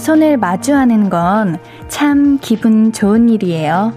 손을 0.00 0.36
마주하는 0.38 1.10
건 1.10 1.58
참 1.90 2.38
기분 2.40 2.92
좋은 2.92 3.28
일이에요. 3.28 3.92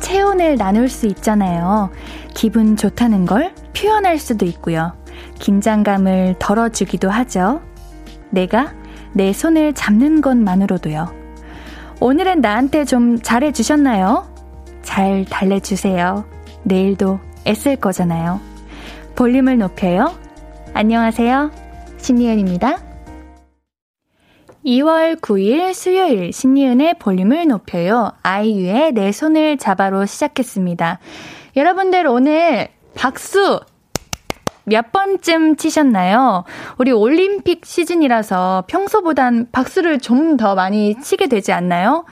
체온을 0.00 0.56
나눌 0.56 0.88
수 0.88 1.06
있잖아요. 1.08 1.90
기분 2.32 2.76
좋다는 2.76 3.26
걸 3.26 3.52
표현할 3.76 4.18
수도 4.18 4.46
있고요. 4.46 4.94
긴장감을 5.40 6.36
덜어주기도 6.38 7.10
하죠. 7.10 7.60
내가 8.30 8.72
내 9.12 9.32
손을 9.32 9.74
잡는 9.74 10.22
것만으로도요. 10.22 11.21
오늘은 12.04 12.40
나한테 12.40 12.84
좀 12.84 13.22
잘해주셨나요? 13.22 14.26
잘 14.82 15.24
달래주세요. 15.24 16.24
내일도 16.64 17.20
애쓸 17.46 17.76
거잖아요. 17.76 18.40
볼륨을 19.14 19.56
높여요. 19.58 20.12
안녕하세요. 20.74 21.52
신니은입니다. 21.98 22.78
2월 24.66 25.20
9일 25.20 25.74
수요일 25.74 26.32
신니은의 26.32 26.94
볼륨을 26.98 27.46
높여요. 27.46 28.10
아이유의 28.24 28.94
내 28.94 29.12
손을 29.12 29.56
잡아로 29.56 30.04
시작했습니다. 30.04 30.98
여러분들 31.54 32.08
오늘 32.08 32.66
박수 32.96 33.60
몇 34.64 34.92
번쯤 34.92 35.56
치셨나요? 35.56 36.44
우리 36.78 36.92
올림픽 36.92 37.64
시즌이라서 37.66 38.64
평소보단 38.66 39.48
박수를 39.52 39.98
좀 39.98 40.36
더 40.36 40.54
많이 40.54 40.94
치게 41.00 41.26
되지 41.28 41.52
않나요? 41.52 42.04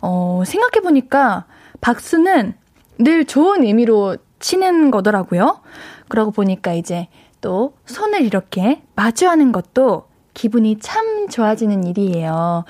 어, 0.00 0.42
생각해보니까 0.44 1.44
박수는 1.80 2.54
늘 2.98 3.24
좋은 3.24 3.62
의미로 3.64 4.16
치는 4.40 4.90
거더라고요. 4.90 5.60
그러고 6.08 6.30
보니까 6.30 6.72
이제 6.72 7.08
또 7.40 7.74
손을 7.86 8.22
이렇게 8.22 8.82
마주하는 8.94 9.52
것도 9.52 10.06
기분이 10.34 10.78
참 10.80 11.28
좋아지는 11.28 11.84
일이에요. 11.86 12.64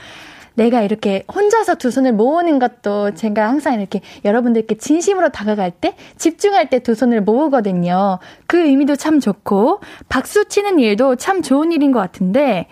내가 0.54 0.82
이렇게 0.82 1.24
혼자서 1.32 1.76
두 1.76 1.90
손을 1.90 2.12
모으는 2.12 2.58
것도 2.58 3.14
제가 3.14 3.48
항상 3.48 3.74
이렇게 3.74 4.00
여러분들께 4.24 4.76
진심으로 4.76 5.30
다가갈 5.30 5.70
때, 5.70 5.94
집중할 6.18 6.68
때 6.70 6.80
두 6.80 6.94
손을 6.94 7.22
모으거든요. 7.22 8.18
그 8.46 8.58
의미도 8.58 8.96
참 8.96 9.20
좋고, 9.20 9.80
박수 10.08 10.46
치는 10.46 10.78
일도 10.78 11.16
참 11.16 11.42
좋은 11.42 11.72
일인 11.72 11.92
것 11.92 12.00
같은데, 12.00 12.66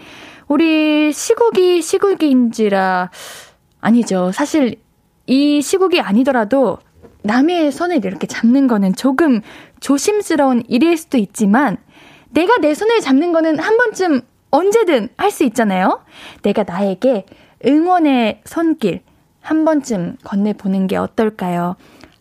우리 0.48 1.12
시국이 1.12 1.80
시국인지라, 1.80 3.10
아니죠. 3.80 4.32
사실 4.32 4.76
이 5.26 5.62
시국이 5.62 6.00
아니더라도 6.00 6.78
남의 7.22 7.70
손을 7.70 8.04
이렇게 8.04 8.26
잡는 8.26 8.66
거는 8.66 8.94
조금 8.94 9.40
조심스러운 9.80 10.64
일일 10.68 10.96
수도 10.96 11.18
있지만, 11.18 11.76
내가 12.30 12.58
내 12.58 12.74
손을 12.74 13.00
잡는 13.00 13.32
거는 13.32 13.58
한 13.58 13.76
번쯤 13.76 14.22
언제든 14.50 15.10
할 15.16 15.30
수 15.30 15.44
있잖아요? 15.44 16.04
내가 16.42 16.64
나에게 16.64 17.24
응원의 17.66 18.42
손길 18.44 19.02
한 19.40 19.64
번쯤 19.64 20.16
건네보는 20.24 20.86
게 20.86 20.96
어떨까요? 20.96 21.76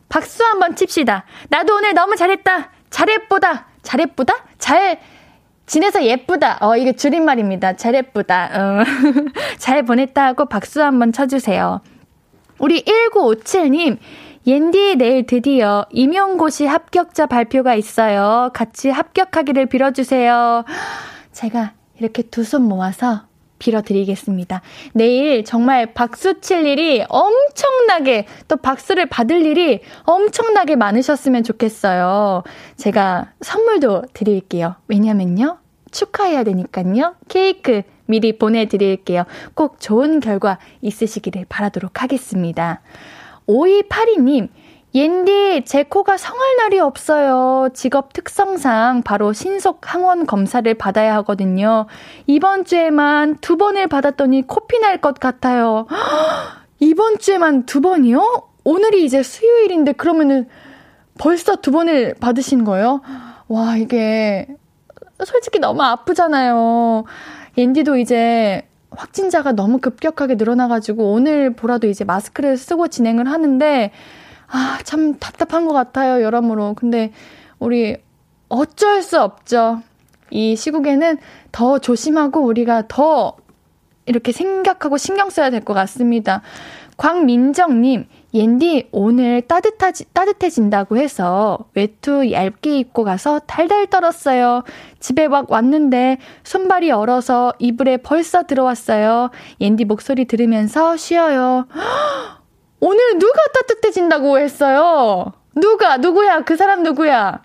박수 0.10 0.44
한 0.44 0.60
번 0.60 0.76
칩시다. 0.76 1.26
나도 1.50 1.76
오늘 1.76 1.94
너무 1.94 2.16
잘했다. 2.16 2.72
잘했보다. 2.90 3.68
잘했보다? 3.84 4.34
잘 4.58 5.00
지내서 5.66 6.04
예쁘다. 6.04 6.58
어, 6.62 6.76
이게 6.78 6.94
줄임말입니다. 6.94 7.76
잘했쁘다. 7.76 8.50
어. 8.54 8.84
잘 9.60 9.84
보냈다 9.84 10.26
하고 10.26 10.46
박수 10.46 10.82
한번 10.82 11.12
쳐주세요. 11.12 11.82
우리 12.58 12.84
1957님, 12.84 13.98
옌디 14.48 14.96
내일 14.98 15.26
드디어 15.28 15.86
임용고시 15.92 16.66
합격자 16.66 17.28
발표가 17.28 17.76
있어요. 17.76 18.50
같이 18.54 18.90
합격하기를 18.90 19.68
빌어주세요. 19.68 20.66
제가 21.32 21.74
이렇게 22.00 22.24
두 22.24 22.42
손 22.44 22.64
모아서 22.64 23.29
빌어드리겠습니다. 23.60 24.62
내일 24.94 25.44
정말 25.44 25.94
박수 25.94 26.42
칠 26.42 26.66
일이 26.66 27.04
엄청나게 27.08 28.26
또 28.48 28.58
박수를 28.58 29.06
받을 29.06 29.46
일이 29.46 29.82
엄청나게 30.04 30.76
많으셨으면 30.76 31.44
좋겠어요. 31.44 32.44
제가 32.78 33.34
선물도 33.42 34.04
드릴게요. 34.14 34.76
왜냐면요. 34.88 35.60
축하해야 35.92 36.44
되니까요. 36.44 37.16
케이크 37.28 37.84
미리 38.06 38.38
보내드릴게요. 38.38 39.24
꼭 39.54 39.80
좋은 39.80 40.20
결과 40.20 40.58
있으시기를 40.82 41.46
바라도록 41.48 42.02
하겠습니다. 42.02 42.82
5282님, 43.48 44.50
옌디, 44.96 45.66
제 45.66 45.84
코가 45.84 46.18
성할 46.18 46.56
날이 46.58 46.80
없어요. 46.80 47.70
직업 47.74 48.12
특성상 48.14 49.04
바로 49.04 49.34
신속 49.34 49.82
항원 49.94 50.26
검사를 50.26 50.72
받아야 50.74 51.14
하거든요. 51.18 51.86
이번 52.26 52.66
주에만 52.66 53.38
두 53.40 53.56
번을 53.56 53.88
받았더니 53.88 54.48
코피 54.48 54.80
날 54.80 55.00
것 55.00 55.20
같아요. 55.20 55.86
이번 56.80 57.20
주에만 57.20 57.66
두 57.68 57.82
번이요? 57.82 58.48
오늘이 58.64 59.06
이제 59.06 59.22
수요일인데 59.22 59.94
그러면은 59.94 60.48
벌써 61.20 61.56
두 61.56 61.72
번을 61.72 62.16
받으신 62.20 62.64
거예요? 62.64 63.02
와, 63.48 63.78
이게 63.78 64.48
솔직히 65.24 65.60
너무 65.60 65.84
아프잖아요. 65.84 67.04
옌디도 67.58 67.98
이제 67.98 68.68
확진자가 68.92 69.52
너무 69.52 69.78
급격하게 69.80 70.36
늘어나가지고 70.36 71.12
오늘 71.12 71.54
보라도 71.54 71.88
이제 71.88 72.04
마스크를 72.04 72.58
쓰고 72.58 72.88
진행을 72.88 73.30
하는데 73.30 73.92
아, 74.52 74.80
참 74.84 75.16
답답한 75.20 75.66
것 75.66 75.74
같아요, 75.74 76.24
여러모로. 76.24 76.74
근데 76.76 77.12
우리 77.60 77.98
어쩔 78.50 79.02
수 79.02 79.22
없죠. 79.22 79.82
이 80.32 80.56
시국에는 80.56 81.18
더 81.52 81.80
조심하고 81.80 82.42
우리가 82.42 82.84
더 82.88 83.36
이렇게 84.06 84.32
생각하고 84.32 84.98
신경 84.98 85.30
써야 85.30 85.50
될 85.50 85.62
것 85.62 85.74
같습니다. 85.74 86.42
광민정님, 86.98 88.08
옌디 88.34 88.90
오늘 88.92 89.42
따뜻하지, 89.44 90.06
따뜻해진다고 90.14 90.98
해서 90.98 91.58
외투 91.74 92.30
얇게 92.30 92.78
입고 92.80 93.06
가서 93.06 93.40
달달 93.40 93.88
떨었어요. 93.88 94.64
집에 95.00 95.28
막 95.30 95.50
왔는데 95.50 96.18
손발이 96.44 96.92
얼어서 96.92 97.54
이불에 97.60 97.98
벌써 97.98 98.44
들어왔어요. 98.44 99.30
옌디 99.62 99.86
목소리 99.86 100.26
들으면서 100.26 100.98
쉬어요. 100.98 101.68
오늘 102.80 103.20
누가 103.20 103.40
따뜻해진다고 103.54 104.40
했어요? 104.40 105.34
누가? 105.56 105.98
누구야? 105.98 106.42
그 106.42 106.56
사람 106.56 106.84
누구야? 106.84 107.44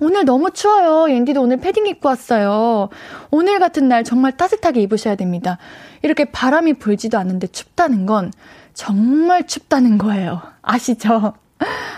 오늘 0.00 0.24
너무 0.24 0.50
추워요. 0.52 1.12
옌디도 1.12 1.40
오늘 1.42 1.58
패딩 1.58 1.86
입고 1.86 2.08
왔어요. 2.08 2.88
오늘 3.30 3.58
같은 3.58 3.88
날 3.88 4.04
정말 4.04 4.36
따뜻하게 4.36 4.80
입으셔야 4.82 5.16
됩니다. 5.16 5.58
이렇게 6.02 6.24
바람이 6.24 6.74
불지도 6.74 7.18
않는데 7.18 7.48
춥다는 7.48 8.06
건 8.06 8.32
정말 8.74 9.46
춥다는 9.46 9.98
거예요. 9.98 10.40
아시죠? 10.62 11.34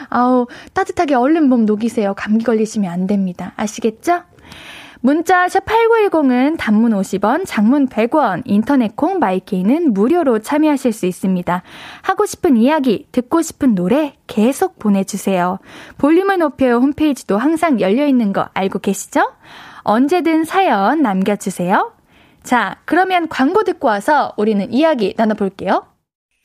아우, 0.08 0.46
따뜻하게 0.72 1.14
얼른 1.14 1.48
몸 1.48 1.66
녹이세요. 1.66 2.14
감기 2.14 2.44
걸리시면 2.44 2.90
안 2.90 3.06
됩니다. 3.06 3.52
아시겠죠? 3.56 4.22
문자 5.02 5.48
샵 5.48 5.64
8910은 5.64 6.56
단문 6.58 6.92
50원, 6.92 7.44
장문 7.46 7.88
100원, 7.88 8.42
인터넷 8.44 8.94
콩 8.96 9.18
마이케이는 9.18 9.94
무료로 9.94 10.40
참여하실 10.40 10.92
수 10.92 11.06
있습니다. 11.06 11.62
하고 12.02 12.26
싶은 12.26 12.58
이야기, 12.58 13.06
듣고 13.10 13.40
싶은 13.40 13.74
노래 13.74 14.14
계속 14.26 14.78
보내주세요. 14.78 15.58
볼륨을 15.96 16.38
높여요 16.38 16.76
홈페이지도 16.76 17.38
항상 17.38 17.80
열려있는 17.80 18.34
거 18.34 18.50
알고 18.52 18.80
계시죠? 18.80 19.32
언제든 19.84 20.44
사연 20.44 21.00
남겨주세요. 21.00 21.92
자, 22.42 22.76
그러면 22.84 23.28
광고 23.28 23.64
듣고 23.64 23.88
와서 23.88 24.34
우리는 24.36 24.70
이야기 24.70 25.14
나눠볼게요. 25.16 25.89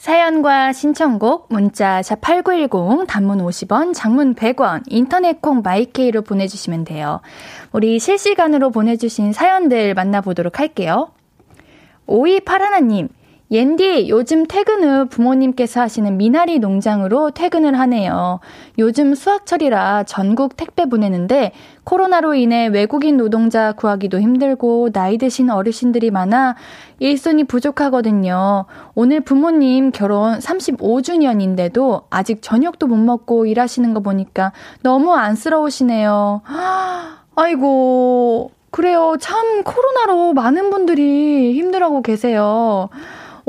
사연과 0.00 0.72
신청곡 0.72 1.48
문자 1.50 2.00
샵8910 2.00 3.06
단문 3.06 3.36
50원, 3.44 3.92
장문 3.92 4.34
100원, 4.34 4.82
인터넷 4.86 5.42
콩 5.42 5.60
마이케이로 5.60 6.22
보내 6.22 6.46
주시면 6.46 6.84
돼요. 6.84 7.20
우리 7.70 7.98
실시간으로 7.98 8.70
보내 8.70 8.96
주신 8.96 9.34
사연들 9.34 9.92
만나 9.92 10.22
보도록 10.22 10.58
할게요. 10.58 11.10
5281님, 12.06 13.10
옌디, 13.52 14.08
요즘 14.08 14.46
퇴근 14.46 14.84
후 14.84 15.06
부모님께서 15.06 15.80
하시는 15.80 16.16
미나리 16.16 16.60
농장으로 16.60 17.32
퇴근을 17.32 17.76
하네요. 17.80 18.38
요즘 18.78 19.16
수확철이라 19.16 20.04
전국 20.04 20.56
택배 20.56 20.86
보내는데 20.86 21.50
코로나로 21.82 22.34
인해 22.34 22.68
외국인 22.68 23.16
노동자 23.16 23.72
구하기도 23.72 24.20
힘들고 24.20 24.90
나이 24.92 25.18
드신 25.18 25.50
어르신들이 25.50 26.12
많아 26.12 26.54
일손이 27.00 27.42
부족하거든요. 27.42 28.66
오늘 28.94 29.20
부모님 29.20 29.90
결혼 29.90 30.38
35주년인데도 30.38 32.04
아직 32.08 32.42
저녁도 32.42 32.86
못 32.86 32.96
먹고 32.98 33.46
일하시는 33.46 33.92
거 33.94 34.00
보니까 34.00 34.52
너무 34.82 35.12
안쓰러우시네요. 35.14 36.42
아이고, 37.34 38.52
그래요. 38.70 39.16
참 39.18 39.64
코로나로 39.64 40.34
많은 40.34 40.70
분들이 40.70 41.52
힘들어하고 41.54 42.02
계세요. 42.02 42.90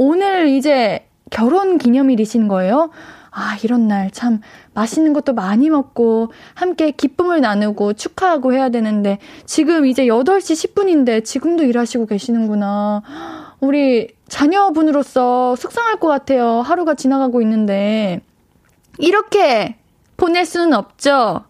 오늘 0.03 0.47
이제 0.47 1.05
결혼 1.29 1.77
기념일이신 1.77 2.47
거예요? 2.47 2.89
아, 3.29 3.55
이런 3.63 3.87
날 3.87 4.09
참 4.11 4.41
맛있는 4.73 5.13
것도 5.13 5.33
많이 5.33 5.69
먹고 5.69 6.31
함께 6.55 6.89
기쁨을 6.89 7.39
나누고 7.39 7.93
축하하고 7.93 8.51
해야 8.51 8.69
되는데 8.69 9.19
지금 9.45 9.85
이제 9.85 10.07
8시 10.07 10.73
10분인데 10.73 11.23
지금도 11.23 11.63
일하시고 11.65 12.07
계시는구나. 12.07 13.03
우리 13.59 14.07
자녀분으로서 14.27 15.55
속상할 15.55 15.99
것 15.99 16.07
같아요. 16.07 16.61
하루가 16.61 16.95
지나가고 16.95 17.39
있는데. 17.43 18.21
이렇게 18.97 19.75
보낼 20.17 20.45
수는 20.47 20.73
없죠. 20.73 21.43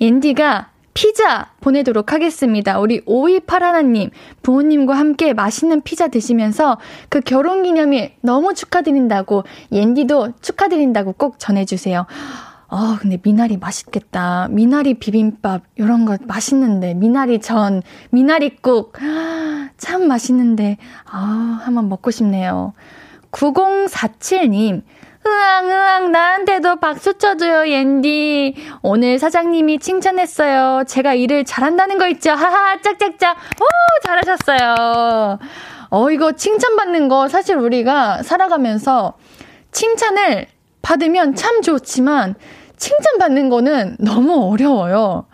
앤디가 0.00 0.70
피자 0.98 1.46
보내도록 1.60 2.12
하겠습니다. 2.12 2.80
우리 2.80 3.04
5281님, 3.04 4.10
부모님과 4.42 4.98
함께 4.98 5.32
맛있는 5.32 5.80
피자 5.82 6.08
드시면서 6.08 6.76
그 7.08 7.20
결혼 7.20 7.62
기념일 7.62 8.14
너무 8.20 8.52
축하드린다고, 8.52 9.44
옌디도 9.70 10.32
축하드린다고 10.40 11.12
꼭 11.12 11.38
전해주세요. 11.38 12.00
아, 12.00 12.66
어, 12.66 12.98
근데 13.00 13.16
미나리 13.22 13.58
맛있겠다. 13.58 14.48
미나리 14.50 14.94
비빔밥, 14.94 15.62
이런 15.76 16.04
거 16.04 16.18
맛있는데. 16.26 16.94
미나리 16.94 17.38
전, 17.38 17.80
미나리국. 18.10 18.94
참 19.76 20.08
맛있는데. 20.08 20.78
아, 21.04 21.60
한번 21.62 21.88
먹고 21.88 22.10
싶네요. 22.10 22.72
9047님, 23.30 24.82
으앙, 25.26 25.68
으앙, 25.70 26.12
나한테도 26.12 26.76
박수 26.76 27.14
쳐줘요, 27.18 27.68
옌디. 27.70 28.54
오늘 28.82 29.18
사장님이 29.18 29.78
칭찬했어요. 29.78 30.84
제가 30.86 31.14
일을 31.14 31.44
잘한다는 31.44 31.98
거 31.98 32.08
있죠? 32.08 32.30
하하, 32.30 32.80
짝짝짝. 32.80 33.36
오, 33.60 33.66
잘하셨어요. 34.06 35.38
어, 35.90 36.10
이거 36.10 36.32
칭찬받는 36.32 37.08
거 37.08 37.28
사실 37.28 37.56
우리가 37.56 38.22
살아가면서 38.22 39.14
칭찬을 39.72 40.46
받으면 40.82 41.34
참 41.34 41.62
좋지만 41.62 42.34
칭찬받는 42.76 43.48
거는 43.48 43.96
너무 43.98 44.50
어려워요. 44.50 45.26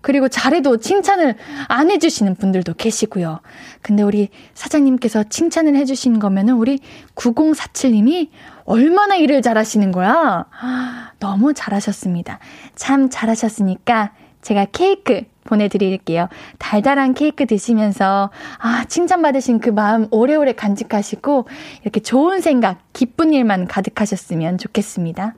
그리고 0.00 0.28
잘해도 0.28 0.78
칭찬을 0.78 1.36
안 1.66 1.90
해주시는 1.90 2.36
분들도 2.36 2.74
계시고요. 2.74 3.40
근데 3.82 4.02
우리 4.02 4.28
사장님께서 4.54 5.24
칭찬을 5.24 5.76
해주신 5.76 6.18
거면은 6.18 6.54
우리 6.54 6.80
9047님이 7.14 8.30
얼마나 8.68 9.16
일을 9.16 9.40
잘하시는 9.40 9.92
거야? 9.92 10.44
너무 11.18 11.54
잘하셨습니다. 11.54 12.38
참 12.74 13.08
잘하셨으니까 13.08 14.12
제가 14.42 14.66
케이크 14.72 15.22
보내드릴게요. 15.44 16.28
달달한 16.58 17.14
케이크 17.14 17.46
드시면서, 17.46 18.30
아, 18.58 18.84
칭찬받으신 18.86 19.60
그 19.60 19.70
마음 19.70 20.06
오래오래 20.10 20.52
간직하시고, 20.52 21.48
이렇게 21.82 22.00
좋은 22.00 22.42
생각, 22.42 22.80
기쁜 22.92 23.32
일만 23.32 23.66
가득하셨으면 23.66 24.58
좋겠습니다. 24.58 25.34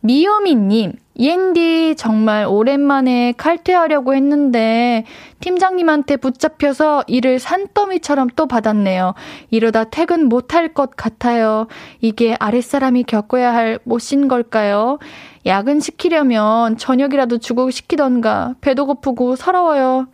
미요미님, 0.00 0.92
옌디 1.18 1.96
정말 1.96 2.46
오랜만에 2.46 3.32
칼퇴하려고 3.36 4.14
했는데 4.14 5.04
팀장님한테 5.40 6.16
붙잡혀서 6.16 7.04
일을 7.08 7.40
산더미처럼 7.40 8.28
또 8.36 8.46
받았네요. 8.46 9.14
이러다 9.50 9.84
퇴근 9.84 10.28
못할 10.28 10.68
것 10.68 10.94
같아요. 10.94 11.66
이게 12.00 12.36
아랫사람이 12.38 13.04
겪어야 13.04 13.52
할 13.52 13.80
못인 13.82 14.28
걸까요? 14.28 14.98
야근 15.44 15.80
시키려면 15.80 16.76
저녁이라도 16.76 17.38
주고 17.38 17.70
시키던가 17.70 18.54
배도 18.60 18.86
고프고 18.86 19.34
서러워요. 19.34 20.06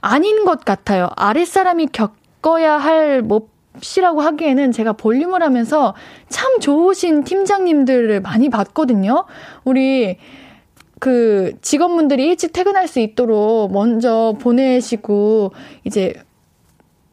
아닌 0.00 0.44
것 0.44 0.64
같아요. 0.64 1.08
아랫사람이 1.16 1.88
겪어야 1.92 2.78
할 2.78 3.22
못 3.22 3.53
씨라고 3.80 4.20
하기에는 4.20 4.72
제가 4.72 4.92
볼륨을 4.92 5.42
하면서 5.42 5.94
참 6.28 6.60
좋으신 6.60 7.24
팀장님들을 7.24 8.20
많이 8.20 8.48
봤거든요. 8.48 9.24
우리 9.64 10.18
그 11.00 11.52
직원분들이 11.60 12.24
일찍 12.24 12.52
퇴근할 12.52 12.88
수 12.88 13.00
있도록 13.00 13.72
먼저 13.72 14.34
보내시고 14.40 15.52
이제 15.84 16.14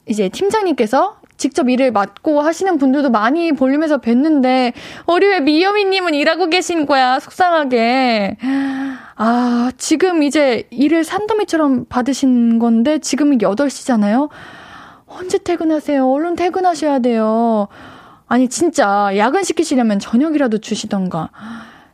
이제 0.06 0.30
팀장님께서 0.30 1.18
직접 1.38 1.70
일을 1.70 1.92
맡고 1.92 2.42
하시는 2.42 2.78
분들도 2.78 3.10
많이 3.10 3.52
볼륨에서 3.52 3.98
뵀는데 3.98 4.74
우리 5.08 5.28
왜 5.28 5.40
미여미님은 5.40 6.14
일하고 6.14 6.48
계신 6.48 6.86
거야? 6.86 7.20
속상하게. 7.20 8.38
아 9.16 9.72
지금 9.78 10.22
이제 10.22 10.68
일을 10.70 11.04
산더미처럼 11.04 11.86
받으신 11.90 12.60
건데 12.60 13.00
지금 13.00 13.38
8시잖아요 13.40 14.30
언제 15.12 15.38
퇴근하세요? 15.38 16.10
얼른 16.10 16.36
퇴근하셔야 16.36 17.00
돼요. 17.00 17.68
아니, 18.28 18.48
진짜, 18.48 19.12
야근 19.16 19.44
시키시려면 19.44 20.00
저녁이라도 20.00 20.60
주시던가. 20.60 21.30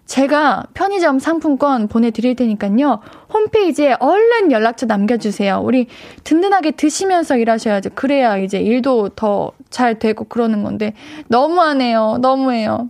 제가 0.06 0.64
편의점 0.74 1.20
상품권 1.20 1.90
보내드릴 1.90 2.36
테니까요. 2.36 3.02
홈페이지에 3.34 3.98
얼른 4.00 4.54
연락처 4.54 4.86
남겨주세요. 4.86 5.60
우리 5.62 5.88
든든하게 6.24 6.72
드시면서 6.72 7.36
일하셔야죠. 7.36 7.90
그래야 7.96 8.38
이제 8.38 8.60
일도 8.60 9.10
더 9.10 9.52
잘 9.70 10.00
되고 10.00 10.24
그러는 10.24 10.64
건데. 10.64 10.94
너무하네요. 11.28 12.18
너무해요. 12.22 12.90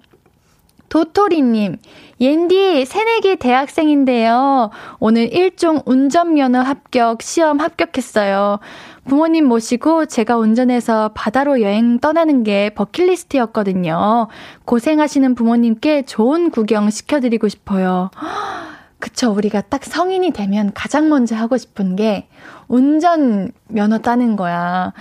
도토리님, 0.89 1.77
옌디 2.21 2.85
새내기 2.85 3.35
대학생인데요. 3.35 4.69
오늘 4.99 5.33
일종 5.33 5.81
운전면허 5.85 6.61
합격 6.61 7.21
시험 7.21 7.59
합격했어요. 7.59 8.59
부모님 9.07 9.45
모시고 9.45 10.05
제가 10.05 10.37
운전해서 10.37 11.11
바다로 11.13 11.61
여행 11.61 11.99
떠나는 11.99 12.43
게 12.43 12.69
버킷리스트였거든요. 12.71 14.27
고생하시는 14.65 15.33
부모님께 15.33 16.03
좋은 16.03 16.51
구경 16.51 16.89
시켜드리고 16.89 17.47
싶어요. 17.47 18.11
그쵸. 18.99 19.31
우리가 19.31 19.61
딱 19.61 19.83
성인이 19.83 20.31
되면 20.31 20.71
가장 20.73 21.07
먼저 21.09 21.35
하고 21.35 21.57
싶은 21.57 21.95
게 21.95 22.27
운전 22.67 23.51
면허 23.67 23.99
따는 23.99 24.35
거야. 24.35 24.91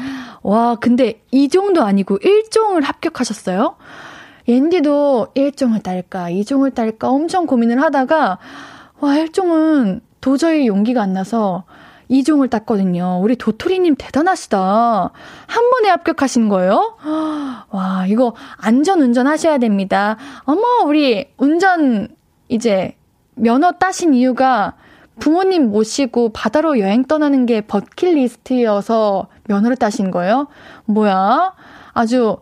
와, 0.43 0.77
근데 0.77 1.23
이 1.33 1.49
정도 1.49 1.83
아니고 1.83 2.19
1종을 2.19 2.85
합격하셨어요? 2.85 3.77
옌디도 4.49 5.29
1종을 5.35 5.83
딸까, 5.83 6.31
2종을 6.31 6.75
딸까 6.75 7.09
엄청 7.09 7.47
고민을 7.47 7.83
하다가, 7.83 8.39
와, 9.01 9.15
1종은 9.15 10.01
도저히 10.21 10.67
용기가 10.69 11.03
안 11.03 11.13
나서 11.13 11.65
이종을 12.09 12.49
땄거든요. 12.49 13.21
우리 13.23 13.37
도토리님 13.37 13.97
대단하시다. 13.97 14.59
한 15.47 15.71
번에 15.71 15.89
합격하신 15.89 16.49
거예요? 16.49 16.97
와, 17.71 18.07
이거 18.09 18.35
안전 18.59 19.01
운전 19.01 19.27
하셔야 19.27 19.59
됩니다. 19.59 20.17
어머, 20.45 20.63
우리 20.85 21.29
운전 21.37 22.09
이제 22.49 22.97
면허 23.35 23.73
따신 23.73 24.15
이유가 24.15 24.75
부모님 25.19 25.71
모시고 25.71 26.31
바다로 26.33 26.79
여행 26.79 27.05
떠나는 27.05 27.47
게 27.47 27.63
버킷리스트여서 27.63 29.29
면허를 29.45 29.77
따신 29.77 30.11
거예요? 30.11 30.49
뭐야? 30.85 31.55
아주 31.93 32.37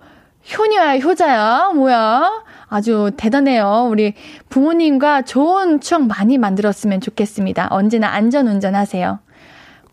효녀야, 0.53 0.99
효자야? 0.99 1.71
뭐야? 1.75 2.45
아주 2.69 3.13
대단해요. 3.17 3.87
우리 3.89 4.15
부모님과 4.49 5.23
좋은 5.23 5.81
추억 5.81 6.07
많이 6.07 6.39
만들었으면 6.39 7.01
좋겠습니다. 7.01 7.69
언제나 7.71 8.09
안전 8.09 8.49
운전하세요. 8.49 9.21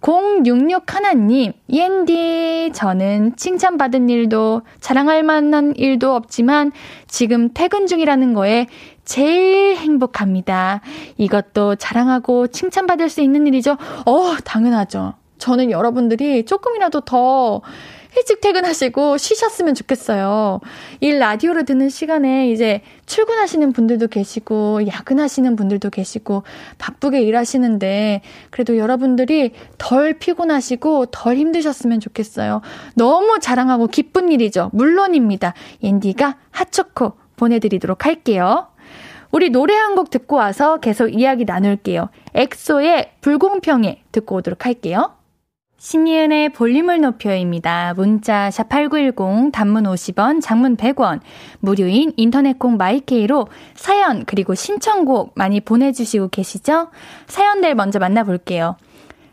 066 0.02 0.96
하나님, 0.96 1.54
옌디, 1.70 2.72
저는 2.74 3.36
칭찬받은 3.36 4.10
일도 4.10 4.64
자랑할 4.80 5.22
만한 5.22 5.74
일도 5.76 6.16
없지만 6.16 6.72
지금 7.08 7.50
퇴근 7.54 7.86
중이라는 7.86 8.34
거에 8.34 8.68
제일 9.06 9.76
행복합니다. 9.76 10.82
이것도 11.18 11.76
자랑하고 11.76 12.48
칭찬받을 12.48 13.10
수 13.10 13.22
있는 13.22 13.46
일이죠? 13.46 13.78
어, 14.06 14.36
당연하죠. 14.44 15.14
저는 15.38 15.72
여러분들이 15.72 16.46
조금이라도 16.46 17.02
더 17.02 17.62
일찍 18.16 18.42
퇴근하시고 18.42 19.18
쉬셨으면 19.18 19.74
좋겠어요. 19.74 20.60
이 21.00 21.12
라디오를 21.12 21.66
듣는 21.66 21.90
시간에 21.90 22.52
이제 22.52 22.82
출근하시는 23.06 23.72
분들도 23.72 24.08
계시고, 24.08 24.86
야근하시는 24.88 25.56
분들도 25.56 25.90
계시고, 25.90 26.44
바쁘게 26.78 27.22
일하시는데, 27.22 28.22
그래도 28.50 28.78
여러분들이 28.78 29.54
덜 29.78 30.14
피곤하시고, 30.20 31.08
덜 31.08 31.38
힘드셨으면 31.38 32.00
좋겠어요. 32.02 32.62
너무 32.96 33.40
자랑하고 33.40 33.88
기쁜 33.88 34.32
일이죠. 34.32 34.72
물론입니다. 34.74 35.54
옌디가 35.82 36.38
핫초코 36.52 37.14
보내드리도록 37.38 38.06
할게요. 38.06 38.68
우리 39.32 39.50
노래 39.50 39.74
한 39.76 39.96
곡 39.96 40.10
듣고 40.10 40.36
와서 40.36 40.78
계속 40.78 41.08
이야기 41.10 41.46
나눌게요. 41.46 42.10
엑소의 42.34 43.12
불공평해 43.22 44.04
듣고 44.12 44.36
오도록 44.36 44.66
할게요. 44.66 45.14
신예은의 45.84 46.50
볼륨을 46.50 47.02
높여요입니다. 47.02 47.96
문자 47.96 48.50
샵8910 48.50 49.52
단문 49.52 49.86
50원, 49.86 50.40
장문 50.40 50.78
100원, 50.78 51.22
무료인 51.60 52.14
인터넷 52.18 52.60
콩 52.60 52.78
마이케이로 52.78 53.48
사연 53.74 54.24
그리고 54.26 54.54
신청곡 54.54 55.32
많이 55.34 55.60
보내 55.60 55.92
주시고 55.92 56.28
계시죠? 56.28 56.90
사연들 57.26 57.74
먼저 57.74 57.98
만나 57.98 58.24
볼게요. 58.24 58.76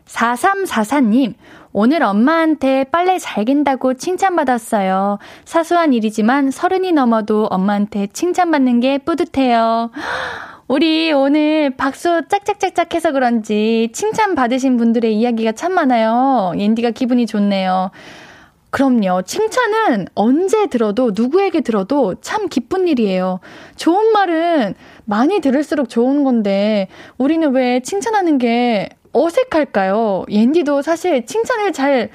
4344님, 0.07 1.35
오늘 1.71 2.01
엄마한테 2.01 2.85
빨래 2.85 3.19
잘 3.19 3.45
갠다고 3.45 3.93
칭찬받았어요. 3.93 5.19
사소한 5.45 5.93
일이지만 5.93 6.49
서른이 6.49 6.93
넘어도 6.93 7.45
엄마한테 7.51 8.07
칭찬받는 8.07 8.79
게 8.79 8.97
뿌듯해요. 8.97 9.91
우리 10.69 11.11
오늘 11.11 11.71
박수 11.75 12.21
짝짝짝짝 12.27 12.93
해서 12.93 13.11
그런지 13.11 13.89
칭찬 13.91 14.35
받으신 14.35 14.77
분들의 14.77 15.15
이야기가 15.15 15.53
참 15.53 15.73
많아요. 15.73 16.53
옌디가 16.55 16.91
기분이 16.91 17.25
좋네요. 17.25 17.89
그럼요. 18.69 19.23
칭찬은 19.23 20.09
언제 20.13 20.67
들어도 20.67 21.11
누구에게 21.15 21.61
들어도 21.61 22.13
참 22.21 22.47
기쁜 22.49 22.87
일이에요. 22.87 23.39
좋은 23.77 24.11
말은 24.11 24.75
많이 25.05 25.39
들을수록 25.39 25.89
좋은 25.89 26.23
건데 26.23 26.87
우리는 27.17 27.51
왜 27.51 27.79
칭찬하는 27.79 28.37
게 28.37 28.89
어색할까요? 29.11 30.25
옌디도 30.29 30.83
사실 30.83 31.25
칭찬을 31.25 31.73
잘 31.73 32.11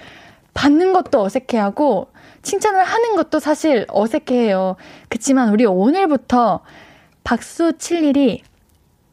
받는 0.54 0.92
것도 0.92 1.22
어색해하고 1.22 2.06
칭찬을 2.42 2.84
하는 2.84 3.16
것도 3.16 3.40
사실 3.40 3.84
어색해해요. 3.88 4.76
그치만 5.08 5.48
우리 5.48 5.66
오늘부터 5.66 6.60
박수 7.24 7.72
칠 7.78 8.04
일이 8.04 8.42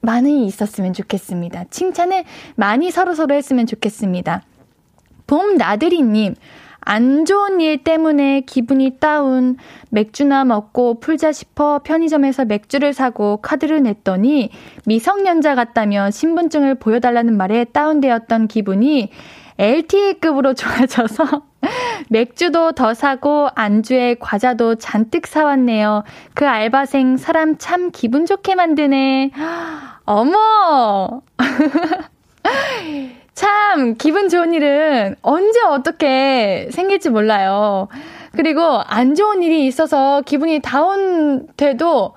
많이 0.01 0.45
있었으면 0.45 0.93
좋겠습니다. 0.93 1.65
칭찬을 1.69 2.23
많이 2.55 2.91
서로서로 2.91 3.33
했으면 3.35 3.65
좋겠습니다. 3.65 4.43
봄 5.27 5.55
나들이님, 5.55 6.35
안 6.81 7.25
좋은 7.25 7.61
일 7.61 7.83
때문에 7.83 8.41
기분이 8.41 8.97
다운, 8.99 9.55
맥주나 9.91 10.43
먹고 10.45 10.99
풀자 10.99 11.31
싶어 11.31 11.79
편의점에서 11.83 12.45
맥주를 12.45 12.91
사고 12.91 13.37
카드를 13.37 13.83
냈더니 13.83 14.49
미성년자 14.85 15.55
같다며 15.55 16.09
신분증을 16.09 16.75
보여달라는 16.75 17.37
말에 17.37 17.65
다운되었던 17.65 18.47
기분이 18.47 19.09
LTE급으로 19.61 20.55
좋아져서 20.55 21.43
맥주도 22.09 22.71
더 22.71 22.95
사고 22.95 23.47
안주에 23.53 24.15
과자도 24.19 24.75
잔뜩 24.75 25.27
사왔네요. 25.27 26.03
그 26.33 26.47
알바생 26.47 27.17
사람 27.17 27.59
참 27.59 27.91
기분 27.91 28.25
좋게 28.25 28.55
만드네. 28.55 29.29
어머! 30.05 31.21
참, 33.35 33.95
기분 33.97 34.29
좋은 34.29 34.53
일은 34.53 35.15
언제 35.21 35.61
어떻게 35.61 36.67
생길지 36.71 37.11
몰라요. 37.11 37.87
그리고 38.35 38.61
안 38.63 39.13
좋은 39.13 39.43
일이 39.43 39.67
있어서 39.67 40.21
기분이 40.21 40.59
다운돼도 40.61 42.15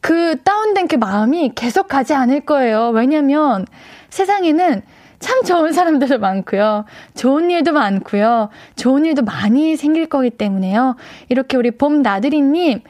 그 0.00 0.42
다운된 0.42 0.88
그 0.88 0.96
마음이 0.96 1.52
계속 1.54 1.86
가지 1.86 2.14
않을 2.14 2.40
거예요. 2.40 2.88
왜냐면 2.88 3.66
세상에는 4.08 4.82
참 5.22 5.44
좋은 5.44 5.72
사람들도 5.72 6.18
많고요. 6.18 6.84
좋은 7.14 7.48
일도 7.48 7.72
많고요. 7.72 8.50
좋은 8.76 9.06
일도 9.06 9.22
많이 9.22 9.76
생길 9.76 10.06
거기 10.06 10.30
때문에요. 10.30 10.96
이렇게 11.28 11.56
우리 11.56 11.70
봄 11.70 12.02
나들이님, 12.02 12.80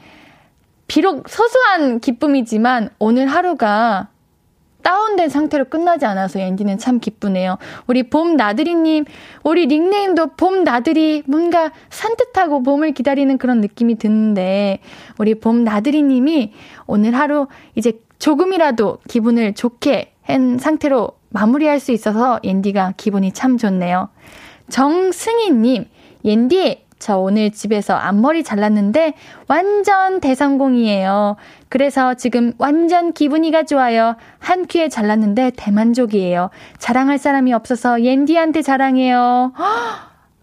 비록 0.87 1.29
소소한 1.29 1.99
기쁨이지만 1.99 2.89
오늘 2.99 3.27
하루가 3.27 4.09
다운된 4.81 5.29
상태로 5.29 5.65
끝나지 5.65 6.05
않아서 6.05 6.39
엔디는 6.39 6.79
참 6.79 6.99
기쁘네요. 6.99 7.57
우리 7.87 8.03
봄 8.03 8.35
나들이님, 8.35 9.05
우리 9.43 9.67
닉네임도 9.67 10.31
봄 10.35 10.63
나들이 10.63 11.23
뭔가 11.25 11.71
산뜻하고 11.89 12.63
봄을 12.63 12.91
기다리는 12.93 13.37
그런 13.37 13.61
느낌이 13.61 13.95
드는데, 13.95 14.79
우리 15.19 15.35
봄 15.35 15.63
나들이님이 15.63 16.51
오늘 16.87 17.15
하루 17.15 17.47
이제 17.75 17.93
조금이라도 18.19 18.97
기분을 19.07 19.53
좋게 19.53 20.13
한 20.23 20.57
상태로 20.57 21.11
마무리할 21.33 21.79
수 21.79 21.91
있어서 21.91 22.39
옌디가 22.43 22.93
기분이 22.95 23.33
참 23.33 23.57
좋네요. 23.57 24.09
정승희님, 24.69 25.85
옌디, 26.23 26.83
저 26.99 27.17
오늘 27.17 27.51
집에서 27.51 27.95
앞머리 27.95 28.43
잘랐는데 28.43 29.15
완전 29.49 30.21
대성공이에요. 30.21 31.35
그래서 31.67 32.13
지금 32.13 32.53
완전 32.57 33.11
기분이가 33.11 33.63
좋아요. 33.63 34.15
한 34.39 34.67
큐에 34.67 34.87
잘랐는데 34.87 35.51
대만족이에요. 35.57 36.49
자랑할 36.77 37.17
사람이 37.17 37.51
없어서 37.51 38.01
옌디한테 38.03 38.61
자랑해요. 38.61 39.51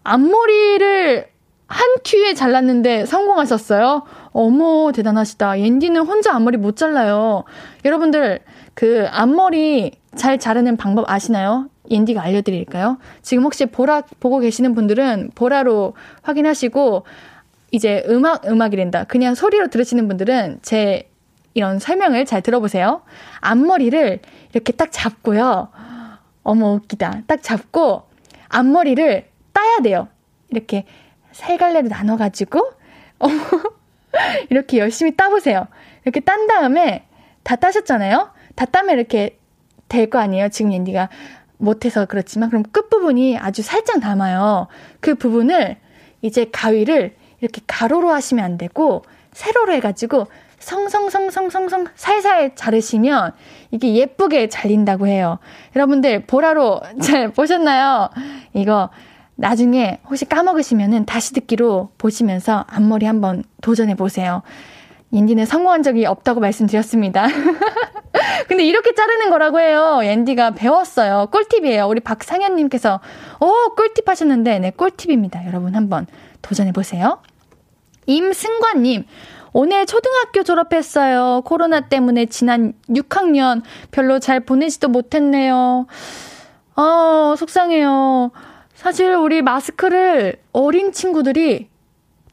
앞머리를 0.03 1.31
한 1.65 1.87
큐에 2.03 2.33
잘랐는데 2.33 3.05
성공하셨어요? 3.05 4.03
어머, 4.33 4.91
대단하시다. 4.91 5.61
옌디는 5.61 6.01
혼자 6.01 6.35
앞머리 6.35 6.57
못 6.57 6.75
잘라요. 6.75 7.45
여러분들, 7.85 8.41
그 8.81 9.05
앞머리 9.11 9.91
잘 10.15 10.39
자르는 10.39 10.75
방법 10.75 11.07
아시나요? 11.07 11.69
옌디가 11.91 12.19
알려드릴까요? 12.19 12.97
지금 13.21 13.43
혹시 13.43 13.67
보라 13.67 14.01
보고 14.19 14.39
계시는 14.39 14.73
분들은 14.73 15.33
보라로 15.35 15.93
확인하시고 16.23 17.05
이제 17.69 18.03
음악 18.09 18.47
음악이 18.47 18.75
된다. 18.75 19.03
그냥 19.03 19.35
소리로 19.35 19.67
들으시는 19.67 20.07
분들은 20.07 20.61
제 20.63 21.11
이런 21.53 21.77
설명을 21.77 22.25
잘 22.25 22.41
들어보세요. 22.41 23.03
앞머리를 23.41 24.19
이렇게 24.51 24.73
딱 24.73 24.91
잡고요. 24.91 25.67
어머 26.41 26.73
웃기다. 26.73 27.21
딱 27.27 27.43
잡고 27.43 28.09
앞머리를 28.49 29.27
따야 29.53 29.77
돼요. 29.83 30.07
이렇게 30.49 30.85
세 31.33 31.55
갈래로 31.55 31.87
나눠가지고 31.87 32.71
어머 33.19 33.43
이렇게 34.49 34.79
열심히 34.79 35.15
따보세요. 35.15 35.67
이렇게 36.03 36.19
딴 36.19 36.47
다음에 36.47 37.05
다 37.43 37.55
따셨잖아요. 37.55 38.40
다 38.55 38.65
따면 38.65 38.97
이렇게 38.97 39.37
될 39.87 40.09
거 40.09 40.19
아니에요. 40.19 40.49
지금 40.49 40.71
옌디가 40.73 41.09
못해서 41.57 42.05
그렇지만 42.05 42.49
그럼 42.49 42.63
끝부분이 42.71 43.37
아주 43.37 43.61
살짝 43.61 43.99
남아요. 43.99 44.67
그 44.99 45.15
부분을 45.15 45.77
이제 46.21 46.45
가위를 46.51 47.15
이렇게 47.41 47.61
가로로 47.67 48.09
하시면 48.11 48.43
안 48.43 48.57
되고 48.57 49.03
세로로 49.33 49.73
해가지고 49.73 50.27
성성성성성성 50.59 51.87
살살 51.95 52.55
자르시면 52.55 53.33
이게 53.71 53.95
예쁘게 53.95 54.47
잘린다고 54.49 55.07
해요. 55.07 55.39
여러분들 55.75 56.25
보라로 56.25 56.81
잘 57.01 57.29
보셨나요? 57.31 58.09
이거 58.53 58.89
나중에 59.35 59.99
혹시 60.07 60.25
까먹으시면은 60.25 61.05
다시 61.05 61.33
듣기로 61.33 61.89
보시면서 61.97 62.65
앞머리 62.69 63.05
한번 63.07 63.43
도전해 63.61 63.95
보세요. 63.95 64.43
옌디는 65.13 65.45
성공한 65.45 65.83
적이 65.83 66.05
없다고 66.05 66.39
말씀드렸습니다. 66.39 67.27
근데 68.47 68.63
이렇게 68.63 68.93
자르는 68.93 69.29
거라고 69.29 69.59
해요. 69.59 69.99
옌디가 70.03 70.51
배웠어요. 70.51 71.27
꿀팁이에요. 71.31 71.87
우리 71.87 71.99
박상현님께서, 71.99 72.99
오, 73.39 73.75
꿀팁 73.75 74.07
하셨는데, 74.07 74.59
네, 74.59 74.71
꿀팁입니다. 74.71 75.45
여러분 75.47 75.75
한번 75.75 76.07
도전해보세요. 76.41 77.19
임승관님, 78.07 79.05
오늘 79.53 79.85
초등학교 79.85 80.43
졸업했어요. 80.43 81.41
코로나 81.45 81.81
때문에 81.81 82.25
지난 82.27 82.73
6학년 82.89 83.61
별로 83.91 84.19
잘 84.19 84.39
보내지도 84.39 84.87
못했네요. 84.87 85.87
아, 86.75 87.35
속상해요. 87.37 88.31
사실 88.73 89.13
우리 89.15 89.41
마스크를 89.41 90.37
어린 90.53 90.91
친구들이 90.93 91.69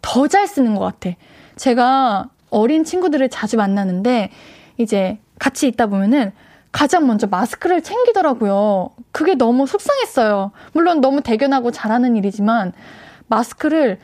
더 0.01 0.29
잘 0.29 0.47
쓰는 0.47 0.75
것 0.75 0.81
같아. 0.85 1.17
제가 1.57 2.31
어린 2.51 2.85
친구들을 2.85 3.29
자주 3.29 3.57
만나는데 3.57 4.31
이제 4.77 5.19
같이 5.39 5.67
있다 5.69 5.87
보면은 5.87 6.33
가장 6.73 7.07
먼저 7.07 7.27
마스크를 7.27 7.83
챙기더라고요. 7.83 8.91
그게 9.13 9.35
너무 9.35 9.67
속상했어요. 9.67 10.53
물론 10.73 11.01
너무 11.01 11.23
대견하고 11.23 11.71
잘하는 11.71 12.17
일이지만 12.17 12.73
마스크를 13.27 13.99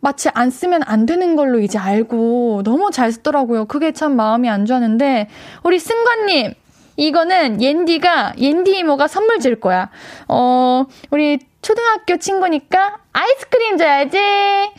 마치 0.00 0.28
안 0.32 0.50
쓰면 0.50 0.82
안 0.84 1.06
되는 1.06 1.36
걸로 1.36 1.60
이제 1.60 1.78
알고 1.78 2.62
너무 2.64 2.90
잘 2.90 3.12
쓰더라고요. 3.12 3.66
그게 3.66 3.92
참 3.92 4.16
마음이 4.16 4.48
안 4.48 4.64
좋았는데 4.64 5.28
우리 5.62 5.78
승관님 5.78 6.54
이거는 6.96 7.62
옌디가 7.62 8.34
옌디 8.38 8.78
이모가 8.78 9.08
선물 9.08 9.40
줄 9.40 9.60
거야. 9.60 9.90
어 10.28 10.84
우리 11.10 11.38
초등학교 11.62 12.16
친구니까 12.16 12.98
아이스크림 13.12 13.76
줘야지. 13.76 14.18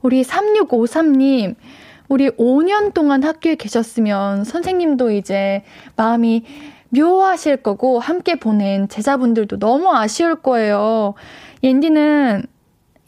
우리 0.00 0.22
3653님, 0.22 1.56
우리 2.08 2.30
5년 2.30 2.94
동안 2.94 3.24
학교에 3.24 3.56
계셨으면 3.56 4.44
선생님도 4.44 5.10
이제 5.10 5.64
마음이 5.96 6.44
묘하실 6.90 7.56
거고 7.64 7.98
함께 7.98 8.36
보낸 8.36 8.88
제자분들도 8.88 9.58
너무 9.58 9.92
아쉬울 9.92 10.36
거예요. 10.36 11.14
옌디는 11.64 12.44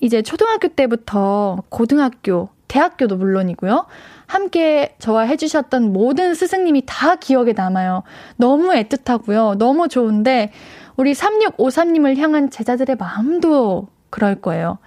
이제 0.00 0.23
초등학교 0.23 0.67
때부터 0.67 1.62
고등학교, 1.69 2.49
대학교도 2.68 3.16
물론이고요. 3.16 3.87
함께 4.26 4.94
저와 4.98 5.22
해주셨던 5.22 5.92
모든 5.92 6.34
스승님이 6.34 6.82
다 6.87 7.16
기억에 7.16 7.54
남아요. 7.54 8.02
너무 8.37 8.68
애틋하고요. 8.68 9.56
너무 9.56 9.88
좋은데, 9.88 10.52
우리 10.96 11.12
3653님을 11.14 12.16
향한 12.18 12.50
제자들의 12.50 12.96
마음도 12.96 13.88
그럴 14.10 14.34
거예요. 14.34 14.78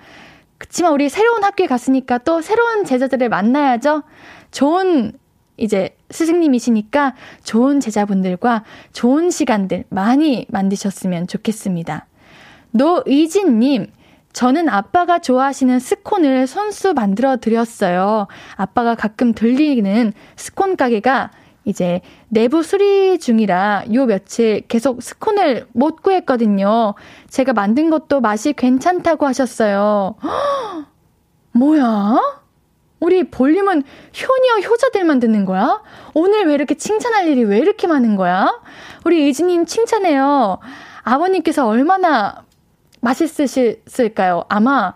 그치만 0.57 0.93
우리 0.93 1.09
새로운 1.09 1.43
학교에 1.43 1.65
갔으니까 1.65 2.19
또 2.19 2.41
새로운 2.41 2.85
제자들을 2.85 3.29
만나야죠. 3.29 4.03
좋은 4.51 5.13
이제 5.57 5.95
스승님이시니까 6.09 7.15
좋은 7.43 7.79
제자분들과 7.79 8.63
좋은 8.93 9.31
시간들 9.31 9.85
많이 9.89 10.45
만드셨으면 10.49 11.27
좋겠습니다. 11.27 12.05
노의진님, 12.71 13.91
저는 14.33 14.69
아빠가 14.69 15.19
좋아하시는 15.19 15.79
스콘을 15.79 16.47
손수 16.47 16.93
만들어 16.93 17.37
드렸어요. 17.37 18.27
아빠가 18.55 18.95
가끔 18.95 19.33
들리는 19.33 20.13
스콘 20.35 20.75
가게가 20.77 21.31
이제 21.65 22.01
내부 22.29 22.63
수리 22.63 23.19
중이라 23.19 23.85
요 23.93 24.05
며칠 24.05 24.61
계속 24.67 25.03
스콘을 25.03 25.67
못 25.73 26.01
구했거든요. 26.01 26.95
제가 27.29 27.53
만든 27.53 27.89
것도 27.89 28.19
맛이 28.19 28.53
괜찮다고 28.53 29.25
하셨어요. 29.27 30.15
허, 30.23 30.85
뭐야? 31.53 32.41
우리 32.99 33.23
볼륨은 33.23 33.83
효녀 34.15 34.67
효자들만 34.67 35.19
듣는 35.19 35.45
거야? 35.45 35.81
오늘 36.13 36.45
왜 36.45 36.53
이렇게 36.53 36.75
칭찬할 36.75 37.27
일이 37.27 37.43
왜 37.43 37.57
이렇게 37.57 37.87
많은 37.87 38.15
거야? 38.15 38.61
우리 39.05 39.23
의지님 39.23 39.65
칭찬해요. 39.65 40.59
아버님께서 41.03 41.67
얼마나 41.67 42.43
맛있으실까요? 43.01 44.45
아마 44.49 44.95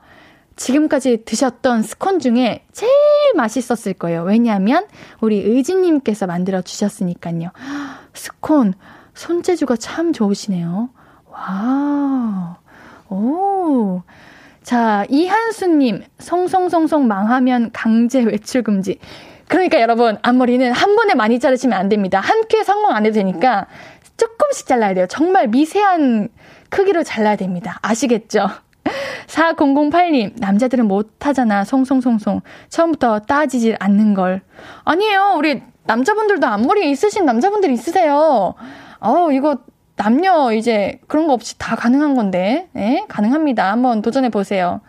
지금까지 0.55 1.25
드셨던 1.25 1.83
스콘 1.83 2.19
중에 2.19 2.63
제일 2.71 2.91
맛있었을 3.35 3.93
거예요. 3.93 4.23
왜냐하면 4.23 4.85
우리 5.19 5.41
의진님께서 5.41 6.27
만들어 6.27 6.61
주셨으니까요. 6.61 7.51
스콘, 8.13 8.73
손재주가 9.13 9.75
참 9.75 10.13
좋으시네요. 10.13 10.89
와, 11.29 12.57
오. 13.09 14.01
자, 14.63 15.05
이한수님, 15.09 16.03
성성성성 16.19 17.07
망하면 17.07 17.71
강제 17.73 18.23
외출 18.23 18.63
금지. 18.63 18.99
그러니까 19.47 19.79
여러분, 19.81 20.17
앞머리는 20.21 20.71
한 20.71 20.95
번에 20.95 21.13
많이 21.13 21.39
자르시면 21.39 21.77
안 21.77 21.89
됩니다. 21.89 22.19
한 22.19 22.45
큐에 22.49 22.63
성공 22.63 22.91
안 22.91 23.05
해도 23.05 23.15
되니까 23.15 23.67
조금씩 24.17 24.65
잘라야 24.65 24.93
돼요. 24.93 25.05
정말 25.07 25.49
미세한 25.49 26.29
크기로 26.75 27.03
잘라야 27.03 27.37
됩니다. 27.37 27.79
아시겠죠? 27.81 28.49
4008님, 29.27 30.33
남자들은 30.39 30.87
못하잖아. 30.87 31.63
송송송송. 31.63 32.41
처음부터 32.67 33.19
따지질 33.19 33.77
않는 33.79 34.13
걸. 34.13 34.41
아니에요. 34.83 35.35
우리 35.37 35.63
남자분들도 35.85 36.45
앞머리 36.45 36.91
있으신 36.91 37.25
남자분들 37.25 37.71
있으세요. 37.71 38.55
어 38.99 39.31
이거 39.31 39.59
남녀 39.95 40.51
이제 40.51 40.99
그런 41.07 41.27
거 41.27 41.33
없이 41.33 41.57
다 41.57 41.77
가능한 41.77 42.13
건데. 42.13 42.67
예? 42.75 43.05
가능합니다. 43.07 43.71
한번 43.71 44.01
도전해 44.01 44.27
보세요. 44.29 44.81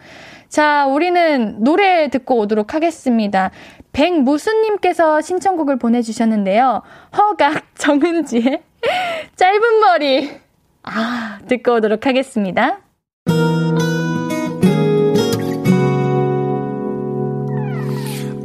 자, 0.49 0.87
우리는 0.87 1.63
노래 1.63 2.09
듣고 2.09 2.39
오도록 2.39 2.75
하겠습니다. 2.75 3.51
백무수님께서 3.93 5.21
신청곡을 5.21 5.79
보내주셨는데요. 5.79 6.83
허각 7.17 7.77
정은지의 7.77 8.63
짧은 9.37 9.81
머리. 9.81 10.46
아, 10.87 11.39
듣고 11.49 11.75
오도록 11.75 12.07
하겠습니다. 12.07 12.79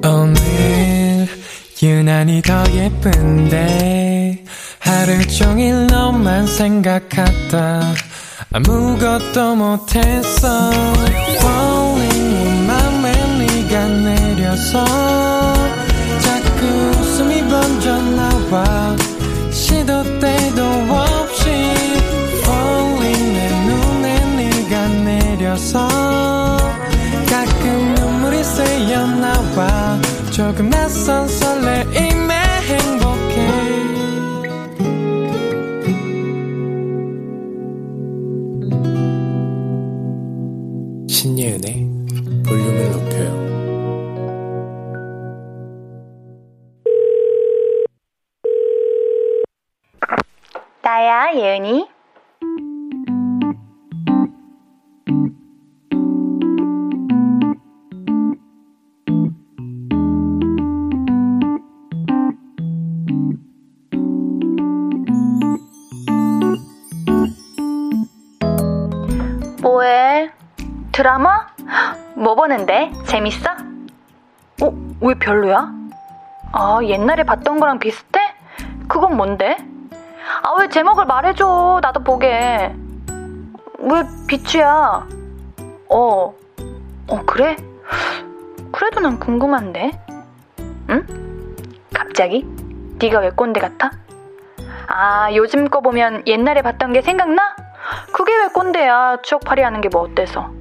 오늘 0.03 1.27
유난히 1.81 2.41
더 2.41 2.63
예쁜데 2.73 4.43
하루 4.79 5.27
종일 5.27 5.87
너만 5.87 6.47
생각하다 6.47 7.81
아무것도 8.53 9.55
못했어 9.55 10.71
Falling 11.37 12.67
맘에 12.67 13.11
네가 13.37 13.87
내려서 13.87 14.83
자꾸 16.19 16.65
웃음이 16.99 17.47
번져 17.47 18.01
나와 18.01 18.95
내려서 25.61 26.57
가끔 27.29 27.93
눈물이 27.95 28.43
새어 28.43 29.05
나와 29.07 29.99
조금 30.31 30.69
낯선 30.69 31.27
설레임 31.27 32.10
재밌어? 73.21 73.51
어? 74.63 74.73
왜 74.99 75.13
별로야? 75.13 75.71
아, 76.53 76.79
옛날에 76.81 77.23
봤던 77.23 77.59
거랑 77.59 77.77
비슷해? 77.77 78.19
그건 78.87 79.15
뭔데? 79.15 79.57
아, 80.41 80.53
왜 80.59 80.67
제목을 80.69 81.05
말해줘. 81.05 81.81
나도 81.83 82.03
보게. 82.03 82.75
왜 83.79 84.03
비추야? 84.27 85.07
어, 85.89 86.33
어, 87.09 87.21
그래? 87.27 87.55
그래도 88.71 88.99
난 89.01 89.19
궁금한데. 89.19 89.91
응? 90.89 91.55
갑자기? 91.93 92.43
네가 92.99 93.19
왜 93.19 93.29
꼰대 93.29 93.59
같아? 93.59 93.91
아, 94.87 95.31
요즘 95.35 95.69
거 95.69 95.81
보면 95.81 96.23
옛날에 96.25 96.63
봤던 96.63 96.93
게 96.93 97.03
생각나? 97.03 97.55
그게 98.13 98.35
왜 98.35 98.47
꼰대야. 98.47 99.17
추억팔이 99.21 99.61
하는 99.61 99.79
게 99.81 99.89
뭐 99.89 100.01
어때서. 100.01 100.60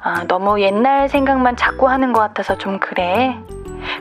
아, 0.00 0.24
너무 0.28 0.60
옛날 0.60 1.08
생각만 1.08 1.56
자꾸 1.56 1.88
하는 1.88 2.12
것 2.12 2.20
같아서 2.20 2.56
좀 2.56 2.78
그래. 2.78 3.36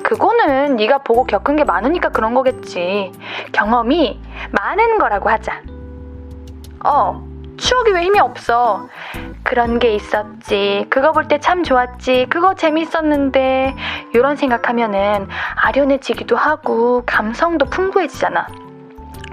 그거는 0.04 0.76
네가 0.76 1.00
보고 1.00 1.26
겪은 1.26 1.56
게 1.56 1.64
많으니까 1.64 2.10
그런 2.10 2.34
거겠지. 2.34 3.12
경험이 3.52 4.20
많은 4.52 5.00
거라고 5.00 5.30
하자. 5.30 5.62
어, 6.86 7.24
추억이 7.58 7.92
왜 7.92 8.04
힘이 8.04 8.20
없어? 8.20 8.88
그런 9.44 9.80
게 9.80 9.94
있었지. 9.96 10.86
그거 10.90 11.12
볼 11.14 11.28
때 11.28 11.40
참 11.40 11.64
좋았지. 11.64 12.28
그거 12.30 12.54
재밌었는데. 12.54 13.76
이런 14.14 14.36
생각하면은 14.36 15.28
아련해지기도 15.56 16.36
하고 16.36 17.04
감성도 17.06 17.66
풍부해지잖아. 17.66 18.48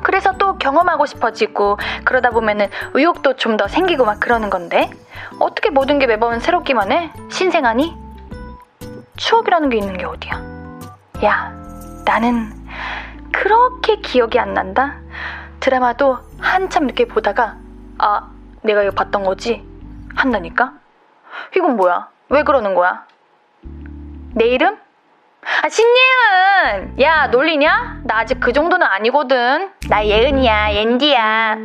그래서 0.05 0.33
또 0.35 0.57
경험하고 0.59 1.07
싶어지고 1.07 1.79
그러다 2.05 2.31
보면은 2.31 2.69
의욕도 2.93 3.35
좀 3.37 3.55
더 3.57 3.69
생기고 3.69 4.05
막 4.05 4.19
그러는 4.21 4.51
건데 4.51 4.91
어떻게 5.39 5.71
모든 5.71 5.99
게 6.01 6.07
매번 6.09 6.41
새롭기만 6.41 6.91
해? 6.93 7.13
신생아니? 7.31 7.97
추억이라는 9.17 9.69
게 9.71 9.77
있는 9.79 9.97
게 9.97 10.05
어디야? 10.05 10.43
야, 11.25 11.53
나는 12.05 12.53
그렇게 13.33 13.97
기억이 14.01 14.39
안 14.41 14.55
난다? 14.55 14.97
드라마도 15.61 16.19
한참 16.41 16.87
늦게 16.87 17.07
보다가 17.07 17.57
아, 17.99 18.29
내가 18.63 18.83
이거 18.83 18.91
봤던 18.93 19.23
거지? 19.25 19.65
한다니까? 20.17 20.73
이건 21.57 21.77
뭐야? 21.77 22.09
왜 22.29 22.43
그러는 22.43 22.75
거야? 22.75 23.07
내 24.35 24.47
이름? 24.47 24.77
아, 25.63 25.69
신예은! 25.69 27.01
야, 27.01 27.27
놀리냐? 27.27 28.03
나 28.05 28.19
아직 28.19 28.41
그 28.41 28.53
정도는 28.53 28.87
아니거든. 28.87 29.71
나 29.89 30.05
예은이야, 30.05 30.75
옌디야. 30.75 31.59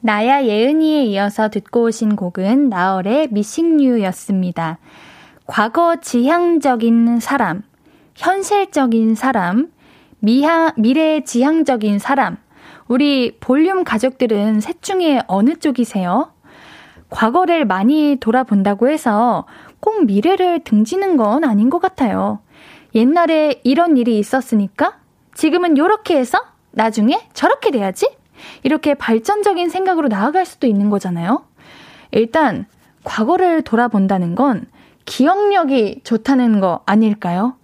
나야 0.00 0.44
예은이에 0.44 1.04
이어서 1.04 1.48
듣고 1.48 1.82
오신 1.82 2.16
곡은 2.16 2.68
나얼의 2.68 3.28
미싱유였습니다. 3.32 4.78
과거 5.46 5.96
지향적인 6.00 7.20
사람, 7.20 7.62
현실적인 8.14 9.14
사람, 9.14 9.70
미하, 10.20 10.72
미래 10.76 11.20
지향적인 11.22 11.98
사람. 11.98 12.36
우리 12.86 13.36
볼륨 13.40 13.84
가족들은 13.84 14.60
셋 14.60 14.82
중에 14.82 15.20
어느 15.26 15.56
쪽이세요? 15.56 16.32
과거를 17.10 17.64
많이 17.64 18.16
돌아본다고 18.20 18.88
해서 18.88 19.46
꼭 19.80 20.04
미래를 20.04 20.60
등지는 20.64 21.16
건 21.16 21.44
아닌 21.44 21.70
것 21.70 21.80
같아요. 21.80 22.40
옛날에 22.94 23.60
이런 23.64 23.96
일이 23.96 24.18
있었으니까 24.18 24.98
지금은 25.34 25.76
이렇게 25.76 26.16
해서 26.16 26.38
나중에 26.72 27.28
저렇게 27.32 27.70
돼야지? 27.70 28.08
이렇게 28.62 28.94
발전적인 28.94 29.68
생각으로 29.68 30.08
나아갈 30.08 30.46
수도 30.46 30.66
있는 30.66 30.90
거잖아요. 30.90 31.44
일단, 32.10 32.66
과거를 33.04 33.62
돌아본다는 33.62 34.34
건 34.34 34.66
기억력이 35.04 36.02
좋다는 36.04 36.60
거 36.60 36.82
아닐까요? 36.86 37.54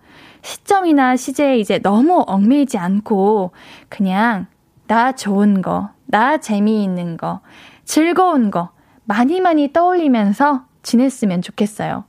시점이나 0.43 1.17
시제에 1.17 1.59
이제 1.59 1.79
너무 1.79 2.23
얽매이지 2.27 2.79
않고 2.79 3.53
그냥 3.89 4.47
나 4.87 5.13
좋은 5.13 5.63
거, 5.63 5.91
나 6.07 6.39
재미있는 6.39 7.17
거, 7.17 7.41
즐거운 7.85 8.51
거 8.51 8.71
많이 9.05 9.41
많이 9.41 9.73
떠올리면서 9.73 10.65
지냈으면 10.85 11.43
좋겠어요. 11.43 12.05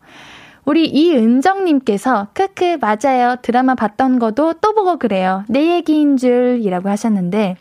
우리 0.65 0.87
이은정님께서, 0.87 2.27
크크, 2.33 2.77
맞아요. 2.81 3.37
드라마 3.41 3.75
봤던 3.75 4.19
거도 4.19 4.53
또 4.53 4.73
보고 4.73 4.97
그래요. 4.97 5.43
내 5.47 5.75
얘기인 5.75 6.17
줄 6.17 6.59
이라고 6.61 6.89
하셨는데, 6.89 7.57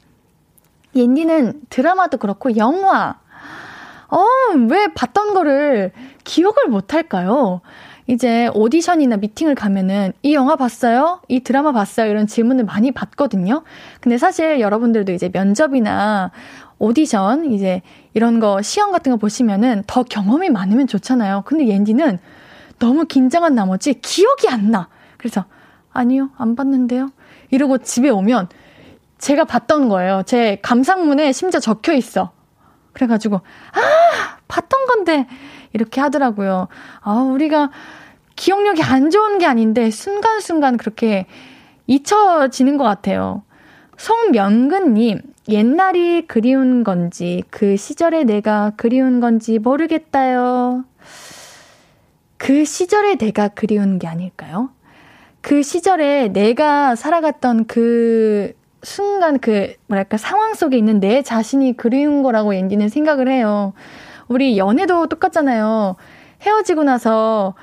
옌디는 0.94 1.62
드라마도 1.70 2.18
그렇고, 2.18 2.56
영화, 2.56 3.16
어, 4.08 4.26
왜 4.68 4.88
봤던 4.94 5.34
거를 5.34 5.92
기억을 6.24 6.68
못 6.68 6.94
할까요? 6.94 7.60
이제 8.06 8.50
오디션이나 8.54 9.16
미팅을 9.16 9.54
가면은 9.54 10.12
이 10.22 10.34
영화 10.34 10.56
봤어요? 10.56 11.20
이 11.28 11.40
드라마 11.40 11.72
봤어요? 11.72 12.10
이런 12.10 12.26
질문을 12.26 12.64
많이 12.64 12.92
받거든요. 12.92 13.64
근데 14.00 14.18
사실 14.18 14.60
여러분들도 14.60 15.12
이제 15.12 15.30
면접이나 15.32 16.30
오디션 16.78 17.52
이제 17.52 17.80
이런 18.14 18.40
거 18.40 18.62
시험 18.62 18.92
같은 18.92 19.12
거 19.12 19.18
보시면은 19.18 19.84
더 19.86 20.02
경험이 20.02 20.50
많으면 20.50 20.86
좋잖아요. 20.86 21.42
근데 21.44 21.66
옌디는 21.66 22.18
너무 22.78 23.04
긴장한 23.04 23.54
나머지 23.54 23.94
기억이 24.00 24.48
안 24.48 24.70
나. 24.70 24.88
그래서 25.18 25.44
아니요, 25.92 26.30
안 26.36 26.56
봤는데요. 26.56 27.10
이러고 27.50 27.78
집에 27.78 28.08
오면 28.08 28.48
제가 29.18 29.44
봤던 29.44 29.88
거예요. 29.88 30.22
제 30.26 30.58
감상문에 30.62 31.32
심지어 31.32 31.60
적혀 31.60 31.92
있어. 31.94 32.32
그래가지고 32.92 33.36
아 33.36 34.38
봤던 34.48 34.86
건데 34.86 35.26
이렇게 35.72 36.00
하더라고요. 36.00 36.68
아 37.00 37.12
우리가 37.12 37.70
기억력이 38.36 38.82
안 38.82 39.10
좋은 39.10 39.38
게 39.38 39.46
아닌데 39.46 39.90
순간순간 39.90 40.76
그렇게 40.76 41.26
잊혀지는 41.86 42.76
것 42.76 42.84
같아요. 42.84 43.42
송명근님, 43.96 45.20
옛날이 45.48 46.26
그리운 46.26 46.84
건지, 46.84 47.42
그 47.50 47.76
시절에 47.76 48.24
내가 48.24 48.72
그리운 48.76 49.20
건지 49.20 49.58
모르겠다요. 49.58 50.84
그 52.38 52.64
시절에 52.64 53.16
내가 53.16 53.48
그리운 53.48 53.98
게 53.98 54.06
아닐까요? 54.06 54.70
그 55.42 55.62
시절에 55.62 56.28
내가 56.28 56.96
살아갔던 56.96 57.66
그 57.66 58.54
순간 58.82 59.38
그, 59.38 59.74
뭐랄까, 59.86 60.16
상황 60.16 60.54
속에 60.54 60.76
있는 60.78 61.00
내 61.00 61.22
자신이 61.22 61.76
그리운 61.76 62.22
거라고 62.22 62.54
엔디는 62.54 62.88
생각을 62.88 63.28
해요. 63.28 63.74
우리 64.28 64.56
연애도 64.56 65.08
똑같잖아요. 65.08 65.96
헤어지고 66.42 66.84
나서 66.84 67.54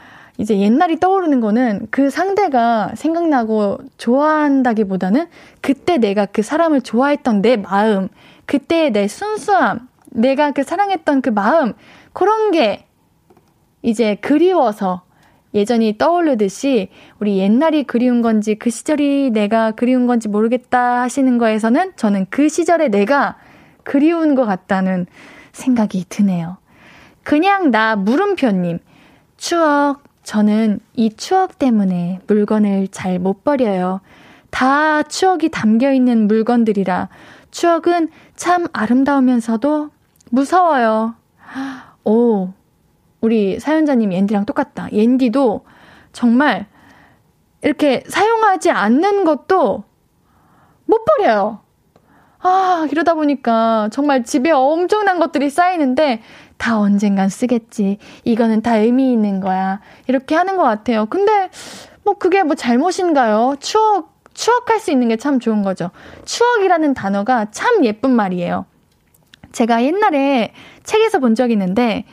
이제 0.41 0.57
옛날이 0.57 0.99
떠오르는 0.99 1.39
거는 1.39 1.87
그 1.91 2.09
상대가 2.09 2.91
생각나고 2.95 3.77
좋아한다기보다는 3.97 5.27
그때 5.61 5.99
내가 5.99 6.25
그 6.25 6.41
사람을 6.41 6.81
좋아했던 6.81 7.43
내 7.43 7.57
마음, 7.57 8.09
그때의 8.47 8.91
내 8.91 9.07
순수함, 9.07 9.87
내가 10.09 10.49
그 10.49 10.63
사랑했던 10.63 11.21
그 11.21 11.29
마음, 11.29 11.73
그런 12.11 12.49
게 12.49 12.85
이제 13.83 14.15
그리워서 14.15 15.03
예전이 15.53 15.99
떠오르듯이 15.99 16.89
우리 17.19 17.37
옛날이 17.37 17.83
그리운 17.83 18.23
건지 18.23 18.55
그 18.55 18.71
시절이 18.71 19.29
내가 19.29 19.69
그리운 19.71 20.07
건지 20.07 20.27
모르겠다 20.27 21.01
하시는 21.01 21.37
거에서는 21.37 21.93
저는 21.97 22.25
그 22.31 22.49
시절에 22.49 22.87
내가 22.87 23.37
그리운 23.83 24.33
것 24.33 24.45
같다는 24.45 25.05
생각이 25.51 26.05
드네요. 26.09 26.57
그냥 27.21 27.69
나 27.69 27.95
물음표님. 27.95 28.79
추억. 29.37 30.10
저는 30.23 30.79
이 30.93 31.13
추억 31.15 31.57
때문에 31.59 32.19
물건을 32.27 32.87
잘 32.89 33.19
못 33.19 33.43
버려요. 33.43 34.01
다 34.49 35.03
추억이 35.03 35.49
담겨 35.49 35.91
있는 35.91 36.27
물건들이라 36.27 37.09
추억은 37.51 38.09
참 38.35 38.67
아름다우면서도 38.73 39.89
무서워요. 40.29 41.15
오, 42.03 42.49
우리 43.21 43.59
사연자님 43.59 44.13
옌디랑 44.13 44.45
똑같다. 44.45 44.91
옌디도 44.91 45.65
정말 46.13 46.67
이렇게 47.61 48.03
사용하지 48.07 48.71
않는 48.71 49.23
것도 49.25 49.83
못 50.85 51.05
버려요. 51.05 51.59
아, 52.39 52.87
이러다 52.91 53.13
보니까 53.13 53.89
정말 53.91 54.23
집에 54.23 54.49
엄청난 54.51 55.19
것들이 55.19 55.49
쌓이는데 55.49 56.21
다 56.61 56.77
언젠간 56.77 57.29
쓰겠지. 57.29 57.97
이거는 58.23 58.61
다 58.61 58.77
의미 58.77 59.11
있는 59.11 59.39
거야. 59.39 59.79
이렇게 60.05 60.35
하는 60.35 60.57
것 60.57 60.63
같아요. 60.63 61.07
근데 61.07 61.49
뭐 62.03 62.13
그게 62.13 62.43
뭐 62.43 62.53
잘못인가요? 62.53 63.55
추억, 63.59 64.13
추억할 64.35 64.79
수 64.79 64.91
있는 64.91 65.07
게 65.07 65.17
참 65.17 65.39
좋은 65.39 65.63
거죠. 65.63 65.89
추억이라는 66.25 66.93
단어가 66.93 67.49
참 67.49 67.83
예쁜 67.83 68.11
말이에요. 68.11 68.67
제가 69.51 69.83
옛날에 69.83 70.53
책에서 70.83 71.17
본 71.17 71.33
적이 71.33 71.53
있는데 71.53 72.05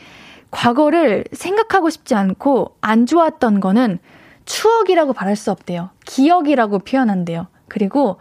과거를 0.51 1.25
생각하고 1.33 1.91
싶지 1.91 2.15
않고 2.15 2.75
안 2.81 3.05
좋았던 3.05 3.61
거는 3.61 3.99
추억이라고 4.47 5.13
말할 5.13 5.37
수 5.37 5.51
없대요. 5.51 5.91
기억이라고 6.07 6.79
표현한대요. 6.79 7.49
그리고 7.69 8.17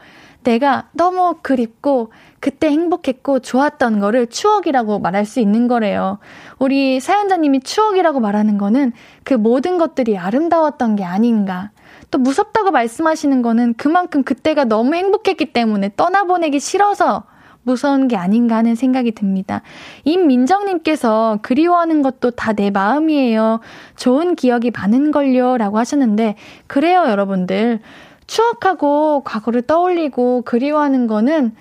내가 0.47 0.87
너무 0.93 1.35
그립고 1.41 2.13
그때 2.39 2.69
행복했고 2.69 3.39
좋았던 3.39 3.99
거를 3.99 4.27
추억이라고 4.27 4.99
말할 4.99 5.25
수 5.25 5.41
있는 5.41 5.67
거래요. 5.67 6.19
우리 6.57 7.01
사연자님이 7.01 7.59
추억이라고 7.59 8.21
말하는 8.21 8.57
거는 8.57 8.93
그 9.25 9.33
모든 9.33 9.77
것들이 9.77 10.17
아름다웠던 10.17 10.95
게 10.95 11.03
아닌가. 11.03 11.71
또 12.11 12.17
무섭다고 12.17 12.71
말씀하시는 12.71 13.41
거는 13.41 13.73
그만큼 13.73 14.23
그때가 14.23 14.63
너무 14.63 14.95
행복했기 14.95 15.51
때문에 15.51 15.91
떠나보내기 15.97 16.61
싫어서 16.61 17.25
무서운 17.63 18.07
게 18.07 18.15
아닌가 18.15 18.55
하는 18.55 18.75
생각이 18.75 19.11
듭니다. 19.11 19.61
임민정님께서 20.05 21.39
그리워하는 21.41 22.01
것도 22.01 22.31
다 22.31 22.53
내 22.53 22.69
마음이에요. 22.71 23.59
좋은 23.97 24.35
기억이 24.35 24.71
많은걸요. 24.71 25.57
라고 25.57 25.77
하셨는데, 25.77 26.35
그래요, 26.67 27.03
여러분들. 27.09 27.81
추억하고 28.27 29.23
과거를 29.23 29.63
떠올리고 29.63 30.43
그리워하는 30.43 31.07
거는 31.07 31.55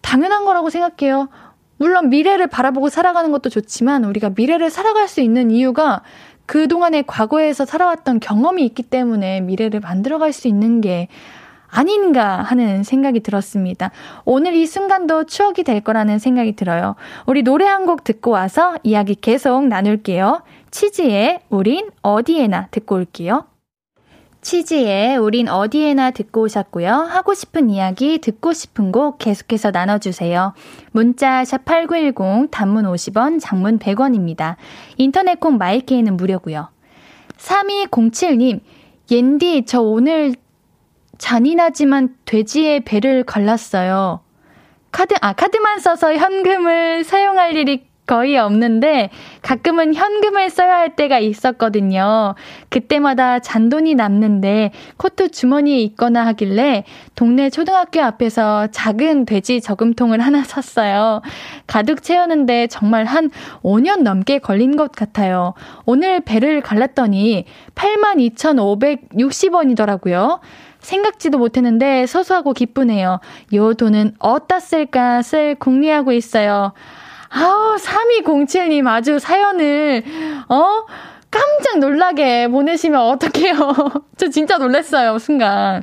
당연한 0.00 0.44
거라고 0.44 0.70
생각해요. 0.70 1.28
물론 1.76 2.10
미래를 2.10 2.46
바라보고 2.46 2.88
살아가는 2.88 3.30
것도 3.32 3.48
좋지만 3.50 4.04
우리가 4.04 4.30
미래를 4.36 4.70
살아갈 4.70 5.08
수 5.08 5.20
있는 5.20 5.50
이유가 5.50 6.02
그동안의 6.46 7.04
과거에서 7.06 7.64
살아왔던 7.64 8.20
경험이 8.20 8.64
있기 8.66 8.82
때문에 8.82 9.40
미래를 9.40 9.80
만들어갈 9.80 10.32
수 10.32 10.48
있는 10.48 10.80
게 10.80 11.08
아닌가 11.68 12.42
하는 12.42 12.82
생각이 12.82 13.20
들었습니다. 13.20 13.90
오늘 14.26 14.54
이 14.54 14.66
순간도 14.66 15.24
추억이 15.24 15.62
될 15.64 15.80
거라는 15.80 16.18
생각이 16.18 16.54
들어요. 16.54 16.96
우리 17.26 17.42
노래 17.42 17.64
한 17.66 17.86
곡 17.86 18.04
듣고 18.04 18.30
와서 18.30 18.76
이야기 18.82 19.14
계속 19.14 19.66
나눌게요. 19.66 20.42
치즈의 20.70 21.40
우린 21.48 21.88
어디에나 22.02 22.68
듣고 22.70 22.96
올게요. 22.96 23.46
치즈의 24.42 25.16
우린 25.18 25.48
어디에나 25.48 26.10
듣고 26.10 26.42
오셨고요. 26.42 26.90
하고 26.92 27.32
싶은 27.32 27.70
이야기, 27.70 28.18
듣고 28.18 28.52
싶은 28.52 28.90
곡 28.90 29.18
계속해서 29.18 29.70
나눠주세요. 29.70 30.52
문자 30.90 31.44
샵8910 31.44 32.50
단문 32.50 32.84
50원, 32.84 33.38
장문 33.40 33.78
100원입니다. 33.78 34.56
인터넷 34.96 35.38
콩 35.38 35.58
마이케이는 35.58 36.16
무료고요. 36.16 36.68
3207님, 37.38 38.60
옌디, 39.10 39.64
저 39.66 39.80
오늘 39.80 40.34
잔인하지만 41.18 42.16
돼지의 42.24 42.80
배를 42.80 43.22
갈랐어요. 43.22 44.20
카드, 44.90 45.14
아, 45.20 45.32
카드만 45.32 45.78
써서 45.78 46.14
현금을 46.14 47.04
사용할 47.04 47.56
일이 47.56 47.86
거의 48.06 48.36
없는데 48.36 49.10
가끔은 49.42 49.94
현금을 49.94 50.50
써야 50.50 50.76
할 50.76 50.96
때가 50.96 51.20
있었거든요. 51.20 52.34
그때마다 52.68 53.38
잔돈이 53.38 53.94
남는데 53.94 54.72
코트 54.96 55.30
주머니에 55.30 55.78
있거나 55.78 56.26
하길래 56.26 56.82
동네 57.14 57.48
초등학교 57.48 58.02
앞에서 58.02 58.66
작은 58.72 59.24
돼지 59.24 59.60
저금통을 59.60 60.18
하나 60.20 60.42
샀어요. 60.42 61.22
가득 61.66 62.02
채우는데 62.02 62.66
정말 62.66 63.04
한 63.04 63.30
5년 63.62 64.02
넘게 64.02 64.40
걸린 64.40 64.76
것 64.76 64.90
같아요. 64.92 65.54
오늘 65.86 66.20
배를 66.20 66.60
갈랐더니 66.60 67.44
82,560원이더라고요. 67.74 70.40
생각지도 70.80 71.38
못했는데 71.38 72.06
소소하고 72.06 72.52
기쁘네요. 72.52 73.20
요 73.54 73.74
돈은 73.74 74.16
어디다 74.18 74.58
쓸까 74.58 75.22
쓸 75.22 75.54
궁리하고 75.54 76.10
있어요. 76.12 76.72
아우, 77.34 77.76
3207님 77.76 78.86
아주 78.86 79.18
사연을, 79.18 80.04
어? 80.48 80.84
깜짝 81.30 81.78
놀라게 81.78 82.48
보내시면 82.48 83.00
어떡해요. 83.00 83.56
저 84.18 84.28
진짜 84.28 84.58
놀랐어요, 84.58 85.18
순간. 85.18 85.82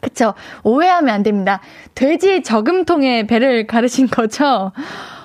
그쵸. 0.00 0.34
오해하면 0.62 1.14
안 1.14 1.22
됩니다. 1.22 1.60
돼지 1.94 2.42
저금통에 2.42 3.26
배를 3.26 3.66
가르신 3.66 4.06
거죠? 4.08 4.72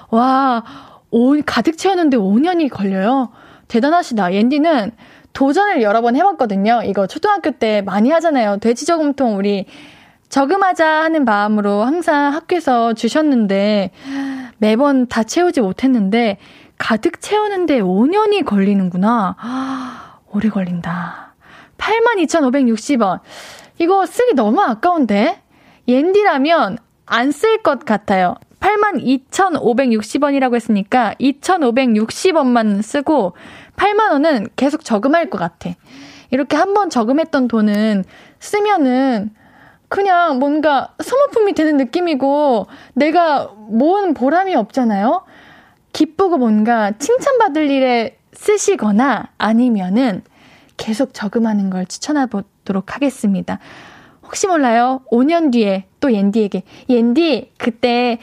와, 0.09 0.63
오, 1.11 1.35
가득 1.45 1.77
채웠는데 1.77 2.17
5년이 2.17 2.69
걸려요? 2.69 3.29
대단하시다. 3.69 4.33
옌디는 4.33 4.91
도전을 5.33 5.81
여러 5.81 6.01
번 6.01 6.15
해봤거든요. 6.15 6.81
이거 6.85 7.07
초등학교 7.07 7.51
때 7.51 7.81
많이 7.81 8.09
하잖아요. 8.11 8.57
돼지 8.57 8.85
저금통 8.85 9.37
우리 9.37 9.65
저금하자 10.29 10.85
하는 10.87 11.25
마음으로 11.25 11.83
항상 11.83 12.33
학교에서 12.33 12.93
주셨는데 12.93 13.91
매번 14.57 15.07
다 15.07 15.23
채우지 15.23 15.61
못했는데 15.61 16.37
가득 16.77 17.19
채우는데 17.21 17.81
5년이 17.81 18.45
걸리는구나. 18.45 19.35
아, 19.39 20.19
오래 20.31 20.49
걸린다. 20.49 21.35
82,560원. 21.77 23.19
이거 23.79 24.05
쓰기 24.05 24.33
너무 24.35 24.61
아까운데? 24.61 25.41
옌디라면 25.87 26.77
안 27.05 27.31
쓸 27.31 27.63
것 27.63 27.83
같아요. 27.85 28.35
82,560원이라고 28.59 30.55
했으니까 30.55 31.15
2,560원만 31.19 32.81
쓰고 32.81 33.33
8만원은 33.77 34.51
계속 34.55 34.85
저금할 34.85 35.29
것 35.29 35.37
같아. 35.39 35.71
이렇게 36.29 36.55
한번 36.55 36.89
저금했던 36.89 37.47
돈은 37.47 38.03
쓰면은 38.39 39.31
그냥 39.89 40.39
뭔가 40.39 40.93
소모품이 41.03 41.53
되는 41.53 41.77
느낌이고 41.77 42.67
내가 42.93 43.51
모은 43.55 44.13
보람이 44.13 44.55
없잖아요? 44.55 45.23
기쁘고 45.91 46.37
뭔가 46.37 46.91
칭찬받을 46.97 47.69
일에 47.69 48.17
쓰시거나 48.33 49.29
아니면은 49.37 50.23
계속 50.77 51.13
저금하는 51.13 51.69
걸 51.69 51.85
추천해보도록 51.87 52.95
하겠습니다. 52.95 53.59
혹시 54.23 54.47
몰라요? 54.47 55.01
5년 55.11 55.51
뒤에 55.51 55.85
또 55.99 56.13
옌디에게 56.13 56.63
옌디 56.87 57.53
그때 57.57 58.19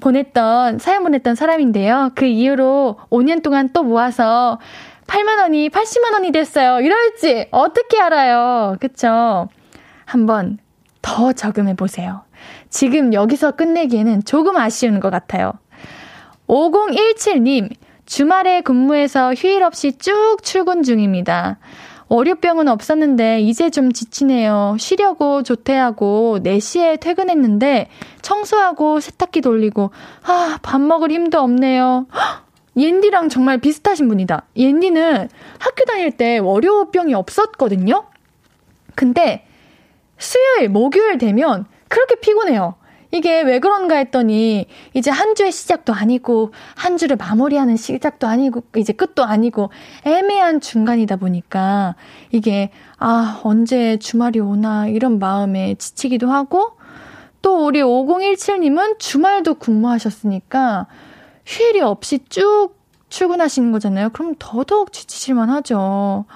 보냈던 0.00 0.78
사연 0.78 1.02
보냈던 1.02 1.34
사람인데요. 1.34 2.12
그 2.14 2.24
이후로 2.24 2.98
5년 3.10 3.42
동안 3.42 3.68
또 3.74 3.82
모아서 3.82 4.58
8만 5.06 5.38
원이 5.40 5.68
80만 5.68 6.14
원이 6.14 6.32
됐어요. 6.32 6.80
이럴지 6.80 7.48
어떻게 7.50 8.00
알아요? 8.00 8.76
그쵸? 8.80 9.48
한번 10.06 10.58
더 11.02 11.32
저금해 11.32 11.74
보세요. 11.74 12.22
지금 12.68 13.12
여기서 13.12 13.52
끝내기에는 13.52 14.24
조금 14.24 14.56
아쉬운 14.56 15.00
것 15.00 15.10
같아요. 15.10 15.52
5017님, 16.46 17.70
주말에 18.06 18.60
근무해서 18.60 19.34
휴일 19.34 19.62
없이 19.62 19.96
쭉 19.98 20.38
출근 20.42 20.82
중입니다. 20.82 21.58
월요병은 22.08 22.66
없었는데 22.66 23.40
이제 23.40 23.70
좀 23.70 23.92
지치네요. 23.92 24.76
쉬려고 24.80 25.44
조퇴하고 25.44 26.40
4시에 26.42 26.98
퇴근했는데 26.98 27.88
청소하고 28.20 28.98
세탁기 28.98 29.40
돌리고 29.42 29.92
아, 30.24 30.58
밥 30.60 30.80
먹을 30.80 31.12
힘도 31.12 31.38
없네요. 31.38 32.06
옌디랑 32.76 33.28
정말 33.28 33.58
비슷하신 33.58 34.08
분이다. 34.08 34.42
옌디는 34.56 35.28
학교 35.60 35.84
다닐 35.84 36.10
때 36.10 36.38
월요병이 36.38 37.14
없었거든요. 37.14 38.06
근데 38.96 39.46
수요일, 40.20 40.68
목요일 40.68 41.18
되면 41.18 41.66
그렇게 41.88 42.14
피곤해요. 42.14 42.74
이게 43.12 43.42
왜 43.42 43.58
그런가 43.58 43.96
했더니 43.96 44.66
이제 44.94 45.10
한 45.10 45.34
주의 45.34 45.50
시작도 45.50 45.92
아니고 45.92 46.52
한 46.76 46.96
주를 46.96 47.16
마무리하는 47.16 47.76
시작도 47.76 48.28
아니고 48.28 48.62
이제 48.76 48.92
끝도 48.92 49.24
아니고 49.24 49.70
애매한 50.04 50.60
중간이다 50.60 51.16
보니까 51.16 51.96
이게 52.30 52.70
아 52.98 53.40
언제 53.42 53.96
주말이 53.96 54.38
오나 54.38 54.86
이런 54.86 55.18
마음에 55.18 55.74
지치기도 55.74 56.30
하고 56.30 56.76
또 57.42 57.66
우리 57.66 57.82
5017님은 57.82 59.00
주말도 59.00 59.54
근무하셨으니까 59.54 60.86
휴일이 61.46 61.80
없이 61.80 62.20
쭉 62.28 62.78
출근하시는 63.08 63.72
거잖아요. 63.72 64.10
그럼 64.10 64.36
더더욱 64.38 64.92
지치실만 64.92 65.50
하죠. 65.50 66.26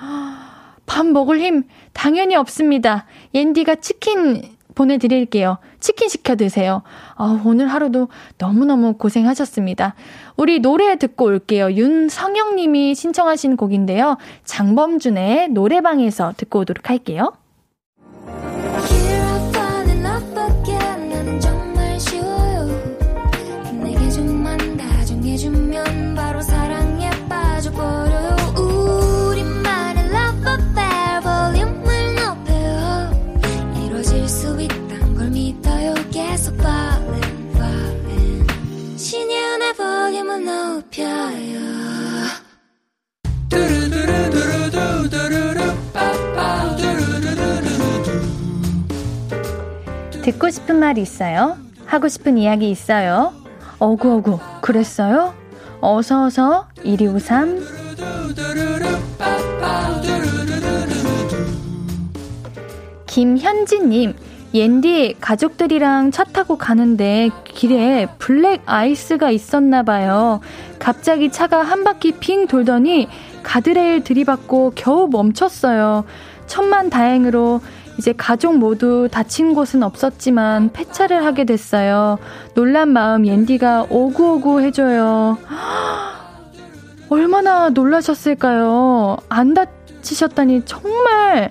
밥 0.87 1.07
먹을 1.07 1.41
힘 1.41 1.65
당연히 1.93 2.35
없습니다. 2.37 3.07
옌디가 3.35 3.77
치킨 3.77 4.43
보내드릴게요. 4.75 5.59
치킨 5.81 6.09
시켜 6.09 6.35
드세요. 6.35 6.83
아, 7.17 7.41
오늘 7.45 7.69
하루도 7.69 8.09
너무너무 8.39 8.95
고생하셨습니다. 8.95 9.95
우리 10.37 10.59
노래 10.59 10.97
듣고 10.97 11.27
올게요. 11.27 11.71
윤성영 11.73 12.57
님이 12.57 12.95
신청하신 12.95 13.57
곡인데요. 13.57 14.17
장범준의 14.45 15.51
노래방에서 15.51 16.35
듣고 16.37 16.61
오도록 16.61 16.91
할게요. 16.91 17.33
듣고 50.23 50.51
싶은 50.51 50.79
말 50.79 50.97
있어요? 50.99 51.59
하고 51.87 52.09
싶은 52.09 52.39
이야기 52.39 52.71
있어요? 52.71 53.33
어구어구, 53.79 54.39
그랬어요? 54.63 55.35
어서어서 55.81 56.69
1253 56.83 57.85
김현진님, 63.07 64.15
옌디 64.55 65.17
가족들이랑 65.21 66.13
차 66.13 66.23
타고 66.23 66.57
가는데 66.57 67.31
길에 67.45 68.07
블랙 68.19 68.63
아이스가 68.67 69.31
있었나 69.31 69.83
봐요. 69.83 70.41
갑자기 70.79 71.31
차가 71.31 71.63
한 71.63 71.83
바퀴 71.83 72.13
핑 72.13 72.47
돌더니 72.47 73.09
가드레일 73.43 74.05
들이받고 74.05 74.73
겨우 74.77 75.09
멈췄어요. 75.11 76.05
천만 76.47 76.89
다행으로 76.89 77.61
이제 77.99 78.13
가족 78.17 78.57
모두 78.57 79.09
다친 79.11 79.55
곳은 79.55 79.83
없었지만 79.83 80.71
폐차를 80.73 81.25
하게 81.25 81.45
됐어요. 81.45 82.19
놀란 82.55 82.91
마음 82.91 83.27
옌디가 83.27 83.87
오구오구 83.91 84.61
해줘요. 84.61 85.37
얼마나 87.09 87.71
놀라셨을까요? 87.71 89.17
안 89.29 89.55
다치셨다니 89.55 90.63
정말 90.65 91.51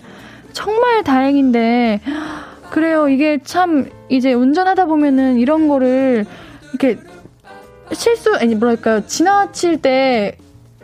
정말 0.54 1.04
다행인데 1.04 2.02
그래요. 2.74 3.08
이게 3.08 3.38
참 3.44 3.88
이제 4.10 4.34
운전하다 4.34 4.86
보면은 4.86 5.38
이런 5.38 5.68
거를 5.68 6.26
이렇게 6.70 7.00
실수 7.92 8.34
아니 8.34 8.56
뭐랄까요 8.56 9.06
지나칠 9.06 9.80
때 9.80 10.38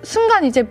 순간 0.03 0.45
이제 0.45 0.67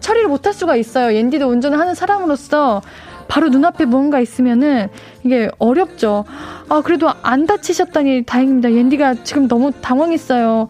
처리를 0.00 0.28
못할 0.30 0.54
수가 0.54 0.76
있어요. 0.76 1.14
옌디도 1.14 1.46
운전을 1.46 1.78
하는 1.78 1.94
사람으로서 1.94 2.80
바로 3.28 3.50
눈앞에 3.50 3.84
뭔가 3.84 4.20
있으면은 4.20 4.88
이게 5.22 5.50
어렵죠. 5.58 6.24
아, 6.70 6.80
그래도 6.80 7.10
안 7.20 7.44
다치셨다니 7.44 8.22
다행입니다. 8.24 8.72
옌디가 8.72 9.24
지금 9.24 9.48
너무 9.48 9.70
당황했어요. 9.82 10.66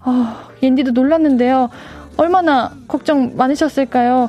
아, 0.00 0.48
옌디도 0.62 0.90
놀랐는데요. 0.90 1.70
얼마나 2.18 2.70
걱정 2.86 3.34
많으셨을까요? 3.34 4.28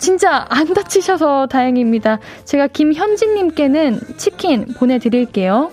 진짜 0.00 0.46
안 0.48 0.72
다치셔서 0.72 1.46
다행입니다. 1.46 2.18
제가 2.44 2.66
김현진님께는 2.68 4.00
치킨 4.16 4.66
보내드릴게요. 4.78 5.70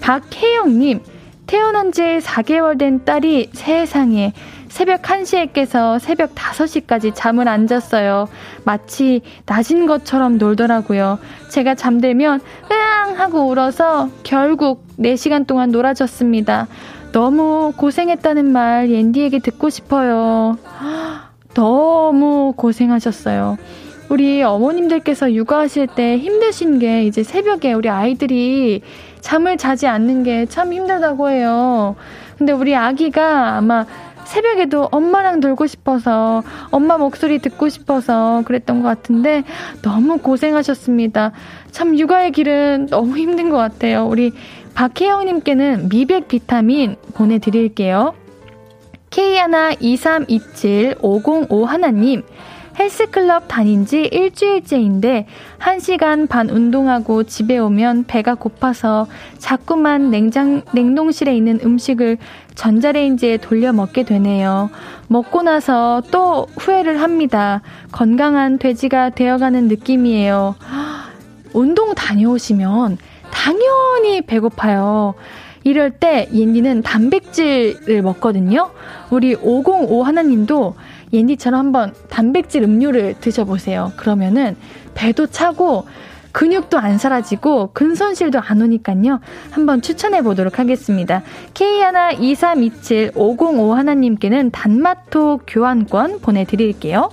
박혜영님, 0.00 1.00
태어난 1.46 1.92
지 1.92 2.02
4개월 2.02 2.78
된 2.78 3.04
딸이 3.04 3.50
세상에 3.52 4.32
새벽 4.68 5.02
1시에 5.02 5.52
깨서 5.52 5.98
새벽 5.98 6.34
5시까지 6.34 7.12
잠을 7.14 7.46
안 7.46 7.66
잤어요. 7.66 8.28
마치 8.64 9.20
낮인 9.46 9.86
것처럼 9.86 10.38
놀더라고요. 10.38 11.18
제가 11.50 11.74
잠들면 11.74 12.40
으앙 12.72 13.20
하고 13.20 13.46
울어서 13.46 14.08
결국 14.24 14.84
4시간 14.98 15.46
동안 15.46 15.70
놀아줬습니다. 15.70 16.66
너무 17.12 17.72
고생했다는 17.76 18.50
말 18.50 18.90
옌디에게 18.90 19.38
듣고 19.40 19.70
싶어요. 19.70 20.56
너무 21.54 22.52
고생하셨어요. 22.56 23.56
우리 24.10 24.42
어머님들께서 24.42 25.32
육아하실 25.32 25.86
때 25.88 26.18
힘드신 26.18 26.78
게 26.78 27.04
이제 27.04 27.22
새벽에 27.22 27.72
우리 27.72 27.88
아이들이 27.88 28.82
잠을 29.20 29.56
자지 29.56 29.86
않는 29.86 30.24
게 30.24 30.46
참 30.46 30.72
힘들다고 30.72 31.30
해요. 31.30 31.96
근데 32.36 32.52
우리 32.52 32.76
아기가 32.76 33.56
아마 33.56 33.86
새벽에도 34.24 34.88
엄마랑 34.90 35.40
놀고 35.40 35.66
싶어서 35.66 36.42
엄마 36.70 36.98
목소리 36.98 37.38
듣고 37.38 37.68
싶어서 37.68 38.42
그랬던 38.44 38.82
것 38.82 38.88
같은데 38.88 39.44
너무 39.82 40.18
고생하셨습니다. 40.18 41.32
참 41.70 41.98
육아의 41.98 42.32
길은 42.32 42.88
너무 42.90 43.16
힘든 43.16 43.50
것 43.50 43.56
같아요. 43.56 44.06
우리 44.06 44.32
박혜영님께는 44.74 45.88
미백 45.88 46.28
비타민 46.28 46.96
보내드릴게요. 47.14 48.14
K12327-505 49.14 51.64
하나님, 51.64 52.22
헬스클럽 52.76 53.44
다닌 53.46 53.86
지 53.86 54.02
일주일째인데, 54.02 55.28
1시간 55.60 56.28
반 56.28 56.50
운동하고 56.50 57.22
집에 57.22 57.58
오면 57.58 58.06
배가 58.08 58.34
고파서 58.34 59.06
자꾸만 59.38 60.10
냉장, 60.10 60.62
냉동실에 60.72 61.36
있는 61.36 61.60
음식을 61.64 62.18
전자레인지에 62.56 63.36
돌려 63.36 63.72
먹게 63.72 64.02
되네요. 64.02 64.70
먹고 65.06 65.42
나서 65.42 66.02
또 66.10 66.48
후회를 66.58 67.00
합니다. 67.00 67.62
건강한 67.92 68.58
돼지가 68.58 69.10
되어가는 69.10 69.68
느낌이에요. 69.68 70.56
운동 71.54 71.94
다녀오시면 71.94 72.98
당연히 73.30 74.22
배고파요. 74.22 75.14
이럴 75.64 75.90
때 75.90 76.28
옌디는 76.32 76.82
단백질을 76.82 78.02
먹거든요. 78.02 78.70
우리 79.10 79.34
505 79.34 80.02
하나님도 80.02 80.76
옌디처럼 81.12 81.58
한번 81.58 81.92
단백질 82.08 82.62
음료를 82.62 83.16
드셔보세요. 83.20 83.92
그러면은 83.96 84.56
배도 84.94 85.26
차고 85.28 85.86
근육도 86.32 86.78
안 86.78 86.98
사라지고 86.98 87.70
근손실도 87.72 88.40
안 88.40 88.60
오니까요. 88.60 89.20
한번 89.50 89.80
추천해 89.80 90.20
보도록 90.22 90.58
하겠습니다. 90.58 91.22
K12327-505 91.54 93.70
하나님께는 93.70 94.50
단마토 94.50 95.40
교환권 95.46 96.20
보내드릴게요. 96.20 97.08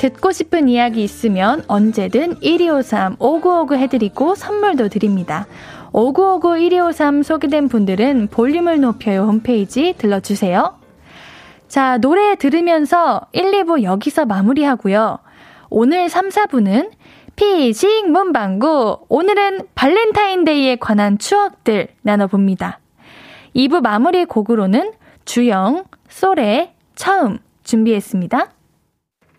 듣고 0.00 0.32
싶은 0.32 0.70
이야기 0.70 1.04
있으면 1.04 1.62
언제든 1.66 2.36
1253-5959 2.36 3.76
해드리고 3.76 4.34
선물도 4.34 4.88
드립니다. 4.88 5.46
5959-1253 5.92 7.22
소개된 7.22 7.68
분들은 7.68 8.28
볼륨을 8.28 8.80
높여요 8.80 9.24
홈페이지 9.24 9.94
들러주세요. 9.98 10.74
자, 11.68 11.98
노래 11.98 12.34
들으면서 12.36 13.26
1, 13.32 13.50
2부 13.50 13.82
여기서 13.82 14.24
마무리하고요. 14.24 15.18
오늘 15.68 16.08
3, 16.08 16.30
4부는 16.30 16.92
피식 17.36 18.10
문방구. 18.10 19.00
오늘은 19.06 19.66
발렌타인데이에 19.74 20.76
관한 20.76 21.18
추억들 21.18 21.88
나눠봅니다. 22.00 22.80
2부 23.54 23.82
마무리 23.82 24.24
곡으로는 24.24 24.92
주영, 25.26 25.84
솔의 26.08 26.72
처음 26.94 27.38
준비했습니다. 27.64 28.59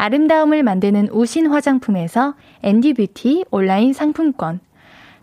아름다움을 0.00 0.62
만드는 0.62 1.10
우신 1.12 1.48
화장품에서 1.48 2.34
앤디뷰티 2.62 3.44
온라인 3.50 3.92
상품권, 3.92 4.60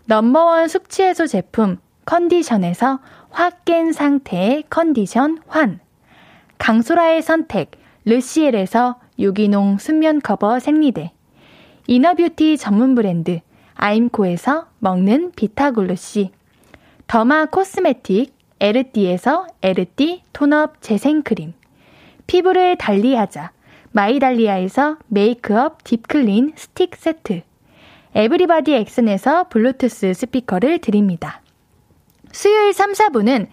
넘버원 0.06 0.68
숙취해소 0.68 1.26
제품 1.26 1.78
컨디션에서 2.04 3.00
확 3.30 3.64
깬 3.64 3.92
상태의 3.92 4.62
컨디션 4.70 5.38
환, 5.48 5.80
강소라의 6.58 7.22
선택 7.22 7.72
르시엘에서 8.04 9.00
유기농 9.18 9.78
순면 9.78 10.20
커버 10.20 10.60
생리대, 10.60 11.10
inner 11.88 12.19
beauty 12.19 12.56
전문 12.56 12.94
브랜드 12.94 13.40
아임코에서 13.74 14.68
먹는 14.78 15.32
비타글루시, 15.34 16.30
derma 17.08 17.46
cosmetic 17.46 18.32
에르띠에서 18.60 19.48
에르띠 19.60 20.22
tone 20.32 20.64
up 20.64 20.80
재생크림, 20.80 21.54
피부를 22.28 22.76
달리하자 22.76 23.57
마이달리아에서 23.98 24.96
메이크업 25.08 25.82
deep 25.82 26.13
clean 26.13 26.52
스틱 26.54 26.94
세트, 26.94 27.42
에브리바디 28.14 28.72
엑슨에서 28.74 29.48
블루투스 29.48 30.14
스피커를 30.14 30.78
드립니다. 30.78 31.42
수요일 32.30 32.72
3, 32.72 32.92
4부는 32.92 33.48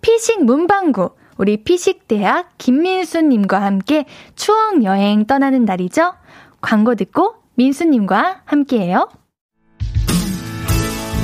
피식 0.00 0.42
문방구, 0.42 1.10
우리 1.36 1.58
피식대학 1.58 2.56
김민수님과 2.56 3.60
함께 3.60 4.06
추억 4.36 4.84
여행 4.84 5.26
떠나는 5.26 5.66
날이죠. 5.66 6.14
광고 6.62 6.94
듣고 6.94 7.34
민수님과 7.56 8.40
함께해요. 8.46 9.06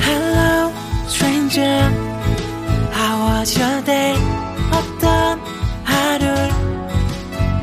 Hello, 0.03 0.71
stranger. 1.07 1.91
How 2.93 3.41
was 3.41 3.59
your 3.59 3.83
day? 3.87 4.17
어떤 4.71 5.41
하루를 5.85 6.46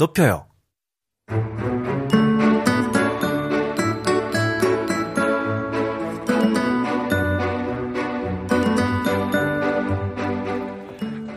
높여요. 0.00 0.46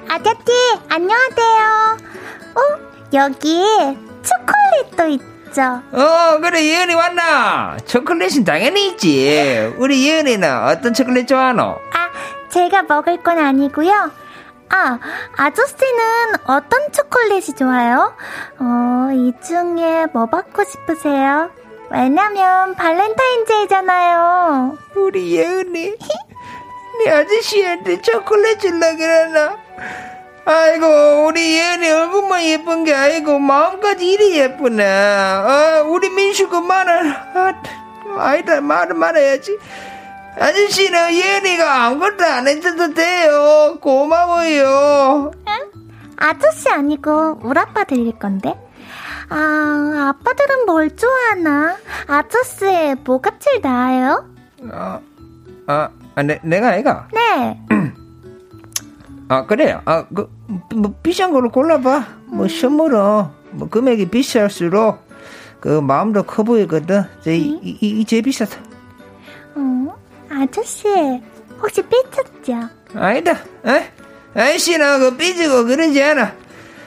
아저씨, 0.07 0.79
안녕하세요. 0.87 1.97
어? 2.55 2.61
여기 3.13 3.63
초콜릿도 4.23 5.07
있죠? 5.09 5.61
어, 5.91 6.39
그래, 6.39 6.63
예은이 6.63 6.93
왔나? 6.93 7.75
초콜릿은 7.85 8.45
당연히 8.45 8.87
있지. 8.91 9.73
우리 9.77 10.07
예은이는 10.07 10.67
어떤 10.67 10.93
초콜릿 10.93 11.27
좋아하노? 11.27 11.63
아, 11.63 12.09
제가 12.49 12.83
먹을 12.83 13.21
건 13.21 13.39
아니고요. 13.39 14.22
아, 14.75 14.97
아저씨는 15.37 16.33
어떤 16.45 16.91
초콜릿이 16.91 17.53
좋아요? 17.53 18.15
어, 18.57 19.09
이 19.13 19.31
중에 19.45 20.07
뭐 20.11 20.25
받고 20.25 20.63
싶으세요? 20.63 21.51
왜냐면 21.91 22.73
발렌타인데이잖아요. 22.73 24.75
우리 24.95 25.35
예은이, 25.35 25.95
네 26.97 27.11
아저씨한테 27.11 28.01
초콜릿 28.01 28.61
줄라 28.61 28.95
그러나? 28.97 29.57
아이고, 30.43 31.27
우리 31.27 31.55
예은이 31.55 31.91
얼굴만 31.91 32.43
예쁜 32.45 32.83
게 32.83 32.95
아니고 32.95 33.37
마음까지 33.37 34.11
이리 34.11 34.39
예쁘네. 34.39 34.83
어, 34.83 35.83
우리 35.85 36.09
민수 36.09 36.49
그 36.49 36.55
말을, 36.55 37.11
아, 37.11 37.61
아니다, 38.17 38.59
말을 38.59 38.95
말해야지. 38.95 39.55
아저씨는 40.39 41.13
예은이가 41.13 41.85
아무것도 41.85 42.23
안 42.23 42.47
해줘도 42.47 42.93
돼요. 42.93 43.77
고마워요. 43.81 45.31
아저씨 46.17 46.69
아니고 46.69 47.39
우리 47.43 47.59
아빠 47.59 47.83
들릴 47.83 48.17
건데. 48.17 48.55
아, 49.29 50.15
아빠들은 50.15 50.65
뭘 50.65 50.95
좋아하나? 50.95 51.77
아저씨 52.07 52.95
뭐가 53.03 53.31
제일 53.39 53.61
나아요? 53.61 54.29
아, 54.71 54.99
아, 55.67 55.89
아 56.15 56.23
내, 56.23 56.39
내가 56.43 56.69
아이가? 56.69 57.07
네. 57.13 57.59
아, 59.29 59.45
그래요. 59.45 59.81
아, 59.85 60.05
그, 60.13 60.29
뭐, 60.75 60.93
비싼 61.01 61.31
걸로 61.31 61.49
골라봐. 61.49 62.05
뭐, 62.27 62.47
선물은, 62.47 62.99
뭐, 63.51 63.69
금액이 63.69 64.09
비쌀수록, 64.09 64.99
그, 65.59 65.81
마음도 65.81 66.23
커 66.23 66.43
보이거든. 66.43 67.03
제, 67.21 67.35
이, 67.35 67.59
이, 67.63 67.77
이, 67.81 68.05
제일 68.05 68.21
비싸다. 68.21 68.57
어, 69.55 69.95
아저씨 70.41 70.87
혹시 71.61 71.81
삐쳤죠? 71.83 72.69
아니다. 72.95 73.37
에? 73.65 73.91
아이씨는 74.35 74.99
그 74.99 75.17
삐지고 75.17 75.65
그러지 75.65 76.01
않아. 76.01 76.33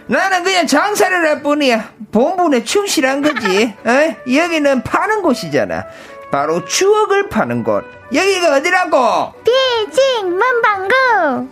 나는 0.09 0.45
그냥 0.45 0.67
장사를 0.67 1.27
할 1.29 1.43
뿐이야. 1.43 1.93
본분에 2.13 2.65
충실한 2.65 3.23
거지. 3.23 3.75
에? 3.87 4.17
여기는 4.33 4.83
파는 4.83 5.23
곳이잖아. 5.23 5.85
바로 6.31 6.65
추억을 6.65 7.29
파는 7.29 7.63
곳. 7.65 7.85
여기가 8.13 8.57
어디라고? 8.57 9.33
비징 9.45 10.31
문방구. 10.37 11.49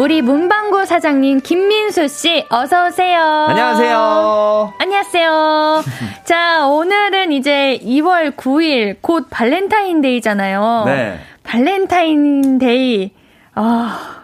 우리 0.00 0.22
문방구 0.22 0.86
사장님 0.86 1.40
김민수 1.42 2.08
씨 2.08 2.46
어서 2.48 2.86
오세요. 2.86 3.20
안녕하세요. 3.50 4.72
안녕하세요. 4.78 5.82
자, 6.24 6.66
오늘은 6.68 7.32
이제 7.32 7.78
2월 7.84 8.34
9일 8.34 8.96
곧 9.02 9.26
발렌타인데이잖아요. 9.28 10.84
네. 10.86 11.18
발렌타인데이 11.42 13.10
아, 13.54 14.22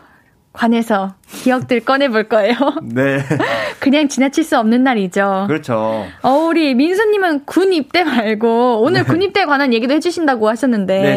관해서 0.54 1.12
기억들 1.28 1.80
꺼내 1.80 2.08
볼 2.08 2.24
거예요. 2.24 2.54
네. 2.82 3.18
그냥 3.78 4.08
지나칠 4.08 4.44
수 4.44 4.58
없는 4.58 4.82
날이죠. 4.82 5.44
그렇죠. 5.46 6.06
어, 6.22 6.30
우리 6.48 6.74
민수님은 6.74 7.44
군 7.44 7.74
입대 7.74 8.02
말고 8.02 8.80
오늘 8.80 9.04
군 9.04 9.20
입대에 9.20 9.44
관한 9.44 9.74
얘기도 9.74 9.92
해주신다고 9.92 10.48
하셨는데. 10.48 11.02
네, 11.02 11.16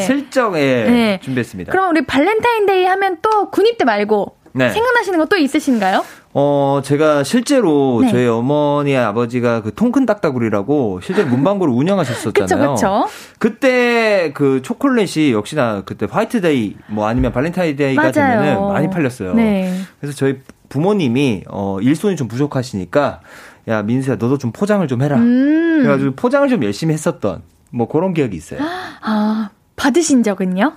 예, 0.56 0.84
네. 0.84 1.20
준비했습니다. 1.24 1.72
그럼 1.72 1.92
우리 1.92 2.02
발렌타인데이 2.06 2.84
하면 2.84 3.20
또 3.22 3.50
군 3.52 3.66
입대 3.66 3.86
말고 3.86 4.36
네. 4.54 4.70
생각나시는 4.70 5.20
거또 5.20 5.38
있으신가요? 5.38 6.04
어, 6.34 6.82
제가 6.84 7.24
실제로 7.24 8.00
네. 8.04 8.12
저희 8.12 8.28
어머니 8.28 8.96
아버지가 8.96 9.62
그 9.62 9.74
통큰 9.74 10.06
딱따구리라고 10.06 11.02
실제로 11.02 11.28
문방구를 11.28 11.74
운영하셨었잖아요. 11.74 12.76
그쵸, 12.76 13.08
그쵸. 13.40 13.60
때그 13.60 14.62
초콜릿이 14.62 15.34
역시나 15.34 15.84
그때 15.86 16.08
화이트데이 16.10 16.76
뭐 16.88 17.08
아니면 17.08 17.32
발렌타인데이가. 17.32 18.12
되면은 18.12 18.68
많이 18.68 18.90
팔렸어요. 18.90 19.34
네. 19.34 19.74
그래서 20.00 20.16
저희 20.16 20.40
부모님이 20.70 21.44
어 21.50 21.80
일손이 21.82 22.16
좀 22.16 22.28
부족하시니까 22.28 23.22
야 23.68 23.82
민수야 23.82 24.16
너도 24.18 24.38
좀 24.38 24.52
포장을 24.52 24.88
좀 24.88 25.02
해라. 25.02 25.18
음. 25.18 25.80
그래가지고 25.82 26.16
포장을 26.16 26.48
좀 26.48 26.64
열심히 26.64 26.94
했었던 26.94 27.42
뭐 27.72 27.88
그런 27.88 28.14
기억이 28.14 28.36
있어요. 28.38 28.60
아, 29.02 29.50
받으신 29.76 30.24
적은요? 30.24 30.74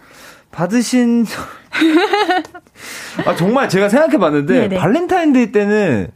받으신 0.50 1.26
아 3.26 3.36
정말 3.36 3.68
제가 3.68 3.88
생각해 3.88 4.18
봤는데. 4.18 4.68
발렌타인데이 4.76 5.52
때는 5.52 6.10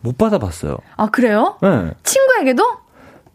못 0.00 0.16
받아봤어요. 0.16 0.78
아, 0.96 1.06
그래요? 1.08 1.58
네. 1.62 1.90
친구에게도? 2.02 2.64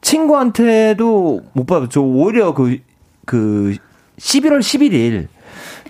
친구한테도 0.01 1.41
못 1.53 1.65
받았죠. 1.65 2.03
오히려 2.03 2.53
그, 2.53 2.79
그, 3.25 3.75
11월 4.17 4.59
11일, 4.59 5.27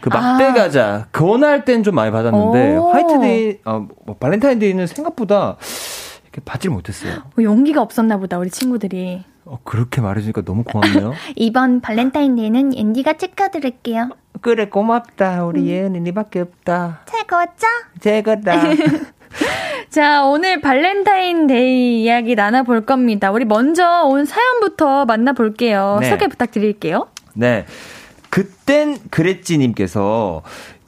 그 0.02 0.10
막대 0.10 0.46
아. 0.46 0.54
과자, 0.54 1.08
그날 1.12 1.66
땐좀 1.66 1.96
많이 1.96 2.12
받았는데, 2.12 2.78
오. 2.78 2.90
화이트데이, 2.92 3.60
어, 3.66 3.88
뭐 4.06 4.16
발렌타인데이는 4.18 4.88
생각보다 4.88 5.58
이렇게 6.24 6.42
받질 6.44 6.72
못했어요. 6.72 7.24
뭐 7.36 7.44
용기가 7.44 7.82
없었나 7.82 8.18
보다, 8.18 8.38
우리 8.38 8.50
친구들이. 8.50 9.24
어, 9.46 9.60
그렇게 9.64 10.02
말해주니까 10.02 10.42
너무 10.42 10.64
고맙네요. 10.64 11.14
이번 11.36 11.82
발렌타인데이는 11.82 12.76
옌디가 12.76 13.14
축하드릴게요. 13.14 14.10
그래, 14.42 14.68
고맙다. 14.68 15.46
우리 15.46 15.68
예은이 15.68 16.02
니밖에 16.02 16.42
없다. 16.42 17.02
최고죠? 17.06 17.68
제거다. 18.00 18.54
자, 19.90 20.26
오늘 20.26 20.62
발렌타인데이 20.62 22.04
이야기 22.04 22.36
나눠볼 22.36 22.86
겁니다. 22.86 23.32
우리 23.32 23.46
먼저 23.46 24.04
온 24.04 24.26
사연부터 24.26 25.06
만나볼게요. 25.06 26.00
네. 26.02 26.10
소개 26.10 26.28
부탁드릴게요. 26.28 27.08
네. 27.34 27.66
그땐 28.30 28.98
그랬지님께서 29.10 30.42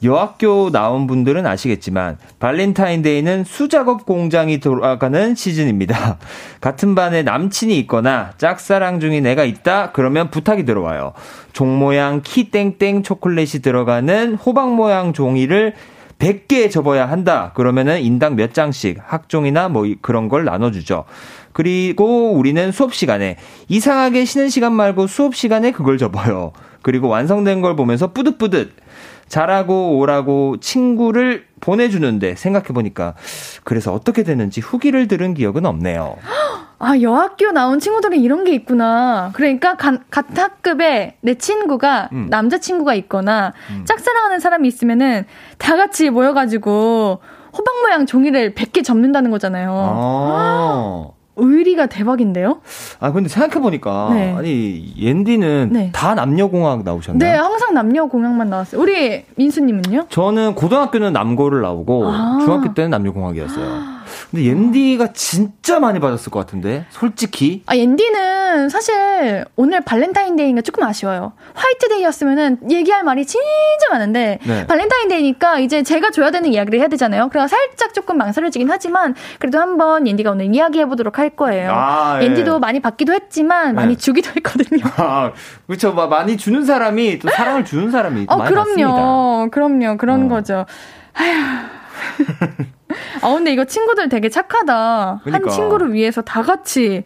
여학교 0.04 0.70
나온 0.70 1.06
분들은 1.06 1.44
아시겠지만 1.46 2.18
발렌타인데이는 2.38 3.44
수작업 3.44 4.06
공장이 4.06 4.60
돌아가는 4.60 5.34
시즌입니다. 5.34 6.18
같은 6.60 6.94
반에 6.94 7.22
남친이 7.22 7.76
있거나 7.80 8.32
짝사랑 8.38 9.00
중인 9.00 9.26
애가 9.26 9.44
있다 9.44 9.90
그러면 9.92 10.30
부탁이 10.30 10.64
들어와요. 10.64 11.14
종 11.52 11.78
모양 11.78 12.20
키 12.22 12.50
땡땡 12.50 13.02
초콜릿이 13.02 13.60
들어가는 13.60 14.34
호박 14.36 14.74
모양 14.74 15.12
종이를 15.12 15.74
100개 16.20 16.70
접어야 16.70 17.08
한다. 17.08 17.52
그러면은 17.54 18.00
인당 18.00 18.34
몇 18.36 18.52
장씩 18.54 18.98
학종이나 19.04 19.68
뭐 19.68 19.86
이- 19.86 19.96
그런 20.00 20.28
걸 20.28 20.44
나눠주죠. 20.44 21.04
그리고 21.52 22.32
우리는 22.32 22.70
수업 22.72 22.94
시간에 22.94 23.36
이상하게 23.68 24.24
쉬는 24.24 24.48
시간 24.48 24.72
말고 24.74 25.06
수업 25.08 25.34
시간에 25.34 25.70
그걸 25.72 25.98
접어요. 25.98 26.52
그리고 26.82 27.08
완성된 27.08 27.60
걸 27.60 27.74
보면서 27.76 28.12
뿌듯뿌듯 28.12 28.72
잘하고 29.28 29.98
오라고 29.98 30.56
친구를 30.60 31.46
보내주는데 31.60 32.34
생각해보니까 32.34 33.14
그래서 33.64 33.92
어떻게 33.92 34.22
되는지 34.22 34.60
후기를 34.60 35.08
들은 35.08 35.34
기억은 35.34 35.66
없네요. 35.66 36.16
아, 36.80 37.00
여학교 37.00 37.50
나온 37.50 37.80
친구들은 37.80 38.18
이런 38.18 38.44
게 38.44 38.54
있구나. 38.54 39.30
그러니까 39.34 39.76
가, 39.76 39.98
같은 40.10 40.36
학급에 40.36 41.16
내 41.20 41.34
친구가 41.34 42.10
음. 42.12 42.28
남자친구가 42.30 42.94
있거나 42.94 43.52
짝사랑하는 43.84 44.38
사람이 44.38 44.68
있으면은 44.68 45.24
다 45.58 45.76
같이 45.76 46.08
모여가지고 46.10 47.20
호박 47.52 47.80
모양 47.82 48.06
종이를 48.06 48.54
100개 48.54 48.84
접는다는 48.84 49.32
거잖아요. 49.32 49.72
아, 49.72 51.10
의리가 51.38 51.86
대박인데요? 51.86 52.60
아 53.00 53.12
근데 53.12 53.28
생각해보니까 53.28 54.10
네. 54.12 54.34
아니 54.36 54.92
옌디는 54.98 55.70
네. 55.72 55.90
다 55.92 56.14
남녀공학 56.14 56.84
나오셨나요? 56.84 57.18
네, 57.32 57.36
항상 57.36 57.74
남녀 57.74 58.06
공약만 58.06 58.50
나왔어요. 58.50 58.80
우리 58.80 59.24
민수님은요? 59.36 60.06
저는 60.08 60.54
고등학교는 60.54 61.12
남고를 61.12 61.62
나오고 61.62 62.08
아. 62.08 62.38
중학교 62.44 62.74
때는 62.74 62.90
남녀공학이었어요. 62.90 63.97
근데 64.30 64.44
옌디가 64.44 65.12
진짜 65.12 65.80
많이 65.80 66.00
받았을 66.00 66.30
것 66.30 66.38
같은데 66.40 66.86
솔직히 66.90 67.62
아, 67.66 67.76
옌디는 67.76 68.68
사실 68.68 69.44
오늘 69.56 69.80
발렌타인데이가 69.80 70.62
조금 70.62 70.84
아쉬워요. 70.84 71.32
화이트데이였으면은 71.54 72.70
얘기할 72.70 73.04
말이 73.04 73.24
진짜 73.26 73.44
많은데 73.90 74.38
네. 74.44 74.66
발렌타인데이니까 74.66 75.58
이제 75.60 75.82
제가 75.82 76.10
줘야 76.10 76.30
되는 76.30 76.52
이야기를 76.52 76.78
해야 76.78 76.88
되잖아요. 76.88 77.28
그래서 77.30 77.48
살짝 77.48 77.94
조금 77.94 78.18
망설여지긴 78.18 78.70
하지만 78.70 79.14
그래도 79.38 79.58
한번 79.60 80.06
옌디가 80.06 80.30
오늘 80.30 80.54
이야기해 80.54 80.86
보도록 80.86 81.18
할 81.18 81.30
거예요. 81.30 81.70
아, 81.72 82.18
예. 82.20 82.26
옌디도 82.26 82.58
많이 82.60 82.80
받기도 82.80 83.12
했지만 83.12 83.74
많이 83.74 83.94
네. 83.94 83.98
주기도 83.98 84.30
했거든요. 84.36 84.84
아, 84.96 85.32
그렇죠. 85.66 85.92
막 85.92 86.08
많이 86.08 86.36
주는 86.36 86.64
사람이 86.64 87.18
또 87.18 87.28
사랑을 87.28 87.64
주는 87.64 87.90
사람이 87.90 88.26
또 88.26 88.34
어, 88.34 88.38
많이 88.38 88.54
받습니다. 88.54 88.88
그럼요. 88.88 89.50
그럼요. 89.50 89.96
그런 89.96 90.24
어. 90.24 90.28
거죠. 90.28 90.66
아휴. 91.14 92.68
아, 93.22 93.34
근데 93.34 93.52
이거 93.52 93.64
친구들 93.64 94.08
되게 94.08 94.28
착하다. 94.28 95.20
그러니까. 95.24 95.50
한 95.50 95.56
친구를 95.56 95.92
위해서 95.92 96.22
다 96.22 96.42
같이. 96.42 97.04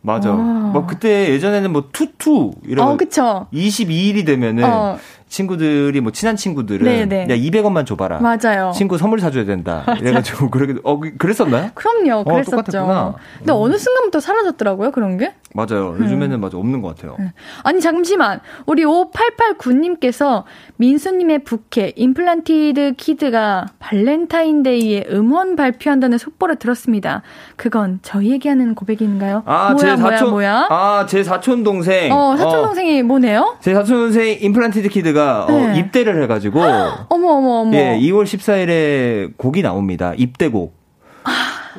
맞아. 0.00 0.30
와. 0.30 0.36
뭐 0.36 0.86
그때 0.86 1.30
예전에는 1.30 1.72
뭐 1.72 1.88
투투 1.92 2.52
이런 2.66 2.88
어, 2.88 2.96
그쵸. 2.96 3.46
22일이 3.54 4.26
되면은 4.26 4.64
어. 4.64 4.98
친구들이 5.34 6.00
뭐 6.00 6.12
친한 6.12 6.36
친구들은 6.36 6.84
네네. 6.84 7.22
야 7.28 7.36
200원만 7.36 7.84
줘봐라. 7.86 8.20
맞아요. 8.20 8.70
친구 8.72 8.98
선물 8.98 9.18
사줘야 9.18 9.44
된다. 9.44 9.84
이래가지고 10.00 10.48
그러게 10.50 10.76
어 10.84 11.00
그- 11.00 11.16
그랬었나요? 11.16 11.70
그럼요, 11.74 12.20
어, 12.20 12.24
그랬었죠. 12.24 12.56
똑같았구나. 12.56 13.14
근데 13.38 13.52
어느 13.52 13.76
순간부터 13.76 14.20
사라졌더라고요, 14.20 14.92
그런 14.92 15.18
게? 15.18 15.34
맞아요. 15.54 15.96
요즘에는 16.00 16.40
맞아 16.40 16.56
없는 16.58 16.82
것 16.82 16.94
같아요. 16.96 17.16
아니, 17.62 17.80
잠시만. 17.80 18.40
우리 18.66 18.84
5889님께서 18.84 20.42
민수님의 20.76 21.44
부캐, 21.44 21.92
임플란티드 21.96 22.94
키드가 22.96 23.66
발렌타인데이에 23.78 25.06
음원 25.12 25.54
발표한다는 25.56 26.18
속보를 26.18 26.56
들었습니다. 26.56 27.22
그건 27.56 28.00
저희에게 28.02 28.48
하는 28.48 28.74
고백인가요? 28.74 29.42
아, 29.46 29.70
뭐야, 29.74 29.76
제 29.96 30.00
뭐야, 30.02 30.16
사촌 30.16 30.30
뭐야? 30.30 30.66
아, 30.70 31.06
제 31.08 31.22
사촌 31.22 31.62
동생. 31.62 32.12
어, 32.12 32.36
사촌 32.36 32.62
동생이 32.64 33.02
뭐네요? 33.04 33.56
제 33.60 33.74
사촌 33.74 33.96
동생 33.98 34.36
임플란티드 34.40 34.88
키드가 34.88 35.23
어, 35.48 35.50
네. 35.50 35.78
입대를 35.78 36.22
해가지고 36.22 36.60
어머, 36.60 37.28
어머, 37.28 37.48
어머. 37.60 37.76
예, 37.76 37.98
2월 38.00 38.24
14일에 38.24 39.36
곡이 39.36 39.62
나옵니다. 39.62 40.12
입대곡. 40.16 40.74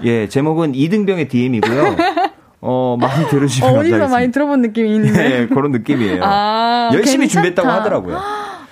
예, 0.03 0.27
제목은 0.27 0.75
이등병의 0.75 1.27
DM이고요. 1.27 1.95
어, 2.61 2.97
많이 2.99 3.27
들으시면 3.27 3.69
어, 3.69 3.73
어디서 3.79 3.91
감사하겠습니다. 3.97 4.07
많이 4.07 4.31
들어본 4.31 4.61
느낌이 4.61 4.95
있는데. 4.95 5.29
네, 5.29 5.47
그런 5.47 5.71
느낌이에요. 5.71 6.21
아, 6.23 6.89
열심히 6.93 7.27
괜찮다. 7.27 7.33
준비했다고 7.33 7.69
하더라고요. 7.69 8.19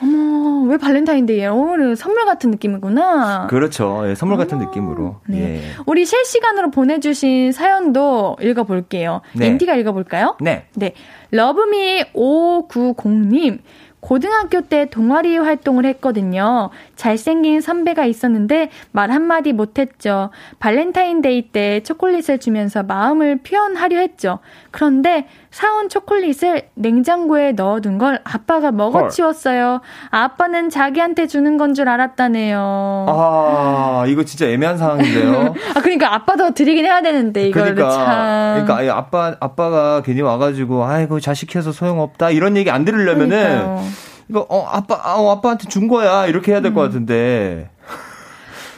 어머, 0.02 0.64
왜 0.64 0.78
발렌타인데이예요? 0.78 1.54
오늘 1.56 1.96
선물 1.96 2.26
같은 2.26 2.50
느낌이구나. 2.52 3.48
그렇죠. 3.48 4.04
예, 4.10 4.16
선물 4.16 4.38
같은 4.38 4.58
느낌으로. 4.58 5.18
네. 5.28 5.38
예. 5.40 5.62
우리 5.86 6.06
실시간으로 6.06 6.72
보내주신 6.72 7.52
사연도 7.52 8.36
읽어볼게요. 8.42 9.22
네. 9.34 9.46
옌디가 9.48 9.76
읽어볼까요? 9.76 10.38
네. 10.42 10.66
네. 10.74 10.94
Love 11.32 11.81
me 11.81 12.06
5590님. 12.16 13.60
고등학교 14.08 14.60
때 14.60 14.86
동아리 14.90 15.38
활동을 15.38 15.86
했거든요. 15.86 16.70
잘생긴 16.98 17.62
선배가 17.62 18.04
있었는데 18.06 18.70
말 18.92 19.12
한마디 19.12 19.54
못했죠. 19.54 20.30
발렌타인데이 20.60 21.52
때 21.54 21.80
초콜릿을 21.84 22.40
주면서 22.40 22.84
마음을 22.84 23.38
표현하려 23.38 23.98
했죠. 24.00 24.40
그런데 24.72 25.28
사온 25.52 25.88
초콜릿을 25.88 26.64
냉장고에 26.74 27.54
넣어둔 27.54 27.98
걸 27.98 28.20
아빠가 28.26 28.72
먹어치웠어요. 28.74 29.80
아빠는 30.10 30.70
자기한테 30.70 31.28
주는 31.28 31.58
건 31.58 31.74
줄 31.74 31.90
알았다네요. 31.90 33.06
아, 33.10 34.04
이거 34.08 34.24
진짜 34.24 34.46
애매한 34.48 34.78
상황인데요. 34.78 35.56
아, 35.76 35.82
그러니까 35.82 36.14
아빠도 36.14 36.54
드리긴 36.54 36.86
해야 36.86 37.02
되는데, 37.02 37.48
이거를 37.48 37.74
그러니까, 37.74 37.96
참. 38.06 38.66
그러니까 38.68 38.96
아빠 38.98 39.36
아빠가 39.40 40.02
괜히 40.04 40.22
와가지고 40.22 40.84
아이고 40.86 41.20
자식 41.20 41.48
키워서 41.50 41.72
소용없다 41.72 42.30
이런 42.30 42.56
얘기 42.58 42.70
안 42.70 42.86
들으려면은 42.86 43.30
그러니까요. 43.30 43.93
이거 44.30 44.46
어 44.50 44.66
아빠 44.68 45.00
아, 45.04 45.16
어, 45.16 45.32
아빠한테 45.32 45.68
준 45.68 45.88
거야 45.88 46.28
이렇게 46.28 46.52
해야 46.52 46.62
될것 46.62 46.84
음. 46.84 46.88
같은데 46.88 47.70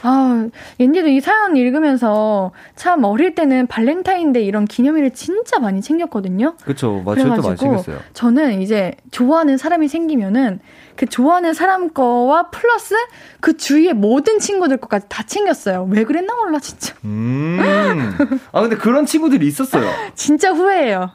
아, 0.02 0.48
옌디도 0.78 1.08
이 1.08 1.20
사연 1.20 1.56
읽으면서 1.56 2.52
참 2.76 3.02
어릴 3.02 3.34
때는 3.34 3.66
발렌타인데이 3.66 4.46
이런 4.46 4.64
기념일을 4.64 5.10
진짜 5.10 5.58
많이 5.58 5.80
챙겼거든요. 5.80 6.54
그쵸 6.62 7.02
맞아요 7.04 7.34
또 7.34 7.42
많이 7.42 7.56
챙겼어요. 7.56 7.98
저는 8.12 8.62
이제 8.62 8.94
좋아하는 9.10 9.56
사람이 9.56 9.88
생기면은 9.88 10.60
그 10.96 11.06
좋아하는 11.06 11.54
사람 11.54 11.90
거와 11.90 12.50
플러스 12.50 12.94
그 13.40 13.56
주위의 13.56 13.94
모든 13.94 14.38
친구들 14.38 14.78
것까지 14.78 15.06
다 15.08 15.22
챙겼어요. 15.22 15.86
왜 15.90 16.04
그랬나 16.04 16.34
몰라 16.34 16.58
진짜. 16.58 16.94
음. 17.04 17.58
아 18.52 18.60
근데 18.62 18.76
그런 18.76 19.06
친구들이 19.06 19.46
있었어요. 19.46 19.88
진짜 20.14 20.50
후회해요. 20.52 21.10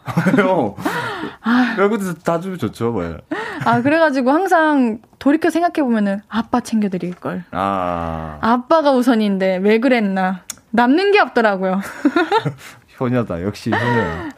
그래도 1.76 2.14
다 2.24 2.40
주면 2.40 2.58
좋죠 2.58 2.92
뭐. 2.92 3.18
아 3.66 3.82
그래가지고 3.82 4.32
항상 4.32 5.00
돌이켜 5.20 5.50
생각해 5.50 5.84
보면은 5.84 6.22
아빠 6.30 6.62
챙겨드릴 6.62 7.16
걸. 7.16 7.44
아 7.52 8.38
아빠가 8.42 8.92
우선인데 8.92 9.58
왜 9.58 9.80
그랬나. 9.80 10.42
남는 10.74 11.12
게 11.12 11.20
없더라고요. 11.20 11.82
효녀다 13.06 13.41
역시 13.43 13.72
효녀. 13.72 14.30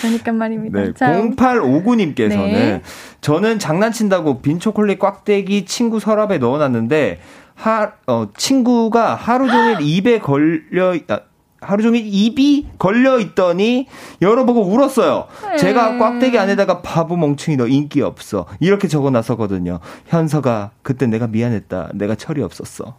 그러니까 0.00 0.32
말입니다. 0.32 0.80
네, 0.80 0.92
자, 0.94 1.12
0859님께서는 1.12 2.52
네. 2.52 2.82
저는 3.20 3.58
장난친다고 3.58 4.40
빈 4.40 4.60
초콜릿 4.60 4.98
꽉대기 4.98 5.64
친구 5.66 6.00
서랍에 6.00 6.38
넣어놨는데 6.38 7.20
하, 7.54 7.92
어, 8.06 8.28
친구가 8.36 9.14
하루 9.14 9.48
종일 9.48 9.78
입에 9.82 10.18
걸려 10.18 10.94
아, 11.08 11.20
하루 11.60 11.82
종일 11.82 12.02
입이 12.06 12.68
걸려 12.78 13.18
있더니 13.18 13.86
열어보고 14.22 14.62
울었어요. 14.62 15.26
제가 15.58 15.98
꽉대기 15.98 16.38
안에다가 16.38 16.82
바보 16.82 17.16
멍충이 17.16 17.56
너 17.56 17.66
인기 17.66 18.02
없어 18.02 18.46
이렇게 18.60 18.88
적어놨었거든요. 18.88 19.80
현서가 20.06 20.70
그때 20.82 21.06
내가 21.06 21.26
미안했다. 21.26 21.90
내가 21.94 22.14
철이 22.14 22.42
없었어. 22.42 22.96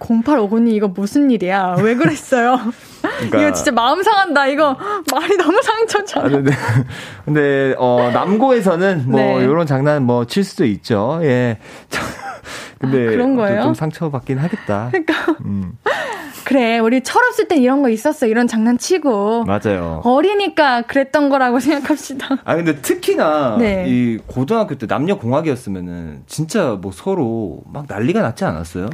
0859님 0.00 0.72
이거 0.72 0.88
무슨 0.88 1.30
일이야? 1.30 1.76
왜 1.80 1.94
그랬어요? 1.94 2.58
그러니까- 3.18 3.38
이거 3.40 3.52
진짜 3.52 3.72
마음 3.72 4.02
상한다. 4.02 4.46
이거 4.46 4.76
말이 5.12 5.36
너무 5.36 5.60
상처잖아. 5.62 6.26
아, 6.26 6.28
근데, 6.30 6.52
근데, 7.24 7.74
어, 7.78 8.10
남고에서는 8.12 9.04
뭐, 9.10 9.20
네. 9.20 9.44
요런 9.44 9.66
장난 9.66 10.02
뭐, 10.04 10.26
칠 10.26 10.44
수도 10.44 10.64
있죠. 10.64 11.20
예. 11.22 11.58
근데. 12.78 13.06
아, 13.06 13.10
그런 13.10 13.36
거예요? 13.36 13.62
좀 13.62 13.74
상처받긴 13.74 14.38
하겠다. 14.38 14.88
그러니까 14.90 15.14
음, 15.44 15.72
그래 16.44 16.78
우리 16.78 17.02
철없을 17.02 17.48
땐 17.48 17.62
이런 17.62 17.80
거 17.80 17.88
있었어. 17.88 18.26
이런 18.26 18.46
장난치고 18.46 19.44
맞아요. 19.44 20.02
어리니까 20.04 20.82
그랬던 20.82 21.30
거라고 21.30 21.58
생각합시다. 21.60 22.36
아, 22.44 22.56
근데 22.56 22.76
특히나, 22.82 23.56
네. 23.58 23.84
이 23.88 24.18
고등학교 24.26 24.74
때 24.74 24.86
남녀 24.86 25.16
공학이었으면은, 25.16 26.24
진짜 26.26 26.76
뭐 26.80 26.92
서로 26.92 27.62
막 27.72 27.86
난리가 27.88 28.20
났지 28.20 28.44
않았어요? 28.44 28.90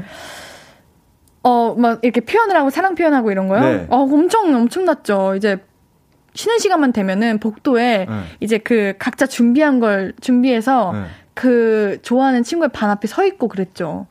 어 1.42 1.74
막 1.76 2.00
이렇게 2.02 2.20
표현을 2.20 2.56
하고 2.56 2.70
사랑 2.70 2.94
표현하고 2.94 3.30
이런 3.30 3.48
거요? 3.48 3.60
네. 3.60 3.86
어 3.88 3.98
엄청 3.98 4.54
엄청났죠. 4.54 5.34
이제 5.36 5.58
쉬는 6.34 6.58
시간만 6.58 6.92
되면은 6.92 7.38
복도에 7.40 8.06
네. 8.08 8.22
이제 8.40 8.58
그 8.58 8.94
각자 8.98 9.26
준비한 9.26 9.80
걸 9.80 10.12
준비해서 10.20 10.92
네. 10.92 11.04
그 11.34 11.98
좋아하는 12.02 12.42
친구의 12.42 12.68
반 12.72 12.90
앞에 12.90 13.08
서 13.08 13.24
있고 13.24 13.48
그랬죠. 13.48 14.06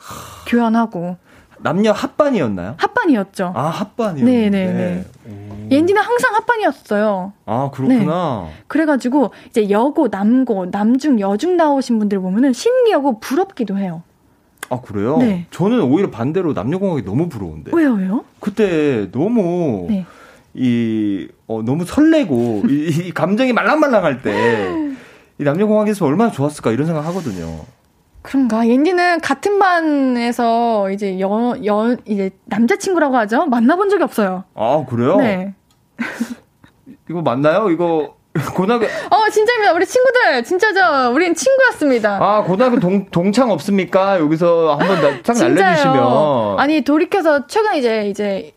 교환하고 0.47 1.17
남녀 1.61 1.91
합반이었나요? 1.91 2.75
합반이었죠. 2.77 3.51
아, 3.55 3.67
합반이었는데. 3.67 4.49
네네네. 4.49 5.05
옌디는 5.71 6.01
항상 6.01 6.33
합반이었어요. 6.35 7.33
아, 7.45 7.69
그렇구나. 7.73 8.47
그래가지고 8.67 9.31
이제 9.49 9.69
여고, 9.69 10.07
남고, 10.07 10.67
남중, 10.71 11.19
여중 11.19 11.57
나오신 11.57 11.99
분들 11.99 12.19
보면은 12.21 12.53
신기하고 12.53 13.19
부럽기도 13.19 13.77
해요. 13.77 14.03
아, 14.69 14.81
그래요? 14.81 15.17
네. 15.17 15.45
저는 15.51 15.81
오히려 15.81 16.09
반대로 16.11 16.53
남녀공학이 16.53 17.03
너무 17.03 17.29
부러운데. 17.29 17.71
왜요, 17.73 17.93
왜요? 17.93 18.23
그때 18.39 19.09
너무 19.11 19.87
네. 19.89 20.05
이 20.53 21.27
어, 21.47 21.61
너무 21.63 21.85
설레고 21.85 22.63
이, 22.69 23.07
이 23.07 23.11
감정이 23.11 23.53
말랑말랑할 23.53 24.21
때 24.21 24.89
이 25.39 25.43
남녀공학에서 25.43 26.05
얼마나 26.05 26.31
좋았을까 26.31 26.71
이런 26.71 26.85
생각 26.85 27.05
하거든요. 27.07 27.61
그런가? 28.21 28.67
옌디는 28.67 29.21
같은 29.21 29.57
반에서 29.57 30.91
이제 30.91 31.17
여, 31.21 31.55
여, 31.65 31.95
이제 32.05 32.31
남자친구라고 32.45 33.15
하죠? 33.15 33.45
만나본 33.45 33.89
적이 33.89 34.03
없어요. 34.03 34.43
아 34.53 34.85
그래요? 34.87 35.15
네. 35.15 35.53
이거 37.09 37.21
맞나요? 37.21 37.69
이거 37.69 38.17
고등학교 38.55 38.85
어, 38.85 39.29
진짜입니다. 39.31 39.73
우리 39.73 39.85
친구들, 39.85 40.43
진짜 40.43 40.71
저, 40.73 41.09
우린 41.11 41.33
친구였습니다. 41.33 42.19
아 42.21 42.43
고등학교 42.43 42.79
동 42.79 43.05
동창 43.09 43.49
없습니까? 43.51 44.19
여기서 44.19 44.77
한번 44.79 45.01
나- 45.01 45.21
딱 45.23 45.41
알려주시면 45.41 46.59
아니, 46.59 46.81
돌이켜서 46.81 47.47
최근에 47.47 47.79
이제, 47.79 48.05
이제, 48.07 48.51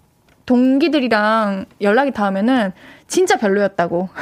동기들이랑 0.47 1.65
연락이 1.81 2.11
닿으면은, 2.13 2.73
진짜 3.09 3.37
별로였다고. 3.37 4.09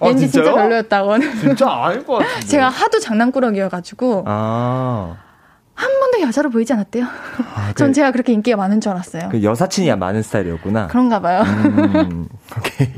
아, 0.00 0.06
왠지 0.06 0.30
진짜? 0.30 0.52
별로였다고. 0.52 1.18
진짜 1.40 1.70
아닐 1.70 2.04
것 2.04 2.18
같은데. 2.18 2.46
제가 2.46 2.68
하도 2.68 2.98
장난꾸러기여가지고, 3.00 4.24
아, 4.26 5.16
한 5.78 6.00
번도 6.00 6.20
여자로 6.22 6.50
보이지 6.50 6.72
않았대요. 6.72 7.04
아 7.54 7.72
전 7.78 7.88
그, 7.88 7.92
제가 7.94 8.10
그렇게 8.10 8.32
인기가 8.32 8.56
많은 8.56 8.80
줄 8.80 8.90
알았어요. 8.90 9.28
그 9.30 9.44
여사친이 9.44 9.94
많은 9.94 10.22
스타일이었구나. 10.22 10.88
그런가 10.88 11.20
봐요. 11.20 11.42
음, 11.42 12.26
오케이. 12.58 12.88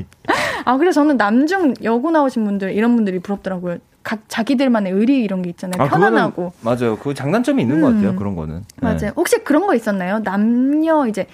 아, 0.65 0.77
그래서 0.77 1.01
저는 1.01 1.17
남중 1.17 1.75
여고 1.83 2.09
나오신 2.09 2.43
분들, 2.43 2.73
이런 2.73 2.95
분들이 2.95 3.19
부럽더라고요. 3.19 3.77
각 4.01 4.21
자기들만의 4.27 4.93
의리 4.93 5.19
이런 5.23 5.43
게 5.43 5.51
있잖아요. 5.51 5.79
아, 5.79 5.87
편안하고. 5.87 6.53
그거는 6.57 6.79
맞아요. 6.79 6.97
그 6.97 7.13
장단점이 7.13 7.61
있는 7.61 7.81
것 7.81 7.89
음. 7.89 7.95
같아요. 7.97 8.15
그런 8.15 8.35
거는. 8.35 8.55
네. 8.55 8.63
맞아요. 8.81 9.11
혹시 9.15 9.37
그런 9.43 9.67
거 9.67 9.75
있었나요? 9.75 10.19
남녀, 10.23 11.05
이제, 11.05 11.27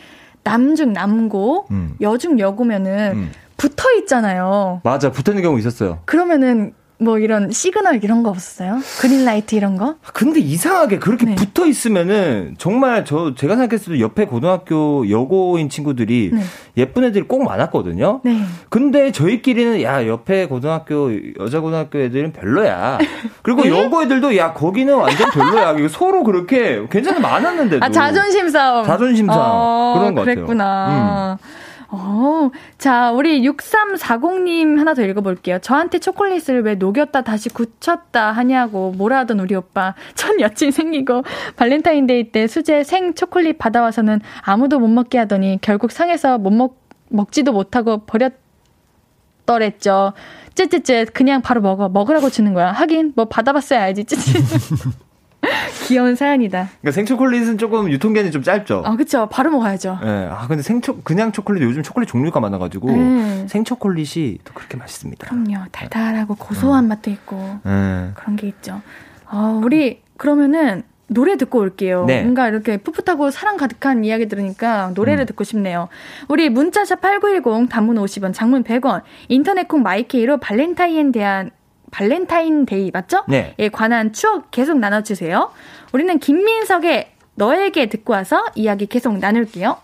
남중, 0.43 0.91
남고, 0.91 1.67
음. 1.71 1.95
여중, 2.01 2.39
여고면은 2.39 3.11
음. 3.15 3.31
붙어 3.55 3.89
있잖아요. 3.99 4.81
맞아. 4.83 5.11
붙어 5.11 5.31
있는 5.31 5.43
경우 5.43 5.57
있었어요. 5.57 5.99
그러면은 6.03 6.73
뭐 6.99 7.19
이런 7.19 7.51
시그널 7.51 8.03
이런 8.03 8.23
거 8.23 8.29
없었어요? 8.29 8.79
그린라이트 9.01 9.53
이런 9.53 9.77
거? 9.77 9.95
근데 10.13 10.39
이상하게 10.39 10.97
그렇게 10.97 11.27
네. 11.27 11.35
붙어 11.35 11.67
있으면은 11.67 12.55
정말 12.57 13.05
저 13.05 13.35
제가 13.35 13.55
생각했을 13.55 13.93
때 13.93 13.99
옆에 13.99 14.25
고등학교 14.25 15.07
여고인 15.09 15.69
친구들이 15.69 16.31
네. 16.33 16.41
예쁜 16.75 17.03
애들이 17.03 17.25
꼭 17.27 17.43
많았거든요. 17.43 18.21
네. 18.23 18.41
근데 18.69 19.11
저희끼리는 19.11 19.81
야 19.83 20.07
옆에 20.07 20.47
고등학교 20.47 21.11
여자 21.39 21.59
고등학교 21.59 21.99
애들은 21.99 22.33
별로야. 22.33 22.97
그리고 23.43 23.61
네? 23.63 23.69
여고 23.69 24.01
애들도 24.01 24.35
야 24.37 24.53
거기는 24.53 24.93
완전 24.95 25.29
별로야. 25.29 25.75
서로 25.89 26.23
그렇게 26.23 26.83
괜찮은 26.89 27.21
많았는데도. 27.21 27.85
아 27.85 27.89
자존심 27.89 28.49
싸움. 28.49 28.85
자존심 28.85 29.27
싸움. 29.27 29.39
어, 29.39 29.93
그런 29.99 30.15
것 30.15 30.21
같아요. 30.21 30.33
음. 30.33 30.35
그랬구나. 30.35 31.37
어, 31.89 32.49
자, 32.77 33.11
우리 33.11 33.41
6340님 33.47 34.77
하나 34.77 34.93
더 34.93 35.03
읽어볼게요. 35.03 35.59
저한테 35.59 35.99
초콜릿을 35.99 36.63
왜 36.63 36.75
녹였다 36.75 37.21
다시 37.21 37.49
굳혔다 37.49 38.31
하냐고 38.33 38.91
뭐라 38.91 39.19
하던 39.19 39.39
우리 39.39 39.55
오빠. 39.55 39.95
첫 40.15 40.39
여친 40.39 40.71
생기고 40.71 41.23
발렌타인데이 41.55 42.31
때 42.31 42.47
수제 42.47 42.83
생 42.83 43.13
초콜릿 43.13 43.57
받아와서는 43.57 44.19
아무도 44.41 44.79
못 44.79 44.87
먹게 44.89 45.17
하더니 45.17 45.59
결국 45.61 45.91
상해서 45.91 46.37
못 46.37 46.51
먹, 46.51 46.77
먹지도 47.09 47.53
못하고 47.53 48.03
버렸더랬죠. 49.45 50.13
쯔쯔쯔 50.55 51.05
그냥 51.05 51.41
바로 51.41 51.61
먹어. 51.61 51.87
먹으라고 51.87 52.29
주는 52.29 52.53
거야. 52.53 52.71
하긴 52.71 53.13
뭐 53.15 53.25
받아봤어야 53.25 53.83
알지. 53.83 54.05
쯔쯔. 54.05 54.41
귀여운 55.85 56.15
사연이다. 56.15 56.69
그러니까 56.81 56.91
생초콜릿은 56.91 57.57
조금 57.57 57.89
유통기한이 57.89 58.31
좀 58.31 58.43
짧죠. 58.43 58.83
아, 58.85 58.95
그쵸. 58.95 59.27
바로 59.29 59.51
먹어야죠. 59.51 59.99
예. 60.03 60.29
아 60.31 60.47
근데 60.47 60.63
생초 60.63 61.01
그냥 61.01 61.31
초콜릿 61.31 61.63
요즘 61.63 61.83
초콜릿 61.83 62.09
종류가 62.09 62.39
많아 62.39 62.57
가지고 62.57 62.89
음. 62.89 63.47
생초콜릿이 63.49 64.39
또 64.43 64.53
그렇게 64.53 64.77
맛있습니다. 64.77 65.27
그럼요. 65.27 65.65
달달하고 65.71 66.35
고소한 66.35 66.87
맛도 66.87 67.09
있고 67.11 67.37
예. 67.65 68.11
그런 68.15 68.35
게 68.35 68.47
있죠. 68.47 68.81
아, 69.25 69.59
우리 69.63 70.01
그러면은 70.17 70.83
노래 71.07 71.37
듣고 71.37 71.59
올게요. 71.59 72.05
네. 72.05 72.21
뭔가 72.21 72.49
이렇게 72.49 72.77
풋풋하고 72.77 73.31
사랑 73.31 73.55
가득한 73.57 74.03
이야기 74.03 74.27
들으니까 74.27 74.91
노래를 74.93 75.23
음. 75.23 75.25
듣고 75.25 75.43
싶네요. 75.43 75.87
우리 76.27 76.49
문자샵 76.49 76.99
8910 76.99 77.69
단문 77.69 77.95
50원, 77.95 78.33
장문 78.33 78.63
100원, 78.63 79.03
인터넷 79.29 79.67
콩 79.67 79.83
마이케이로 79.83 80.37
발렌타인 80.37 81.13
대한 81.13 81.51
발렌타인데이 81.91 82.91
맞죠? 82.91 83.23
네. 83.27 83.53
에 83.57 83.69
관한 83.69 84.13
추억 84.13 84.51
계속 84.51 84.79
나눠주세요. 84.79 85.51
우리는 85.93 86.19
김민석의 86.19 87.11
너에게 87.35 87.87
듣고 87.87 88.13
와서 88.13 88.45
이야기 88.55 88.87
계속 88.87 89.17
나눌게요. 89.17 89.77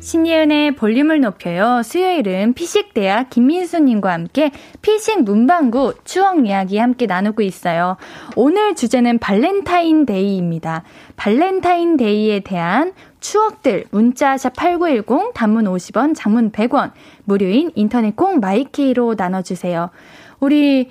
신예은의 0.00 0.76
볼륨을 0.76 1.20
높여요. 1.20 1.82
수요일은 1.82 2.52
피식대학 2.52 3.30
김민수님과 3.30 4.12
함께 4.12 4.52
피식 4.82 5.22
문방구 5.22 5.94
추억 6.04 6.46
이야기 6.46 6.78
함께 6.78 7.06
나누고 7.06 7.42
있어요. 7.42 7.96
오늘 8.36 8.74
주제는 8.74 9.18
발렌타인데이입니다. 9.18 10.84
발렌타인데이에 11.16 12.40
대한 12.40 12.92
추억들 13.20 13.86
문자샵 13.90 14.54
8910 14.54 15.32
단문 15.34 15.64
50원 15.64 16.14
장문 16.14 16.52
100원 16.52 16.92
무료인 17.24 17.72
인터넷 17.74 18.14
콩 18.14 18.40
마이케이로 18.40 19.14
나눠주세요. 19.16 19.90
우리 20.38 20.90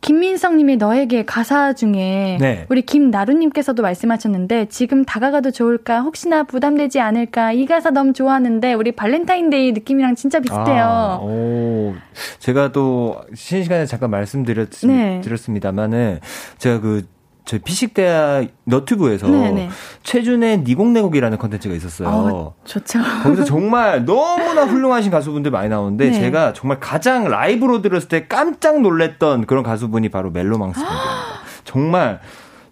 김민석님의 0.00 0.76
너에게 0.76 1.24
가사 1.24 1.74
중에 1.74 2.38
네. 2.40 2.66
우리 2.70 2.82
김나루님께서도 2.82 3.82
말씀하셨는데 3.82 4.66
지금 4.66 5.04
다가가도 5.04 5.50
좋을까 5.50 6.00
혹시나 6.00 6.42
부담되지 6.42 7.00
않을까 7.00 7.52
이 7.52 7.66
가사 7.66 7.90
너무 7.90 8.12
좋아하는데 8.12 8.72
우리 8.74 8.92
발렌타인데이 8.92 9.72
느낌이랑 9.72 10.14
진짜 10.14 10.40
비슷해요. 10.40 10.84
아, 10.84 11.18
오, 11.20 11.94
제가 12.38 12.72
또 12.72 13.20
쉬는 13.34 13.62
시간에 13.62 13.86
잠깐 13.86 14.10
말씀드렸, 14.10 14.70
네. 14.86 15.20
드렸습니다만은 15.22 16.20
제가 16.58 16.80
그 16.80 17.06
저희 17.44 17.60
피식대학 17.60 18.48
너튜브에서 18.64 19.28
네네. 19.28 19.70
최준의 20.02 20.60
니곡내곡이라는 20.60 21.38
컨텐츠가 21.38 21.74
있었어요. 21.74 22.08
어, 22.08 22.54
좋죠. 22.64 23.00
거기서 23.22 23.44
정말 23.44 24.04
너무나 24.04 24.64
훌륭하신 24.64 25.10
가수분들 25.10 25.50
많이 25.50 25.68
나오는데 25.68 26.10
네. 26.10 26.12
제가 26.12 26.52
정말 26.52 26.78
가장 26.80 27.28
라이브로 27.28 27.82
들었을 27.82 28.08
때 28.08 28.26
깜짝 28.26 28.80
놀랐던 28.80 29.46
그런 29.46 29.62
가수분이 29.62 30.08
바로 30.10 30.30
멜로망스 30.30 30.78
분들입니다. 30.78 31.10
정말 31.64 32.20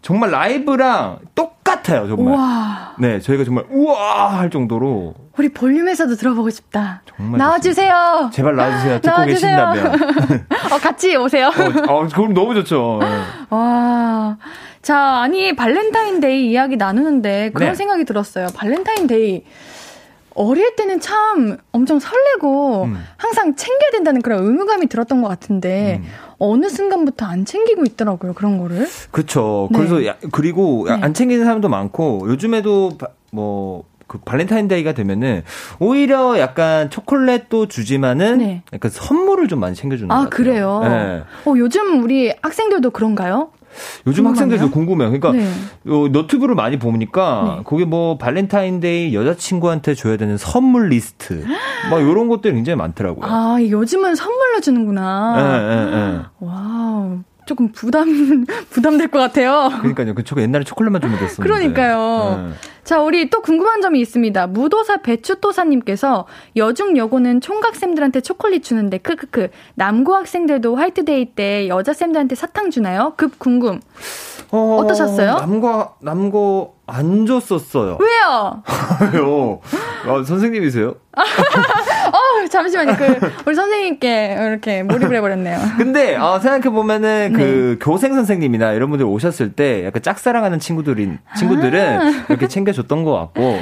정말 0.03 0.31
라이브랑 0.31 1.19
똑같아요, 1.35 2.07
정말. 2.07 2.35
와, 2.35 2.95
네, 2.99 3.21
저희가 3.21 3.45
정말 3.45 3.65
우와 3.71 4.39
할 4.39 4.49
정도로 4.51 5.15
우리 5.39 5.49
볼륨에서도 5.51 6.17
들어보고 6.17 6.51
싶다. 6.51 7.03
정말 7.17 7.39
나와주세요. 7.39 8.31
제발 8.33 8.57
나와주세요. 8.57 9.01
듣고 9.01 9.17
나와주세요. 9.17 9.73
계신다면. 9.75 10.47
어, 10.73 10.79
같이 10.83 11.17
오세요. 11.17 11.47
어, 11.49 11.93
어, 11.93 12.09
그럼 12.09 12.35
너무 12.35 12.55
좋죠. 12.55 12.99
네. 13.01 13.07
와. 13.51 14.37
자, 14.83 14.99
아니, 15.21 15.55
발렌타인데이 15.55 16.51
이야기 16.51 16.77
나누는데 16.77 17.53
그런 17.55 17.71
네. 17.71 17.75
생각이 17.77 18.05
들었어요. 18.05 18.49
발렌타인데이. 18.55 19.45
어릴 20.35 20.75
때는 20.77 21.01
참 21.01 21.57
엄청 21.73 21.99
설레고 21.99 22.85
음. 22.85 23.05
항상 23.17 23.55
챙겨야 23.57 23.91
된다는 23.93 24.23
그런 24.23 24.45
의무감이 24.45 24.87
들었던 24.89 25.21
것 25.23 25.29
같은데 25.29 26.01
음. 26.03 26.09
어느 26.39 26.69
순간부터 26.69 27.27
안 27.27 27.45
챙기고 27.45 27.85
있더라고요, 27.85 28.35
그런 28.35 28.59
거를. 28.59 28.89
그쵸. 29.13 29.69
네. 29.73 29.79
그래서 29.79 30.05
야- 30.07 30.17
그리고 30.33 30.87
네. 30.89 30.99
안 31.01 31.15
챙기는 31.15 31.45
사람도 31.45 31.69
많고 31.69 32.27
요즘에도 32.29 32.99
바- 32.99 33.09
뭐. 33.31 33.85
그 34.09 34.19
발렌타인데이가 34.19 34.93
되면은 34.95 35.43
오히려 35.79 36.39
약간 36.41 36.91
초콜릿도 36.91 37.69
주지만은 37.69 38.39
네. 38.39 38.63
약간 38.73 38.91
선물을 38.91 39.47
좀 39.49 39.61
많이 39.61 39.77
챙겨주는 39.77 40.09
것 40.09 40.15
아, 40.15 40.19
같아요. 40.25 40.31
그래요? 40.31 40.81
네. 40.83 41.23
어, 41.45 41.55
요즘 41.57 42.03
우리 42.03 42.33
학생들도 42.43 42.91
그런가요? 42.91 43.51
요즘. 44.07 44.27
학생들도 44.27 44.71
궁금해요. 44.71 45.11
그러니까 45.11 45.33
네. 45.33 45.47
요 45.87 46.09
너튜브를 46.09 46.55
많이 46.55 46.79
보니까 46.79 47.57
네. 47.59 47.63
거기 47.65 47.85
뭐 47.85 48.17
발렌타인데이 48.17 49.15
여자친구한테 49.15 49.95
줘야 49.95 50.17
되는 50.17 50.37
선물 50.39 50.89
리스트 50.89 51.45
막 51.91 52.01
이런 52.01 52.29
것들이 52.29 52.55
굉장히 52.55 52.77
많더라고요. 52.79 53.27
아, 53.31 53.59
요즘은 53.61 54.15
선물로 54.15 54.61
주는구나. 54.63 55.35
예, 55.39 55.75
예, 55.75 55.97
예. 56.17 56.21
wow. 56.41 57.19
조금 57.49 57.73
부담, 57.73 58.45
부담될 58.71 59.09
것 59.09 59.19
같아요. 59.19 59.71
그러니까요. 59.81 60.15
그 60.15 60.23
저거 60.23 60.43
옛날에 60.43 60.63
초콜릿만 60.65 61.01
주면 61.01 61.19
됐었는데. 61.19 61.43
그러니까요. 61.43 62.51
예. 62.51 62.55
자, 62.85 63.01
우리 63.01 63.31
또 63.31 63.41
궁금한 63.41 63.81
점이 63.81 64.01
있습니다. 64.01 64.47
무도사 64.49 64.99
배추도사님께서 64.99 66.27
여중 66.57 66.97
여고는 66.97 67.41
총각 67.41 67.75
쌤들한테 67.75 68.21
초콜릿 68.21 68.63
주는데 68.63 68.99
크크크 68.99 69.49
남고 69.75 70.15
학생들도 70.15 70.77
화이트데이 70.77 71.35
때 71.35 71.69
여자 71.69 71.93
쌤들한테 71.93 72.35
사탕 72.35 72.71
주나요? 72.71 73.15
급 73.17 73.39
궁금. 73.39 73.81
어, 74.51 74.79
어떠셨어요? 74.81 75.35
남과 75.35 75.95
남고 76.01 76.75
안 76.87 77.27
줬었어요. 77.27 77.99
왜요? 78.01 78.63
왜요? 79.13 79.61
아, 80.07 80.25
선생님이세요? 80.25 80.95
어, 81.19 82.49
잠시만요. 82.49 82.97
그 82.97 83.33
우리 83.47 83.55
선생님께 83.55 84.37
이렇게 84.41 84.83
몰입을 84.83 85.17
해버렸네요. 85.17 85.59
근데 85.77 86.17
어, 86.17 86.39
생각해 86.41 86.71
보면은 86.75 87.33
네. 87.33 87.39
그 87.39 87.79
교생 87.81 88.15
선생님이나 88.15 88.73
이런 88.73 88.89
분들 88.89 89.05
오셨을 89.05 89.53
때 89.53 89.85
약간 89.85 90.03
짝사랑하는 90.03 90.59
친구들인 90.59 91.19
친구들은 91.37 92.01
아. 92.01 92.25
이렇게 92.29 92.49
챙겨줬던 92.49 93.05
것 93.05 93.13
같고. 93.13 93.59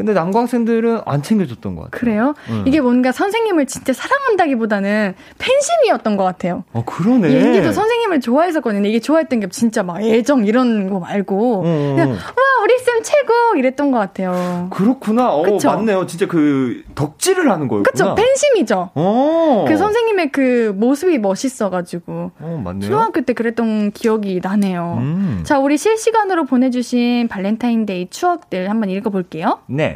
근데 0.00 0.14
남고 0.14 0.38
학생들은 0.38 1.02
안 1.04 1.22
챙겨줬던 1.22 1.76
것 1.76 1.82
같아요. 1.82 2.00
그래요? 2.00 2.34
음. 2.48 2.64
이게 2.66 2.80
뭔가 2.80 3.12
선생님을 3.12 3.66
진짜 3.66 3.92
사랑한다기보다는 3.92 5.14
팬심이었던 5.36 6.16
것 6.16 6.24
같아요. 6.24 6.64
어 6.72 6.82
그러네. 6.86 7.30
얘기도 7.30 7.70
선생님을 7.70 8.20
좋아했었거든요. 8.20 8.88
이게 8.88 8.98
좋아했던 8.98 9.40
게 9.40 9.48
진짜 9.50 9.82
막 9.82 10.00
애정 10.02 10.46
이런 10.46 10.88
거 10.88 11.00
말고 11.00 11.58
어, 11.58 11.62
그냥 11.62 12.12
와 12.12 12.16
우리 12.64 12.78
쌤 12.78 13.02
최고 13.02 13.58
이랬던 13.58 13.90
것 13.90 13.98
같아요. 13.98 14.68
그렇구나. 14.70 15.34
어, 15.34 15.42
그쵸? 15.42 15.68
맞네요. 15.68 16.06
진짜 16.06 16.26
그 16.26 16.82
덕질을 16.94 17.50
하는 17.50 17.68
거였구나. 17.68 17.90
그쵸 17.92 18.14
팬심이죠. 18.14 18.92
어. 18.94 19.64
그 19.68 19.76
선생님의 19.76 20.32
그 20.32 20.72
모습이 20.78 21.18
멋있어가지고 21.18 22.30
어, 22.40 22.60
맞네요. 22.64 22.88
초등학교 22.88 23.20
때 23.20 23.34
그랬던 23.34 23.90
기억이 23.90 24.40
나네요. 24.42 24.96
음. 24.98 25.40
자 25.44 25.58
우리 25.58 25.76
실시간으로 25.76 26.44
보내주신 26.46 27.28
발렌타인데이 27.28 28.08
추억들 28.08 28.70
한번 28.70 28.88
읽어볼게요. 28.88 29.58
네. 29.66 29.89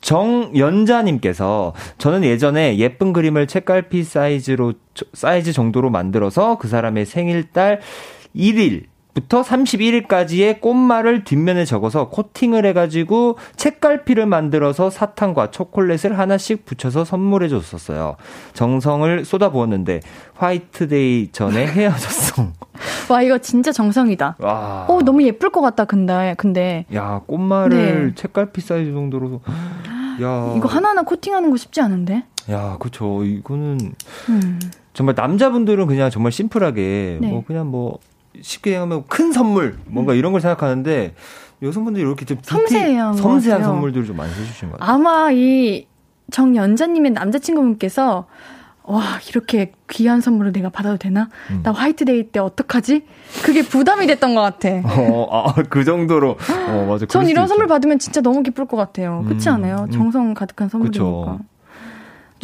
정연자님께서 0.00 1.74
저는 1.98 2.24
예전에 2.24 2.78
예쁜 2.78 3.12
그림을 3.12 3.46
책갈피 3.46 4.04
사이즈로 4.04 4.74
사이즈 5.12 5.52
정도로 5.52 5.90
만들어서 5.90 6.58
그 6.58 6.68
사람의 6.68 7.06
생일달 7.06 7.80
1일 8.36 8.84
부터 9.14 9.42
31일까지의 9.42 10.60
꽃말을 10.60 11.22
뒷면에 11.22 11.64
적어서 11.64 12.08
코팅을 12.08 12.66
해가지고 12.66 13.38
책갈피를 13.56 14.26
만들어서 14.26 14.90
사탕과 14.90 15.52
초콜릿을 15.52 16.18
하나씩 16.18 16.64
붙여서 16.64 17.04
선물해 17.04 17.48
줬었어요. 17.48 18.16
정성을 18.54 19.24
쏟아부었는데 19.24 20.00
화이트데이 20.34 21.30
전에 21.30 21.64
헤어졌어. 21.70 22.52
와 23.08 23.22
이거 23.22 23.38
진짜 23.38 23.70
정성이다. 23.70 24.36
와. 24.40 24.86
어 24.88 25.00
너무 25.02 25.22
예쁠 25.22 25.50
것 25.50 25.60
같다 25.60 25.84
근데 25.84 26.34
근데 26.36 26.84
야 26.92 27.20
꽃말을 27.26 28.08
네. 28.08 28.14
책갈피 28.16 28.60
사이즈 28.60 28.92
정도로. 28.92 29.40
야. 30.22 30.54
이거 30.56 30.68
하나하나 30.68 31.02
코팅하는 31.02 31.50
거 31.50 31.56
쉽지 31.56 31.80
않은데. 31.80 32.24
야, 32.50 32.76
그쵸. 32.78 33.24
이거는 33.24 33.94
음. 34.28 34.60
정말 34.92 35.14
남자분들은 35.16 35.86
그냥 35.86 36.10
정말 36.10 36.30
심플하게 36.30 37.18
네. 37.20 37.28
뭐 37.28 37.42
그냥 37.44 37.68
뭐 37.70 37.98
쉽게 38.40 38.76
하면 38.76 39.04
큰 39.08 39.32
선물 39.32 39.76
뭔가 39.86 40.14
이런 40.14 40.32
걸 40.32 40.40
생각하는데 40.40 41.14
여성분들이 41.62 42.04
이렇게 42.04 42.24
좀 42.24 42.38
섬세한 42.42 43.12
것 43.12 43.16
섬세한. 43.18 43.62
선물들을 43.62 44.06
좀 44.06 44.16
많이 44.16 44.30
해주신 44.32 44.70
것 44.70 44.78
같아요. 44.78 44.94
아마 44.94 45.30
이 45.32 45.86
정연자님의 46.30 47.12
남자친구분께서 47.12 48.26
와 48.86 49.02
이렇게 49.30 49.72
귀한 49.88 50.20
선물을 50.20 50.52
내가 50.52 50.68
받아도 50.68 50.98
되나? 50.98 51.30
음. 51.50 51.60
나 51.62 51.72
화이트데이 51.72 52.24
때 52.32 52.38
어떡하지? 52.40 53.04
그게 53.42 53.62
부담이 53.62 54.06
됐던 54.06 54.34
것 54.34 54.42
같아. 54.42 54.68
어, 54.84 55.28
아, 55.30 55.54
그 55.70 55.84
정도로 55.84 56.36
어 56.68 56.86
맞아. 56.86 57.06
전 57.06 57.26
이런 57.28 57.46
수도 57.46 57.54
선물 57.54 57.64
있죠. 57.64 57.74
받으면 57.74 57.98
진짜 57.98 58.20
너무 58.20 58.42
기쁠 58.42 58.66
것 58.66 58.76
같아요. 58.76 59.22
그렇지 59.26 59.48
음, 59.48 59.54
않아요? 59.54 59.86
음. 59.86 59.90
정성 59.90 60.34
가득한 60.34 60.68
선물이니까. 60.68 61.38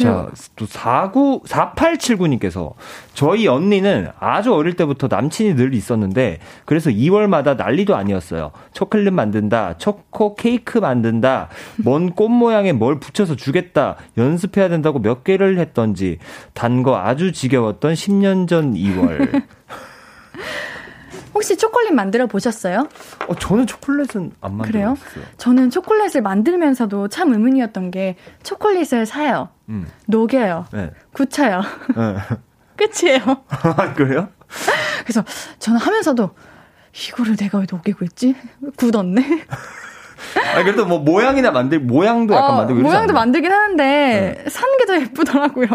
자, 0.01 0.27
또 0.55 0.65
49, 0.65 1.43
4879님께서 1.45 2.73
저희 3.13 3.47
언니는 3.47 4.09
아주 4.19 4.53
어릴 4.53 4.75
때부터 4.75 5.07
남친이 5.09 5.55
늘 5.55 5.73
있었는데 5.73 6.39
그래서 6.65 6.89
2월마다 6.89 7.55
난리도 7.55 7.95
아니었어요. 7.95 8.51
초콜릿 8.73 9.13
만든다, 9.13 9.77
초코 9.77 10.35
케이크 10.35 10.77
만든다, 10.79 11.49
먼 11.77 12.11
꽃 12.15 12.29
모양에 12.29 12.73
뭘 12.73 12.99
붙여서 12.99 13.35
주겠다, 13.35 13.95
연습해야 14.17 14.69
된다고 14.69 14.99
몇 14.99 15.23
개를 15.23 15.57
했던지 15.59 16.17
단 16.53 16.81
거 16.83 16.97
아주 16.97 17.31
지겨웠던 17.31 17.93
10년 17.93 18.47
전 18.47 18.73
2월. 18.73 19.43
혹시 21.33 21.57
초콜릿 21.57 21.93
만들어 21.93 22.27
보셨어요? 22.27 22.87
어, 23.27 23.35
저는 23.35 23.67
초콜릿은 23.67 24.31
안 24.41 24.57
그래요? 24.59 24.87
만들었어요. 24.89 25.23
저는 25.37 25.69
초콜릿을 25.69 26.21
만들면서도 26.21 27.07
참 27.07 27.31
의문이었던 27.33 27.91
게 27.91 28.15
초콜릿을 28.43 29.05
사요. 29.05 29.49
음. 29.69 29.87
녹여요. 30.07 30.65
네. 30.73 30.91
굳혀요. 31.13 31.61
네. 31.95 32.15
끝이에요. 32.77 33.21
그래요? 33.95 34.29
그래서 35.03 35.23
저는 35.59 35.79
하면서도 35.79 36.31
이거를 37.07 37.35
내가 37.35 37.59
왜 37.59 37.65
녹이고 37.69 38.03
있지? 38.05 38.35
굳었네. 38.75 39.45
아, 40.55 40.63
그래도 40.63 40.85
뭐 40.85 40.99
모양이나 40.99 41.51
만들, 41.51 41.79
모양도 41.79 42.33
약간 42.35 42.51
어, 42.51 42.55
만들고 42.57 42.81
모양도 42.81 42.97
않나요? 42.97 43.07
네. 43.07 43.13
만들긴 43.13 43.51
하는데 43.51 44.45
사는 44.49 44.77
게더 44.79 45.01
예쁘더라고요. 45.01 45.67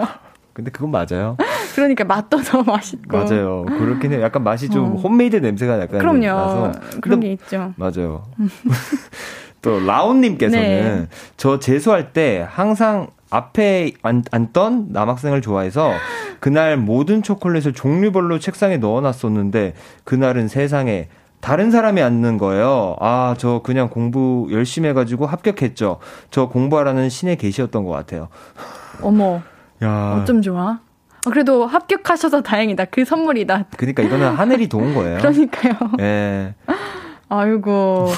근데 0.56 0.70
그건 0.70 0.90
맞아요. 0.90 1.36
그러니까 1.76 2.04
맛도 2.04 2.38
더 2.40 2.62
맛있고. 2.62 3.14
맞아요. 3.14 3.66
그렇긴 3.66 4.10
해요. 4.12 4.22
약간 4.22 4.42
맛이 4.42 4.70
좀 4.70 4.92
어. 4.92 4.94
홈메이드 4.94 5.36
냄새가 5.36 5.78
약간 5.78 5.98
그럼요. 5.98 6.26
나서. 6.28 6.72
그런 7.02 7.20
게 7.20 7.32
있죠. 7.32 7.74
맞아요. 7.76 8.24
또 9.60 9.78
라온님께서는 9.80 10.62
네. 11.02 11.08
저 11.36 11.58
재수할 11.58 12.14
때 12.14 12.46
항상 12.48 13.08
앞에 13.28 13.92
앉, 14.00 14.22
앉던 14.30 14.86
남학생을 14.92 15.42
좋아해서 15.42 15.92
그날 16.40 16.78
모든 16.78 17.22
초콜릿을 17.22 17.74
종류별로 17.74 18.38
책상에 18.38 18.78
넣어놨었는데 18.78 19.74
그날은 20.04 20.48
세상에 20.48 21.08
다른 21.42 21.70
사람이 21.70 22.00
앉는 22.00 22.38
거예요. 22.38 22.96
아, 23.00 23.34
저 23.36 23.60
그냥 23.62 23.90
공부 23.90 24.48
열심히 24.50 24.88
해가지고 24.88 25.26
합격했죠. 25.26 25.98
저 26.30 26.48
공부하라는 26.48 27.10
신의 27.10 27.36
계시였던 27.36 27.84
것 27.84 27.90
같아요. 27.90 28.28
어머, 29.02 29.42
야, 29.82 30.18
어쩜 30.20 30.42
좋아. 30.42 30.78
어, 31.26 31.30
그래도 31.30 31.66
합격하셔서 31.66 32.42
다행이다. 32.42 32.86
그 32.86 33.04
선물이다. 33.04 33.66
그러니까 33.76 34.02
이거는 34.02 34.34
하늘이 34.34 34.68
도운 34.68 34.94
거예요. 34.94 35.18
그러니까요. 35.18 35.74
예. 36.00 36.54
아이고. 37.28 38.08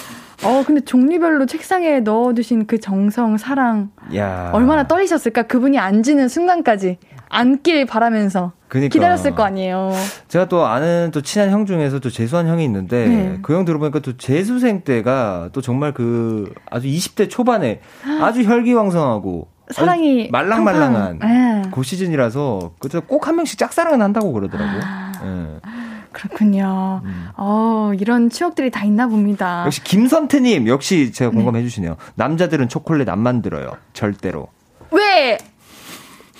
어, 0.45 0.63
근데 0.65 0.81
종류별로 0.83 1.47
책상에 1.47 2.01
넣어두신 2.01 2.67
그 2.67 2.79
정성, 2.79 3.37
사랑. 3.39 3.91
야. 4.15 4.51
얼마나 4.53 4.87
떨리셨을까? 4.87 5.45
그분이 5.45 5.79
앉는 5.79 6.29
순간까지. 6.29 6.99
앉길 7.31 7.87
바라면서. 7.87 8.53
그니까. 8.69 8.93
기다렸을 8.93 9.35
거 9.35 9.43
아니에요. 9.43 9.93
제가 10.29 10.47
또 10.49 10.67
아는 10.67 11.11
또 11.13 11.23
친한 11.23 11.51
형 11.51 11.67
중에서 11.67 11.99
또 11.99 12.11
재수한 12.11 12.47
형이 12.47 12.63
있는데 12.65 13.09
네. 13.09 13.39
그형 13.43 13.65
들어보니까 13.65 13.99
또 14.01 14.17
재수생 14.17 14.83
때가 14.83 15.49
또 15.53 15.61
정말 15.61 15.93
그 15.93 16.53
아주 16.71 16.87
20대 16.87 17.29
초반에 17.29 17.81
아주 18.21 18.45
혈기왕성하고 18.45 19.49
사랑이 19.71 20.29
말랑말랑한 20.31 21.19
팡팡. 21.19 21.31
예. 21.31 21.71
그 21.71 21.83
시즌이라서 21.83 22.73
그때 22.79 22.99
꼭한 23.01 23.37
명씩 23.37 23.59
짝사랑은 23.59 24.01
한다고 24.03 24.33
그러더라고. 24.33 24.71
아. 24.83 25.13
예. 25.25 25.69
그렇군요. 26.13 27.03
음. 27.05 27.29
어, 27.37 27.93
이런 27.99 28.31
추억들이 28.31 28.71
다 28.71 28.85
있나 28.85 29.07
봅니다. 29.07 29.63
역시 29.67 29.85
김선태님 29.85 30.67
역시 30.67 31.13
제가 31.13 31.31
공감해 31.31 31.63
주시네요. 31.63 31.97
남자들은 32.17 32.69
초콜릿 32.69 33.09
안 33.09 33.21
만들어요. 33.21 33.73
절대로. 33.93 34.49
왜, 34.91 35.37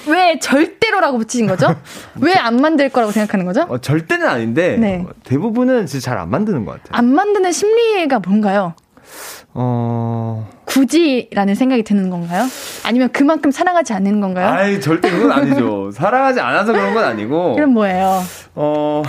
왜 0.09 0.39
절대로라고 0.39 1.19
붙이신 1.19 1.47
거죠? 1.47 1.77
왜 2.21 2.33
안 2.35 2.57
만들 2.61 2.89
거라고 2.89 3.13
생각하는 3.13 3.45
거죠? 3.45 3.63
어, 3.69 3.79
절대는 3.79 4.27
아닌데 4.27 4.77
네. 4.79 5.05
어, 5.07 5.13
대부분은 5.25 5.87
진짜 5.87 6.11
잘 6.11 6.19
안 6.19 6.31
만드는 6.31 6.65
것 6.65 6.73
같아요. 6.83 6.99
안 6.99 7.13
만드는 7.15 7.53
심리가 7.53 8.19
뭔가요? 8.21 8.75
어. 9.55 10.49
굳이라는 10.67 11.55
생각이 11.55 11.83
드는 11.83 12.11
건가요? 12.11 12.45
아니면 12.85 13.11
그만큼 13.13 13.51
사랑하지 13.51 13.93
않는 13.95 14.21
건가요? 14.21 14.49
아이 14.49 14.81
절대 14.81 15.11
그건 15.11 15.33
아니죠. 15.33 15.91
사랑하지 15.95 16.41
않아서 16.41 16.73
그런 16.73 16.95
건 16.95 17.05
아니고. 17.05 17.55
그럼 17.55 17.71
뭐예요? 17.73 18.23
어 18.55 19.03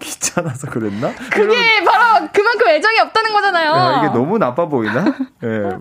귀찮아서 0.00 0.68
그랬나? 0.68 1.12
그게 1.30 1.54
바로 1.84 2.28
그만큼 2.32 2.68
애정이 2.68 2.98
없다는 3.00 3.32
거잖아요. 3.32 3.70
야, 3.70 3.98
이게 4.04 4.12
너무 4.12 4.38
나빠 4.38 4.66
보이나? 4.66 5.04
예. 5.44 5.76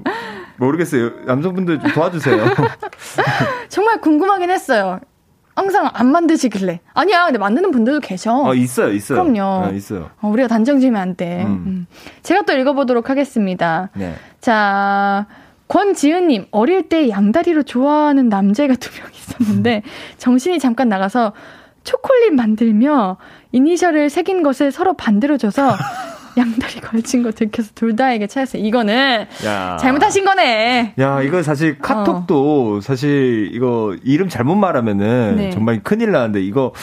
모르겠어요. 0.57 1.09
남성분들 1.25 1.79
좀 1.79 1.91
도와주세요. 1.91 2.45
정말 3.69 3.99
궁금하긴 4.01 4.49
했어요. 4.49 4.99
항상 5.55 5.89
안 5.93 6.07
만드시길래. 6.11 6.79
아니야, 6.93 7.25
근데 7.25 7.37
만드는 7.37 7.71
분들도 7.71 7.99
계셔. 7.99 8.33
어, 8.43 8.53
있어요, 8.55 8.91
있어요. 8.91 9.21
그럼요. 9.23 9.69
네, 9.71 9.77
있어요. 9.77 10.09
어, 10.21 10.27
우리가 10.29 10.47
단정 10.47 10.79
지으면 10.79 10.99
안 11.01 11.15
돼. 11.15 11.43
음. 11.43 11.63
음. 11.67 11.87
제가 12.23 12.41
또 12.43 12.53
읽어보도록 12.53 13.09
하겠습니다. 13.09 13.89
네. 13.93 14.15
자, 14.41 15.27
권지은님, 15.67 16.47
어릴 16.51 16.89
때 16.89 17.09
양다리로 17.09 17.63
좋아하는 17.63 18.29
남자애가 18.29 18.75
두 18.75 18.91
명 18.99 19.09
있었는데, 19.13 19.83
정신이 20.17 20.59
잠깐 20.59 20.89
나가서 20.89 21.33
초콜릿 21.83 22.33
만들며 22.33 23.17
이니셜을 23.51 24.09
새긴 24.09 24.41
것을 24.43 24.71
서로 24.71 24.93
반대로 24.93 25.37
줘서 25.37 25.75
양다리 26.37 26.81
걸친 26.81 27.23
거 27.23 27.31
들켜서 27.31 27.71
둘 27.75 27.95
다에게 27.95 28.27
차였어요. 28.27 28.63
이거는 28.63 29.25
야. 29.45 29.77
잘못하신 29.79 30.25
거네. 30.25 30.93
야, 30.99 31.21
이거 31.21 31.43
사실 31.43 31.77
카톡도 31.79 32.81
사실 32.81 33.49
이거 33.53 33.95
이름 34.03 34.29
잘못 34.29 34.55
말하면은 34.55 35.35
네. 35.37 35.49
정말 35.51 35.83
큰일 35.83 36.11
나는데 36.11 36.41
이거 36.41 36.73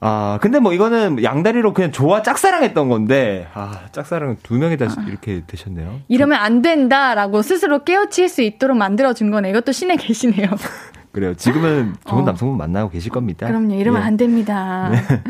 아, 0.00 0.38
근데 0.42 0.60
뭐 0.60 0.72
이거는 0.72 1.22
양다리로 1.22 1.72
그냥 1.72 1.90
좋아 1.90 2.22
짝사랑했던 2.22 2.88
건데 2.88 3.48
아, 3.54 3.80
짝사랑 3.92 4.36
두 4.42 4.54
명이 4.54 4.76
다 4.76 4.86
이렇게 5.08 5.42
되셨네요. 5.46 6.00
이러면 6.08 6.38
안 6.38 6.62
된다라고 6.62 7.42
스스로 7.42 7.84
깨우칠 7.84 8.28
수 8.28 8.42
있도록 8.42 8.76
만들어준 8.76 9.30
거네. 9.30 9.50
이것도 9.50 9.72
신의 9.72 9.96
계시네요. 9.96 10.48
그래요. 11.12 11.34
지금은 11.34 11.94
좋은 12.06 12.22
어. 12.22 12.24
남성분 12.26 12.58
만나고 12.58 12.90
계실 12.90 13.10
겁니다. 13.10 13.46
그럼요. 13.46 13.74
이러면 13.74 14.02
예. 14.02 14.06
안 14.06 14.16
됩니다. 14.18 14.90
네. 14.92 15.22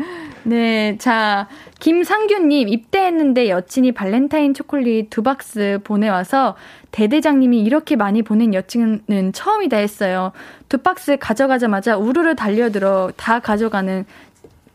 자, 0.99 1.47
김상규님, 1.79 2.69
입대했는데 2.69 3.49
여친이 3.49 3.91
발렌타인 3.91 4.53
초콜릿 4.53 5.09
두 5.09 5.21
박스 5.23 5.79
보내와서 5.83 6.55
대대장님이 6.91 7.61
이렇게 7.61 7.95
많이 7.95 8.21
보낸 8.23 8.53
여친은 8.53 9.33
처음이다 9.33 9.77
했어요. 9.77 10.31
두 10.69 10.77
박스 10.79 11.17
가져가자마자 11.17 11.97
우르르 11.97 12.35
달려들어 12.35 13.11
다 13.17 13.39
가져가는, 13.39 14.05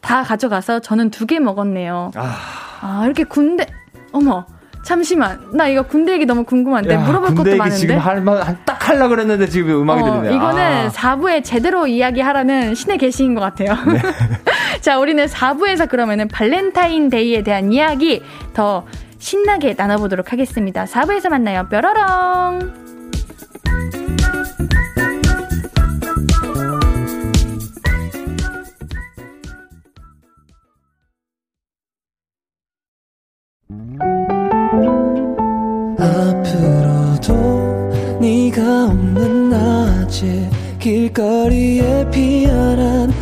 다 0.01 0.23
가져가서 0.23 0.81
저는 0.81 1.11
두 1.11 1.27
개 1.27 1.39
먹었네요. 1.41 2.11
아, 2.17 2.37
아, 2.81 3.03
이렇게 3.05 3.25
군대, 3.25 3.67
어머. 4.13 4.45
잠시만. 4.85 5.51
나 5.55 5.69
이거 5.69 5.83
군대 5.83 6.13
얘기 6.13 6.27
너무 6.27 6.43
궁금한데. 6.43 6.93
야, 6.95 6.99
물어볼 6.99 7.37
것도 7.37 7.57
많은데. 7.57 7.77
지금 7.77 7.99
할만딱 7.99 8.89
하려 8.89 9.07
그랬는데 9.07 9.47
지금 9.47 9.81
음악이 9.83 10.03
어, 10.03 10.05
들리네요. 10.07 10.33
이거는 10.35 10.61
아. 10.61 10.89
4부에 10.89 11.45
제대로 11.45 11.87
이야기하라는 11.87 12.75
신의 12.75 12.99
계시인 12.99 13.37
것 13.37 13.41
같아요. 13.41 13.75
네. 13.87 14.01
자, 14.83 14.99
우리는 14.99 15.25
4부에서 15.27 15.89
그러면은 15.89 16.27
발렌타인데이에 16.27 17.45
대한 17.45 17.73
이야기 17.73 18.21
더 18.53 18.85
신나게 19.19 19.75
나눠보도록 19.79 20.33
하겠습니다. 20.33 20.87
4부에서 20.87 21.29
만나요. 21.29 21.69
뾰로롱! 21.69 22.83
앞으로도 36.01 37.35
네가 38.21 38.87
없는 38.87 39.51
낮에 39.51 40.51
길거리에 40.81 42.11
피어난 42.11 43.22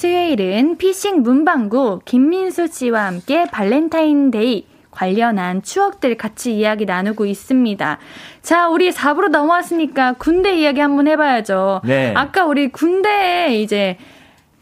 수요일은 0.00 0.78
피식 0.78 1.20
문방구 1.20 2.00
김민수 2.06 2.68
씨와 2.68 3.04
함께 3.04 3.44
발렌타인데이 3.44 4.64
관련한 4.90 5.60
추억들 5.60 6.16
같이 6.16 6.56
이야기 6.56 6.86
나누고 6.86 7.26
있습니다. 7.26 7.98
자, 8.40 8.68
우리 8.70 8.92
4부로 8.92 9.28
넘어왔으니까 9.28 10.14
군대 10.14 10.56
이야기 10.56 10.80
한번 10.80 11.06
해봐야죠. 11.06 11.82
네. 11.84 12.14
아까 12.16 12.46
우리 12.46 12.68
군대에 12.68 13.60
이제 13.60 13.98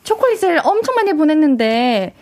초콜릿을 0.03 0.59
엄청 0.65 0.97
많이 0.97 1.13
보냈는데 1.13 2.15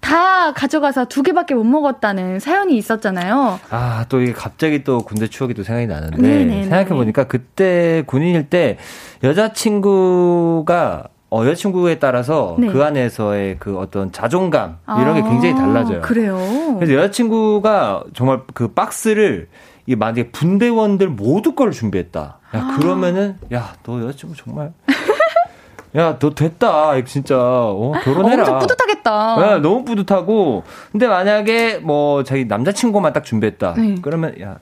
다 0.00 0.54
가져가서 0.54 1.04
두 1.04 1.22
개밖에 1.22 1.54
못 1.54 1.64
먹었다는 1.64 2.40
사연이 2.40 2.78
있었잖아요. 2.78 3.60
아, 3.68 4.06
또 4.08 4.22
이게 4.22 4.32
갑자기 4.32 4.84
또 4.84 5.00
군대 5.00 5.26
추억이 5.26 5.52
또 5.52 5.64
생각이 5.64 5.86
나는데 5.86 6.16
네네네. 6.16 6.62
생각해보니까 6.62 7.24
그때 7.24 8.04
군인일 8.06 8.48
때 8.48 8.78
여자친구가 9.22 11.08
어, 11.34 11.44
여자친구에 11.44 11.98
따라서 11.98 12.54
네. 12.58 12.68
그 12.68 12.84
안에서의 12.84 13.56
그 13.58 13.76
어떤 13.78 14.12
자존감 14.12 14.76
이런 14.86 15.14
게 15.14 15.22
굉장히 15.22 15.54
달라져요. 15.54 15.98
아, 15.98 16.00
그래요. 16.02 16.38
그래서 16.78 16.94
여자친구가 16.94 18.04
정말 18.14 18.42
그 18.54 18.68
박스를 18.68 19.48
이 19.86 19.96
만약에 19.96 20.30
분대원들 20.30 21.08
모두 21.08 21.54
걸 21.54 21.72
준비했다. 21.72 22.20
야 22.20 22.38
아. 22.52 22.76
그러면은 22.78 23.36
야 23.52 23.72
너 23.82 24.00
여자친구 24.02 24.36
정말 24.36 24.72
야 25.96 26.18
너 26.18 26.30
됐다. 26.34 27.02
진짜 27.04 27.36
어, 27.38 27.92
결혼해라. 28.04 28.42
엄청 28.42 28.58
뿌듯하겠다. 28.60 29.36
네, 29.40 29.58
너무 29.58 29.84
뿌듯하고 29.84 30.62
근데 30.92 31.06
만약에 31.08 31.78
뭐 31.78 32.22
자기 32.22 32.44
남자친구만 32.46 33.12
딱 33.12 33.24
준비했다. 33.24 33.74
네. 33.76 33.96
그러면 34.02 34.34
야 34.40 34.56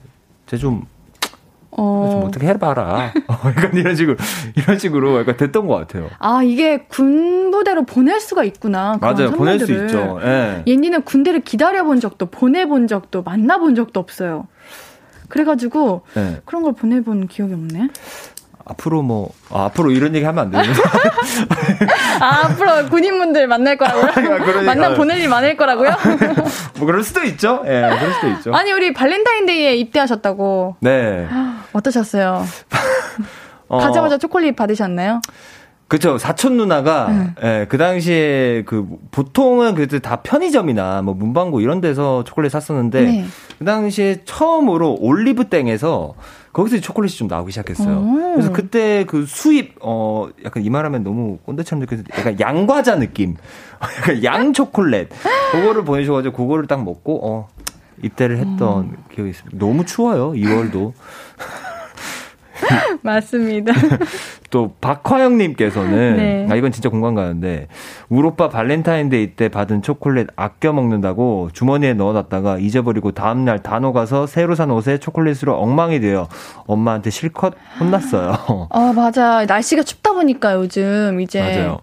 쟤 0.45 0.57
좀 0.57 0.85
어. 1.77 2.09
좀 2.11 2.23
어떻게 2.27 2.47
해봐라. 2.47 3.11
어, 3.27 3.39
약간 3.45 3.71
이런 3.73 3.95
식으로 3.95 4.15
이런 4.55 4.79
식으로 4.79 5.19
약간 5.19 5.37
됐던 5.37 5.67
것 5.67 5.75
같아요. 5.75 6.09
아, 6.19 6.41
이게 6.43 6.85
군부대로 6.87 7.83
보낼 7.85 8.19
수가 8.19 8.43
있구나. 8.43 8.97
맞아요, 9.01 9.31
보낼 9.31 9.59
수. 9.59 9.71
있죠. 9.71 10.19
예. 10.23 10.63
얘니는 10.67 11.01
군대를 11.03 11.41
기다려본 11.41 11.99
적도 11.99 12.27
보내본 12.27 12.87
적도 12.87 13.23
만나본 13.23 13.75
적도 13.75 13.99
없어요. 13.99 14.47
그래가지고 15.29 16.01
예. 16.17 16.41
그런 16.45 16.63
걸 16.63 16.73
보내본 16.73 17.27
기억이 17.27 17.53
없네. 17.53 17.89
앞으로 18.65 19.01
뭐 19.01 19.31
아, 19.49 19.65
앞으로 19.65 19.91
이런 19.91 20.15
얘기 20.15 20.25
하면 20.25 20.45
안 20.45 20.51
되는 20.51 20.65
아, 22.21 22.45
앞으로 22.45 22.85
군인분들 22.89 23.47
만날 23.47 23.77
거라고요? 23.77 24.11
그러니까. 24.13 24.61
만나 24.61 24.93
보낼 24.93 25.19
일 25.19 25.27
많을 25.27 25.57
거라고요? 25.57 25.89
뭐 26.77 26.85
그럴 26.85 27.03
수도 27.03 27.23
있죠. 27.23 27.61
예, 27.65 27.89
그럴 27.99 28.13
수도 28.13 28.27
있죠. 28.29 28.53
아니, 28.55 28.71
우리 28.71 28.93
발렌타인데이에 28.93 29.75
입대하셨다고. 29.75 30.77
네. 30.79 31.27
어떠셨어요? 31.73 32.43
어, 33.67 33.77
가자마자 33.79 34.17
초콜릿 34.17 34.55
받으셨나요? 34.55 35.21
그쵸. 35.87 36.17
사촌 36.17 36.57
누나가, 36.57 37.07
응. 37.09 37.35
예, 37.43 37.65
그 37.69 37.77
당시에 37.77 38.63
그, 38.65 38.87
보통은 39.11 39.75
그때 39.75 39.99
다 39.99 40.17
편의점이나 40.17 41.03
뭐 41.03 41.13
문방구 41.13 41.61
이런 41.61 41.81
데서 41.81 42.23
초콜릿 42.23 42.51
샀었는데, 42.51 43.01
네. 43.03 43.25
그 43.59 43.65
당시에 43.65 44.21
처음으로 44.25 44.97
올리브땡에서 44.99 46.15
거기서 46.51 46.79
초콜릿이 46.79 47.17
좀 47.17 47.27
나오기 47.27 47.51
시작했어요. 47.51 47.97
오. 47.97 48.33
그래서 48.33 48.51
그때 48.51 49.05
그 49.05 49.25
수입, 49.27 49.75
어, 49.81 50.29
약간 50.43 50.63
이 50.63 50.69
말하면 50.69 51.03
너무 51.03 51.37
꼰대처럼 51.45 51.81
느껴서 51.81 52.03
약간 52.17 52.39
양과자 52.39 52.97
느낌. 52.97 53.35
약간 53.81 54.23
양 54.23 54.53
초콜릿. 54.53 55.09
그거를 55.51 55.83
보내셔가지고 55.83 56.35
그거를 56.35 56.65
딱 56.65 56.83
먹고, 56.83 57.27
어, 57.27 57.47
입대를 58.01 58.37
했던 58.37 58.85
음. 58.85 58.97
기억이 59.13 59.29
있습니다. 59.29 59.57
너무 59.59 59.85
추워요, 59.85 60.31
2월도. 60.31 60.93
맞습니다. 63.01 63.73
또 64.49 64.73
박화영님께서는 64.79 66.15
네. 66.15 66.47
아 66.49 66.55
이건 66.55 66.71
진짜 66.71 66.87
공감 66.89 67.15
가는데 67.15 67.67
우리 68.07 68.27
오빠 68.27 68.47
발렌타인데이 68.49 69.35
때 69.35 69.49
받은 69.49 69.81
초콜릿 69.81 70.27
아껴 70.35 70.71
먹는다고 70.73 71.49
주머니에 71.51 71.93
넣어놨다가 71.95 72.59
잊어버리고 72.59 73.11
다음 73.11 73.45
날 73.45 73.63
다 73.63 73.79
녹아서 73.79 74.27
새로 74.27 74.55
산 74.55 74.71
옷에 74.71 74.97
초콜릿으로 74.99 75.55
엉망이 75.57 75.99
되어 75.99 76.27
엄마한테 76.67 77.09
실컷 77.09 77.53
혼났어요. 77.79 78.67
아, 78.69 78.93
맞아. 78.95 79.45
날씨가 79.45 79.83
춥다 79.83 80.13
보니까 80.13 80.53
요즘 80.55 81.19
이제 81.21 81.39
맞아요. 81.41 81.79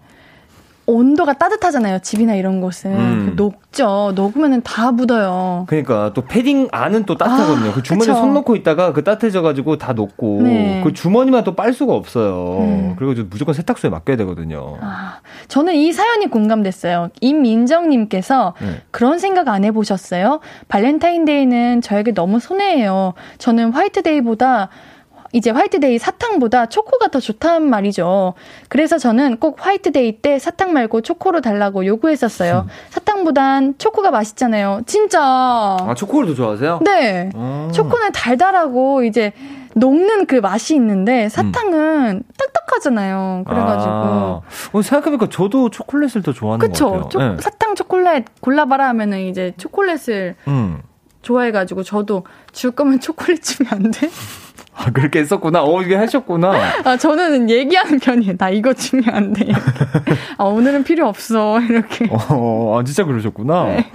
온도가 0.91 1.33
따뜻하잖아요. 1.33 1.99
집이나 1.99 2.35
이런 2.35 2.61
곳은. 2.61 2.91
음. 2.91 3.33
녹죠. 3.35 4.11
녹으면 4.15 4.61
다 4.63 4.91
묻어요. 4.91 5.65
그러니까 5.67 6.11
또 6.13 6.23
패딩 6.25 6.67
안은 6.71 7.05
또 7.05 7.17
따뜻하거든요. 7.17 7.69
아, 7.69 7.73
그 7.73 7.81
주머니에 7.83 8.07
그쵸. 8.13 8.19
손 8.19 8.33
놓고 8.33 8.55
있다가 8.57 8.93
그 8.93 9.03
따뜻해져가지고 9.03 9.77
다 9.77 9.93
녹고 9.93 10.41
네. 10.43 10.81
그 10.83 10.93
주머니만 10.93 11.43
또 11.43 11.51
빨 11.55 11.73
수가 11.73 11.93
없어요. 11.93 12.57
음. 12.59 12.95
그리고 12.97 13.23
무조건 13.29 13.53
세탁소에 13.53 13.89
맡겨야 13.91 14.17
되거든요. 14.17 14.77
아, 14.81 15.19
저는 15.47 15.75
이 15.75 15.91
사연이 15.93 16.27
공감됐어요. 16.27 17.09
임민정님께서 17.21 18.53
네. 18.59 18.81
그런 18.91 19.19
생각 19.19 19.47
안 19.47 19.63
해보셨어요? 19.63 20.39
발렌타인데이는 20.67 21.81
저에게 21.81 22.13
너무 22.13 22.39
손해예요. 22.39 23.13
저는 23.37 23.71
화이트데이보다 23.73 24.69
이제 25.33 25.49
화이트데이 25.49 25.97
사탕보다 25.97 26.65
초코가 26.67 27.07
더 27.07 27.19
좋다는 27.19 27.69
말이죠. 27.69 28.33
그래서 28.67 28.97
저는 28.97 29.37
꼭 29.37 29.57
화이트데이 29.65 30.17
때 30.21 30.39
사탕 30.39 30.73
말고 30.73 31.01
초코로 31.01 31.39
달라고 31.41 31.85
요구했었어요. 31.85 32.67
사탕보단 32.89 33.75
초코가 33.77 34.11
맛있잖아요. 34.11 34.81
진짜. 34.85 35.21
아 35.21 35.93
초코를 35.95 36.29
더 36.29 36.35
좋아하세요? 36.35 36.79
네. 36.83 37.29
아. 37.35 37.69
초코는 37.73 38.11
달달하고 38.11 39.03
이제 39.03 39.31
녹는 39.73 40.25
그 40.25 40.35
맛이 40.35 40.75
있는데 40.75 41.29
사탕은 41.29 42.23
딱딱하잖아요. 42.37 43.45
그래가지고. 43.47 43.89
아, 43.93 44.41
어, 44.73 44.81
생각해보니까 44.81 45.29
저도 45.29 45.69
초콜릿을 45.69 46.23
더 46.23 46.33
좋아하는 46.33 46.59
것 46.59 46.67
그쵸. 46.73 46.91
같아요. 46.91 47.09
초- 47.09 47.19
네. 47.19 47.37
사탕 47.39 47.75
초콜릿 47.75 48.25
골라봐라 48.41 48.89
하면은 48.89 49.21
이제 49.21 49.53
초콜릿을 49.57 50.35
음. 50.49 50.81
좋아해가지고 51.21 51.83
저도 51.83 52.25
줄 52.51 52.71
거면 52.71 52.99
초콜릿 53.01 53.41
주면 53.43 53.71
안 53.71 53.91
돼? 53.91 54.09
아, 54.73 54.91
그렇게 54.91 55.19
했었구나. 55.19 55.63
어, 55.63 55.81
이게 55.81 55.95
하셨구나. 55.95 56.53
아, 56.85 56.97
저는 56.97 57.49
얘기하는 57.49 57.99
편이에요. 57.99 58.37
나 58.37 58.49
이거. 58.49 58.71
이렇게. 58.71 59.51
아, 60.37 60.43
오늘은 60.45 60.83
필요 60.83 61.07
없어. 61.07 61.59
이렇게. 61.59 62.07
어, 62.09 62.79
아, 62.79 62.83
진짜 62.83 63.03
그러셨구나. 63.03 63.65
네. 63.65 63.91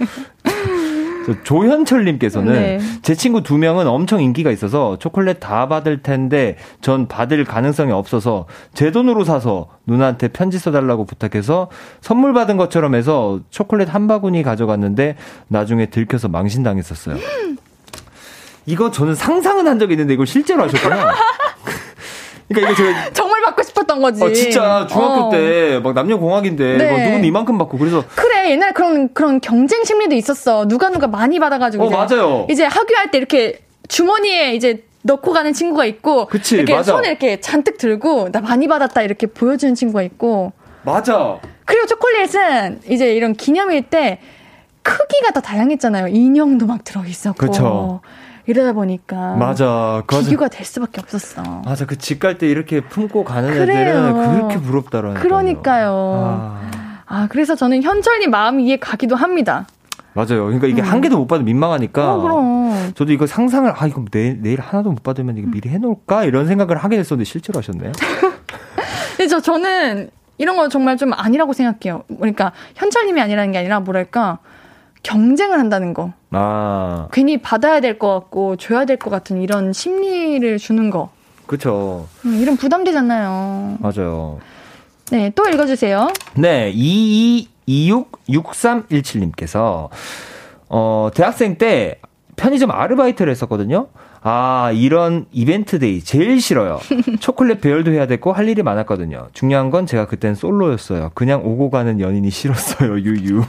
저 1.27 1.43
조현철님께서는 1.43 2.53
네. 2.53 2.79
제 3.01 3.13
친구 3.13 3.43
두 3.43 3.57
명은 3.57 3.85
엄청 3.85 4.21
인기가 4.21 4.49
있어서 4.49 4.97
초콜릿 4.97 5.41
다 5.41 5.67
받을 5.67 6.01
텐데 6.01 6.55
전 6.79 7.09
받을 7.09 7.43
가능성이 7.43 7.91
없어서 7.91 8.45
제 8.73 8.91
돈으로 8.91 9.25
사서 9.25 9.67
누나한테 9.87 10.29
편지 10.29 10.57
써달라고 10.57 11.03
부탁해서 11.03 11.69
선물 11.99 12.31
받은 12.33 12.55
것처럼 12.55 12.95
해서 12.95 13.41
초콜릿 13.49 13.93
한 13.93 14.07
바구니 14.07 14.41
가져갔는데 14.41 15.17
나중에 15.49 15.87
들켜서 15.87 16.29
망신당했었어요. 16.29 17.17
이거 18.67 18.91
저는 18.91 19.15
상상은 19.15 19.65
한 19.65 19.79
적이 19.79 19.93
있는데 19.93 20.13
이걸 20.13 20.27
실제로 20.27 20.61
하셨구나. 20.63 21.15
그러니까 22.49 22.71
이거 22.71 22.75
제가 22.75 23.13
정말 23.13 23.41
받고 23.41 23.63
싶었던 23.63 24.01
거지. 24.01 24.23
어, 24.23 24.31
진짜 24.31 24.85
중학교 24.89 25.27
어. 25.27 25.29
때막 25.31 25.93
남녀 25.93 26.17
공학인데 26.17 26.77
네. 26.77 26.89
뭐 26.91 26.99
누군 26.99 27.23
이만큼 27.23 27.57
받고 27.57 27.77
그래서 27.77 28.03
그래 28.15 28.51
옛날에 28.51 28.73
그런 28.73 29.13
그런 29.13 29.39
경쟁 29.39 29.85
심리도 29.85 30.15
있었어. 30.15 30.67
누가 30.67 30.89
누가 30.89 31.07
많이 31.07 31.39
받아가지고 31.39 31.85
어, 31.85 31.87
이제, 31.87 31.95
맞아요. 31.95 32.47
이제 32.49 32.65
학교할 32.65 33.09
때 33.11 33.17
이렇게 33.17 33.59
주머니에 33.87 34.53
이제 34.53 34.83
넣고 35.03 35.31
가는 35.31 35.53
친구가 35.53 35.85
있고 35.85 36.25
그치, 36.27 36.55
이렇게 36.55 36.75
맞아. 36.75 36.91
손에 36.91 37.07
이렇게 37.07 37.39
잔뜩 37.39 37.77
들고 37.77 38.31
나 38.33 38.41
많이 38.41 38.67
받았다 38.67 39.01
이렇게 39.01 39.27
보여주는 39.27 39.73
친구가 39.75 40.03
있고 40.03 40.51
맞아. 40.83 41.39
그리고 41.63 41.85
초콜릿은 41.85 42.81
이제 42.89 43.13
이런 43.13 43.33
기념일 43.33 43.83
때 43.83 44.19
크기가 44.83 45.31
더 45.31 45.39
다양했잖아요. 45.39 46.07
인형도 46.09 46.65
막 46.65 46.83
들어 46.83 47.05
있었고 47.05 47.45
그쵸. 47.47 48.01
이러다 48.47 48.73
보니까 48.73 49.35
맞아. 49.35 50.01
그 50.07 50.19
비교가 50.21 50.47
될 50.47 50.65
수밖에 50.65 51.01
없었어. 51.01 51.61
맞아. 51.65 51.85
그 51.85 51.97
집 51.97 52.19
갈 52.19 52.37
때 52.37 52.47
이렇게 52.47 52.81
품고 52.81 53.23
가는 53.25 53.49
그래요. 53.53 53.65
애들은 53.67 54.13
그렇게 54.35 54.57
부럽다라는. 54.59 55.21
그러니까요. 55.21 55.91
아, 55.93 56.61
아 57.05 57.27
그래서 57.29 57.55
저는 57.55 57.83
현철님 57.83 58.31
마음이 58.31 58.65
이해 58.65 58.77
가기도 58.77 59.15
합니다. 59.15 59.67
맞아요. 60.13 60.45
그러니까 60.45 60.67
이게 60.67 60.81
한 60.81 61.01
개도 61.01 61.17
못 61.17 61.27
받으면 61.27 61.45
민망하니까. 61.45 62.13
어 62.15 62.21
그럼. 62.21 62.91
저도 62.95 63.11
이거 63.11 63.27
상상을 63.27 63.71
아 63.75 63.85
이거 63.85 64.03
내일, 64.11 64.41
내일 64.41 64.59
하나도 64.61 64.91
못 64.91 65.03
받으면 65.03 65.37
이거 65.37 65.47
미리 65.51 65.69
해놓을까 65.69 66.23
이런 66.23 66.47
생각을 66.47 66.77
하게 66.77 66.97
됐었는데 66.97 67.25
실제로 67.29 67.59
하셨네요. 67.59 67.91
근데 69.17 69.27
저 69.27 69.39
저는 69.41 70.09
이런 70.37 70.55
거 70.55 70.69
정말 70.69 70.97
좀 70.97 71.11
아니라고 71.13 71.53
생각해요. 71.53 72.03
그러니까 72.07 72.51
현철님이 72.75 73.19
아니라는 73.21 73.51
게 73.51 73.57
아니라 73.59 73.79
뭐랄까 73.79 74.39
경쟁을 75.03 75.59
한다는 75.59 75.93
거. 75.93 76.13
아 76.31 77.07
괜히 77.11 77.41
받아야 77.41 77.79
될 77.79 77.97
것 77.99 78.13
같고 78.13 78.55
줘야 78.57 78.85
될 78.85 78.97
것 78.97 79.09
같은 79.09 79.41
이런 79.41 79.71
심리를 79.73 80.57
주는 80.57 80.89
거. 80.89 81.09
그쵸. 81.45 82.07
음, 82.25 82.35
이런 82.41 82.57
부담되잖아요. 82.57 83.77
맞아요. 83.79 84.39
네, 85.11 85.31
또 85.35 85.47
읽어주세요. 85.47 86.09
네, 86.35 86.73
22266317님께서, 88.67 89.89
어, 90.69 91.09
대학생 91.13 91.57
때 91.57 91.99
편의점 92.35 92.71
아르바이트를 92.71 93.31
했었거든요. 93.31 93.87
아, 94.21 94.71
이런 94.73 95.25
이벤트 95.31 95.79
day 95.79 96.01
제일 96.01 96.41
싫어요. 96.41 96.79
초콜릿 97.19 97.61
배열도 97.61 97.91
해야 97.91 98.07
됐고 98.07 98.33
할 98.33 98.49
일이 98.49 98.63
많았거든요. 98.63 99.27
중요한 99.33 99.69
건 99.69 99.85
제가 99.85 100.07
그땐 100.07 100.35
솔로였어요. 100.35 101.11
그냥 101.13 101.41
오고 101.45 101.69
가는 101.69 101.99
연인이 101.99 102.29
싫었어요. 102.29 102.99
유유. 103.01 103.43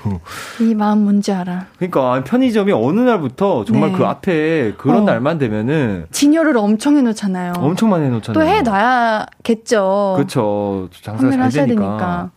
이 0.61 0.75
마음 0.75 1.05
뭔지 1.05 1.33
알아. 1.33 1.67
그러니까 1.79 2.23
편의점이 2.25 2.73
어느 2.73 3.01
날부터 3.01 3.65
정말 3.65 3.93
네. 3.93 3.99
그 3.99 4.05
앞에 4.07 4.75
그런 4.79 4.99
어. 4.99 5.05
날만 5.05 5.39
되면은 5.39 6.07
진열을 6.11 6.57
엄청 6.59 6.97
해 6.97 7.03
놓잖아요. 7.03 7.55
엄청 7.57 7.91
많이 7.91 8.05
해 8.05 8.09
놓잖아요. 8.11 8.35
또 8.45 8.49
해 8.49 8.63
놔야겠죠. 8.63 10.15
그렇죠. 10.17 10.89
장사가 11.03 11.31
잘 11.31 11.41
하셔야 11.43 11.67
되니까. 11.67 11.83
되니까. 11.87 12.31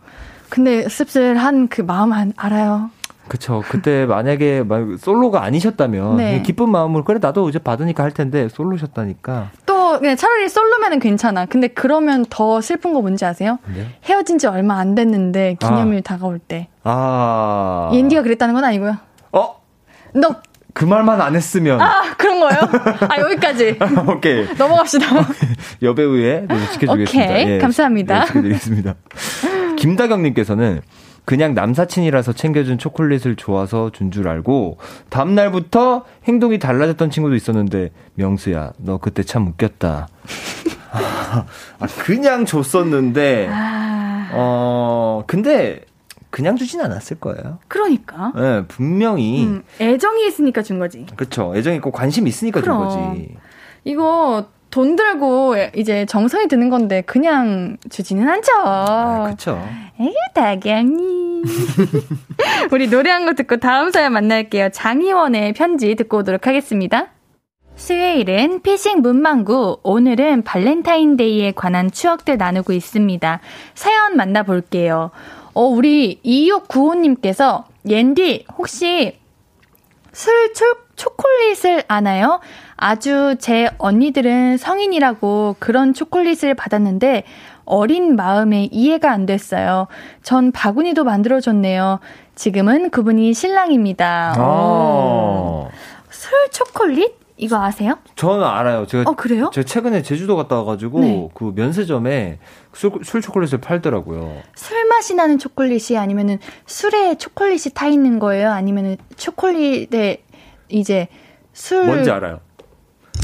근데 0.48 0.88
씁쓸한 0.88 1.68
그 1.68 1.80
마음 1.80 2.12
안, 2.12 2.32
알아요. 2.36 2.90
그쵸. 3.28 3.62
그때 3.68 4.04
만약에 4.06 4.62
막 4.62 4.98
솔로가 4.98 5.42
아니셨다면 5.44 6.16
네. 6.16 6.42
기쁜 6.42 6.70
마음으로 6.70 7.04
그래 7.04 7.18
나도 7.20 7.48
이제 7.48 7.58
받으니까 7.58 8.02
할 8.02 8.10
텐데 8.10 8.48
솔로셨다니까. 8.48 9.50
또 9.66 9.98
그냥 9.98 10.16
차라리 10.16 10.48
솔로면은 10.48 10.98
괜찮아. 10.98 11.46
근데 11.46 11.68
그러면 11.68 12.24
더 12.28 12.60
슬픈 12.60 12.92
거 12.92 13.00
뭔지 13.00 13.24
아세요? 13.24 13.58
네. 13.74 13.86
헤어진 14.04 14.38
지 14.38 14.46
얼마 14.46 14.78
안 14.78 14.94
됐는데 14.94 15.56
기념일 15.60 16.02
다가올 16.02 16.38
때. 16.38 16.68
아. 16.82 17.90
옌디가 17.92 18.22
그랬다는 18.22 18.54
건 18.54 18.64
아니고요. 18.64 18.96
어? 19.32 19.62
너, 20.14 20.36
그 20.74 20.84
말만 20.84 21.20
안 21.20 21.36
했으면. 21.36 21.80
아, 21.80 22.14
그런 22.16 22.40
거예요? 22.40 22.60
아, 23.08 23.20
여기까지. 23.20 23.78
오케이. 24.08 24.46
넘어갑시다. 24.56 25.06
여배우의 25.82 26.46
네, 26.48 26.56
지켜주겠습니다. 26.72 27.30
오케이, 27.32 27.58
감사합니다. 27.58 28.20
네, 28.20 28.26
지켜드리겠습니다. 28.26 28.94
김다경님께서는 29.76 30.80
그냥 31.24 31.54
남사친이라서 31.54 32.32
챙겨준 32.32 32.78
초콜릿을 32.78 33.36
좋아서 33.36 33.90
준 33.90 34.10
줄 34.10 34.28
알고 34.28 34.78
다음날부터 35.08 36.04
행동이 36.24 36.58
달라졌던 36.58 37.10
친구도 37.10 37.34
있었는데 37.36 37.90
명수야 38.14 38.72
너 38.78 38.98
그때 38.98 39.22
참 39.22 39.46
웃겼다. 39.46 40.08
아, 40.92 41.44
그냥 42.04 42.44
줬었는데 42.44 43.48
아, 43.50 44.30
어 44.34 45.24
근데 45.26 45.84
그냥 46.30 46.56
주진 46.56 46.80
않았을 46.80 47.20
거예요. 47.20 47.58
그러니까. 47.68 48.32
네, 48.34 48.64
분명히 48.66 49.44
음, 49.44 49.62
애정이 49.80 50.26
있으니까 50.26 50.62
준 50.62 50.78
거지. 50.78 51.06
그렇죠. 51.16 51.52
애정 51.56 51.74
있고 51.74 51.90
관심 51.92 52.26
있으니까 52.26 52.60
준 52.62 52.72
그럼. 52.72 52.84
거지. 52.88 53.36
이거 53.84 54.46
돈 54.72 54.96
들고 54.96 55.54
이제 55.76 56.06
정성이 56.06 56.48
드는 56.48 56.70
건데 56.70 57.02
그냥 57.02 57.76
주지는 57.90 58.26
않죠. 58.28 58.52
아, 58.64 59.24
그렇죠. 59.26 59.62
에휴, 60.00 60.12
다경님. 60.34 61.44
우리 62.72 62.88
노래 62.88 63.10
한 63.10 63.26
곡 63.26 63.36
듣고 63.36 63.58
다음 63.58 63.90
사연 63.92 64.12
만날게요. 64.14 64.70
장희원의 64.70 65.52
편지 65.52 65.94
듣고 65.94 66.18
오도록 66.18 66.46
하겠습니다. 66.46 67.08
수요일은 67.76 68.62
피싱 68.62 69.00
문망구, 69.02 69.80
오늘은 69.82 70.42
발렌타인데이에 70.44 71.52
관한 71.52 71.90
추억들 71.90 72.36
나누고 72.38 72.72
있습니다. 72.72 73.40
사연 73.74 74.16
만나볼게요. 74.16 75.10
어, 75.54 75.62
우리 75.64 76.20
2695님께서, 76.24 77.64
옌디, 77.86 78.46
혹시 78.56 79.18
술 80.12 80.52
초, 80.54 80.64
초콜릿을 81.02 81.82
아나요? 81.88 82.38
아주 82.76 83.34
제 83.40 83.68
언니들은 83.78 84.56
성인이라고 84.56 85.56
그런 85.58 85.94
초콜릿을 85.94 86.54
받았는데 86.54 87.24
어린 87.64 88.14
마음에 88.14 88.68
이해가 88.70 89.10
안 89.10 89.26
됐어요. 89.26 89.88
전 90.22 90.52
바구니도 90.52 91.02
만들어줬네요. 91.02 91.98
지금은 92.36 92.90
그분이 92.90 93.34
신랑입니다. 93.34 94.34
오. 94.38 95.68
아, 95.68 95.70
술 96.10 96.32
초콜릿? 96.52 97.20
이거 97.36 97.60
아세요? 97.60 97.98
저는 98.14 98.44
알아요. 98.44 98.86
제가 98.86 99.10
어, 99.10 99.14
그래요? 99.16 99.50
제가 99.52 99.66
최근에 99.66 100.02
제주도 100.02 100.36
갔다 100.36 100.56
와가지고 100.58 101.00
네. 101.00 101.28
그 101.34 101.52
면세점에 101.56 102.38
술, 102.72 102.92
술 103.02 103.20
초콜릿을 103.20 103.60
팔더라고요. 103.60 104.36
술 104.54 104.86
맛이 104.86 105.16
나는 105.16 105.40
초콜릿이 105.40 105.96
아니면은 105.98 106.38
술에 106.66 107.16
초콜릿이 107.16 107.70
타 107.74 107.88
있는 107.88 108.20
거예요? 108.20 108.52
아니면은 108.52 108.96
초콜릿에 109.16 110.22
이제 110.72 111.08
술. 111.52 111.84
뭔지 111.86 112.10
알아요? 112.10 112.40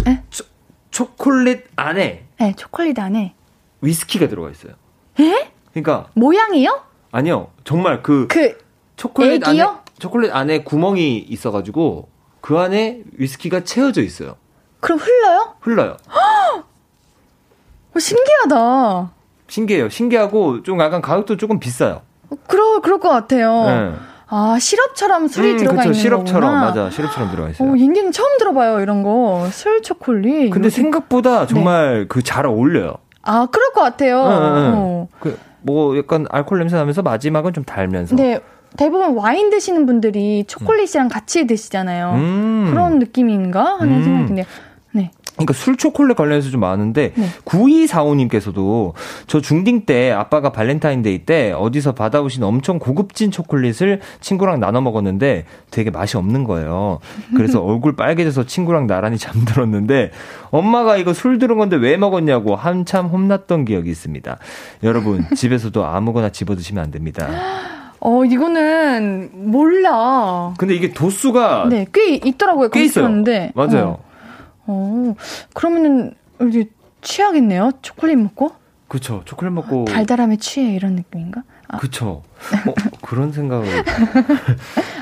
에? 0.06 0.22
초, 0.30 0.44
초콜릿 0.90 1.66
안에 1.76 2.26
네, 2.38 2.54
초콜릿 2.56 2.98
안에. 2.98 3.34
위스키가 3.80 4.28
들어가 4.28 4.50
있어요. 4.50 4.74
에? 5.20 5.50
그러니까 5.72 6.08
모양이요? 6.14 6.82
아니요, 7.10 7.50
정말 7.64 8.02
그 8.02 8.26
그, 8.28 8.58
초콜릿 8.96 9.46
애기요? 9.48 9.64
안에 9.66 9.78
초콜릿 9.98 10.34
안에 10.34 10.62
구멍이 10.62 11.18
있어 11.18 11.50
가지고 11.50 12.08
그 12.40 12.58
안에 12.58 13.02
위스키가 13.12 13.64
채워져 13.64 14.02
있어요. 14.02 14.36
그럼 14.80 14.98
흘러요? 14.98 15.54
흘러요. 15.60 15.96
어, 17.94 17.98
신기하다. 17.98 19.12
신기해요. 19.48 19.88
신기하고 19.88 20.62
좀 20.62 20.80
약간 20.80 21.00
가격도 21.00 21.36
조금 21.36 21.58
비싸요. 21.58 22.02
어, 22.30 22.36
그러, 22.46 22.80
그럴 22.80 23.00
것 23.00 23.08
같아요. 23.08 23.64
네. 23.64 23.94
아, 24.30 24.58
시럽처럼 24.60 25.26
술이 25.28 25.52
음, 25.52 25.56
들어가 25.56 25.76
그쵸, 25.76 25.88
있는 25.88 25.94
시럽처럼 26.00 26.50
거구나. 26.50 26.64
맞아, 26.66 26.90
시럽처럼 26.90 27.30
들어가 27.30 27.48
있어요. 27.50 27.70
어, 27.70 27.76
옌디는 27.76 28.12
처음 28.12 28.36
들어봐요, 28.38 28.80
이런 28.80 29.02
거. 29.02 29.46
술 29.50 29.82
초콜릿. 29.82 30.50
근데 30.50 30.68
생각보다 30.70 31.40
네. 31.40 31.46
정말 31.46 32.06
그잘 32.08 32.46
어울려요. 32.46 32.94
아, 33.22 33.46
그럴 33.50 33.72
것 33.72 33.80
같아요. 33.82 34.16
응. 34.22 34.72
어. 34.76 35.08
그 35.20 35.38
뭐 35.60 35.98
약간 35.98 36.24
알코올 36.30 36.60
냄새 36.60 36.76
나면서 36.76 37.02
마지막은 37.02 37.52
좀 37.52 37.64
달면서. 37.64 38.14
근데 38.14 38.40
대부분 38.76 39.14
와인 39.16 39.50
드시는 39.50 39.86
분들이 39.86 40.44
초콜릿이랑 40.46 41.08
같이 41.08 41.46
드시잖아요. 41.46 42.12
음. 42.14 42.66
그런 42.70 42.98
느낌인가 43.00 43.76
하는 43.80 43.94
음. 43.94 44.02
생각인데. 44.04 44.46
네. 45.38 45.44
그러니까 45.44 45.52
술 45.54 45.76
초콜릿 45.76 46.16
관련해서 46.16 46.50
좀 46.50 46.60
많은데 46.60 47.12
네. 47.14 47.26
9245님께서도 47.44 48.92
저 49.26 49.40
중딩 49.40 49.86
때 49.86 50.10
아빠가 50.10 50.50
발렌타인데이 50.50 51.24
때 51.24 51.52
어디서 51.52 51.92
받아오신 51.94 52.42
엄청 52.42 52.78
고급진 52.78 53.30
초콜릿을 53.30 54.00
친구랑 54.20 54.60
나눠 54.60 54.80
먹었는데 54.80 55.44
되게 55.70 55.90
맛이 55.90 56.16
없는 56.16 56.44
거예요. 56.44 56.98
그래서 57.36 57.62
얼굴 57.64 57.94
빨개져서 57.96 58.46
친구랑 58.46 58.86
나란히 58.86 59.18
잠들었는데 59.18 60.10
엄마가 60.50 60.96
이거 60.96 61.12
술 61.12 61.38
들은 61.38 61.58
건데 61.58 61.76
왜 61.76 61.96
먹었냐고 61.96 62.56
한참 62.56 63.06
혼났던 63.06 63.64
기억이 63.64 63.90
있습니다. 63.90 64.38
여러분 64.82 65.24
집에서도 65.34 65.84
아무거나 65.84 66.30
집어 66.30 66.54
드시면 66.56 66.84
안 66.84 66.90
됩니다. 66.90 67.28
어, 68.00 68.24
이거는 68.24 69.30
몰라. 69.32 70.54
근데 70.56 70.74
이게 70.74 70.92
도수가 70.92 71.66
네, 71.68 71.86
꽤 71.92 72.14
있더라고요. 72.14 72.68
꽤 72.70 72.84
있어요. 72.84 73.08
맞아요. 73.54 73.98
어, 74.00 74.07
어, 74.68 75.14
그러면은 75.54 76.14
이제 76.48 76.66
취하겠네요. 77.00 77.72
초콜릿 77.82 78.16
먹고 78.18 78.52
그쵸. 78.86 79.22
초콜릿 79.24 79.52
먹고 79.52 79.86
달달함에 79.86 80.36
취해 80.36 80.72
이런 80.74 80.94
느낌인가? 80.94 81.42
아, 81.68 81.78
그쵸. 81.78 82.22
어, 82.66 82.74
그런 83.02 83.32
생각을 83.32 83.66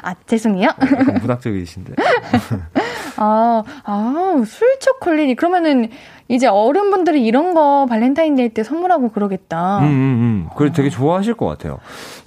아 0.03 0.15
죄송해요. 0.27 0.69
약간 0.69 1.19
문학적이신데. 1.21 1.95
아, 3.17 3.63
아, 3.85 4.43
술 4.47 4.79
초콜릿이 4.81 5.35
그러면은 5.35 5.89
이제 6.29 6.49
어른분들이 6.49 7.25
이런 7.25 7.55
거 7.55 7.87
발렌타인데이 7.89 8.49
때 8.49 8.65
선물하고 8.65 9.11
그러겠다. 9.11 9.79
음, 9.79 9.85
음, 9.85 9.89
음. 9.89 10.49
그래 10.57 10.73
되게 10.73 10.91
좋아하실 10.91 11.35
것 11.35 11.47
같아요. 11.47 11.79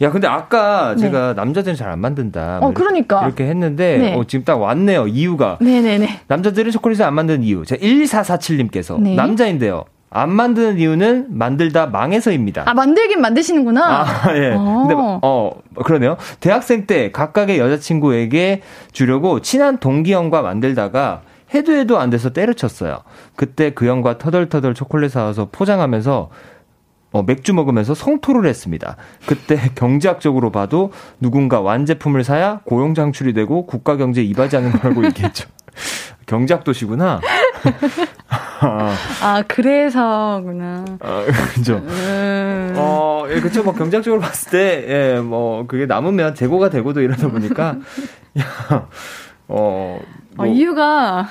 야, 0.02 0.10
근데 0.10 0.26
아까 0.28 0.92
네. 0.96 1.02
제가 1.02 1.34
남자들은 1.34 1.76
잘 1.76 1.90
안 1.90 2.00
만든다. 2.00 2.58
어, 2.58 2.60
뭐 2.62 2.70
이렇게- 2.72 2.84
그러니까. 2.84 3.26
이렇게 3.26 3.46
했는데, 3.48 3.98
네. 3.98 4.16
어, 4.16 4.24
지금 4.26 4.46
딱 4.46 4.56
왔네요. 4.62 5.08
이유가. 5.08 5.58
네네네. 5.60 6.22
남자들은 6.28 6.72
초콜릿을 6.72 7.04
안 7.04 7.14
만드는 7.16 7.44
이유. 7.44 7.66
자, 7.66 7.76
1447님께서. 7.76 9.02
네. 9.02 9.16
남자인데요. 9.16 9.84
안 10.12 10.32
만드는 10.32 10.80
이유는 10.80 11.28
만들다 11.30 11.88
망해서입니다. 11.88 12.64
아 12.66 12.74
만들긴 12.74 13.22
만드시는구나. 13.22 14.02
아, 14.02 14.06
예. 14.36 14.54
어. 14.56 14.86
근데, 14.88 14.96
어, 14.98 15.52
그러네요. 15.84 16.18
대학생 16.40 16.88
때 16.88 17.12
각각의 17.12 17.60
여자친구에게 17.60 18.62
주려고 18.92 19.42
친한 19.42 19.78
동기 19.78 20.14
형과 20.14 20.42
만들다가 20.42 21.22
해도 21.54 21.74
해도 21.74 22.00
안 22.00 22.10
돼서 22.10 22.32
때려쳤어요. 22.32 23.00
그때 23.36 23.72
그 23.72 23.88
형과 23.88 24.18
터덜터덜 24.18 24.74
초콜릿 24.74 25.12
사와서 25.12 25.50
포장하면서 25.52 26.30
어, 27.12 27.24
맥주 27.24 27.54
먹으면서 27.54 27.96
성토를 27.96 28.48
했습니다. 28.48 28.96
그때 29.26 29.58
경제학적으로 29.76 30.52
봐도 30.52 30.92
누군가 31.20 31.62
완제품을 31.62 32.24
사야 32.24 32.62
고용 32.66 32.94
장출이 32.94 33.34
되고 33.34 33.66
국가 33.66 33.98
경제에 33.98 34.24
이바지 34.24 34.56
하는 34.56 34.72
거라고 34.72 35.06
얘기했죠. 35.06 35.50
경제학 36.28 36.64
도시구나. 36.64 37.20
아, 38.60 38.94
아 39.22 39.44
그래서구나. 39.48 40.86
아, 41.00 41.26
그죠. 41.54 41.76
음. 41.78 42.74
어, 42.76 43.26
예, 43.30 43.40
그쵸. 43.40 43.64
뭐, 43.64 43.74
경제학적으로 43.74 44.22
봤을 44.22 44.52
때, 44.52 44.86
예, 45.16 45.20
뭐, 45.20 45.66
그게 45.68 45.86
남으면 45.86 46.36
재고가 46.36 46.70
되고도 46.70 47.02
이러다 47.02 47.30
보니까, 47.30 47.76
야, 48.40 48.88
어, 49.48 50.00
뭐, 50.36 50.46
어, 50.46 50.46
이유가 50.46 51.28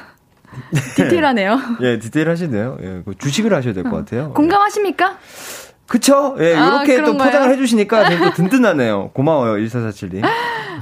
디테일하네요. 0.96 1.58
예, 1.82 1.98
디테일 1.98 2.28
하시네요. 2.30 2.78
예, 2.82 3.02
그 3.04 3.14
주식을 3.18 3.52
하셔야 3.54 3.74
될 3.74 3.84
것 3.84 3.90
같아요. 3.96 4.32
공감하십니까? 4.32 5.18
그쵸? 5.86 6.36
예, 6.40 6.54
아, 6.54 6.66
이렇게 6.82 6.96
또 6.98 7.02
그런가요? 7.04 7.26
포장을 7.30 7.50
해주시니까 7.50 8.10
또 8.18 8.30
든든하네요. 8.36 9.10
고마워요, 9.14 9.54
1447님. 9.66 10.22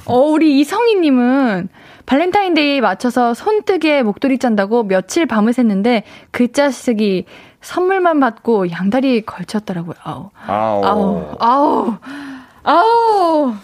어, 0.07 0.19
우리 0.19 0.61
이성희님은 0.61 1.69
발렌타인데이 2.07 2.81
맞춰서 2.81 3.35
손뜨개 3.35 4.03
목도리 4.03 4.39
짠다고 4.39 4.85
며칠 4.85 5.27
밤을 5.27 5.53
샜는데 5.53 6.05
그 6.31 6.53
자식이 6.53 7.27
선물만 7.61 8.21
받고 8.21 8.71
양다리 8.71 9.23
걸쳤더라고요. 9.27 9.97
아우. 10.05 10.31
아우. 10.47 10.85
아우. 10.85 11.37
아우. 11.41 11.97
아우. 12.63 13.55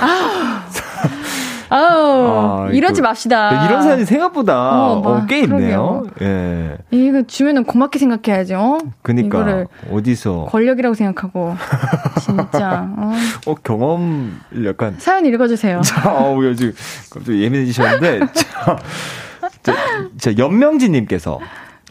아우. 0.00 1.25
아, 1.68 2.68
이러지 2.72 3.02
맙시다. 3.02 3.66
이런 3.66 3.82
사연이 3.82 4.04
생각보다 4.04 4.70
어, 4.70 5.00
뭐, 5.00 5.16
어, 5.16 5.26
꽤 5.26 5.40
있네요. 5.40 6.04
그러게요. 6.04 6.06
예. 6.22 6.78
이거 6.90 7.22
주면은 7.22 7.64
고맙게 7.64 7.98
생각해야죠. 7.98 8.78
그니까 9.02 9.26
이거를 9.26 9.66
어디서 9.90 10.46
권력이라고 10.46 10.94
생각하고 10.94 11.54
진짜 12.20 12.88
어. 12.96 13.12
어 13.46 13.54
경험 13.62 14.40
약간 14.64 14.94
사연 14.98 15.26
읽어주세요. 15.26 15.82
아우 16.04 16.44
요즘 16.44 16.72
갑자기 17.10 17.42
예민해지셨는데 17.42 18.20
자, 18.32 18.76
자, 19.62 19.74
자 20.18 20.38
연명진님께서 20.38 21.40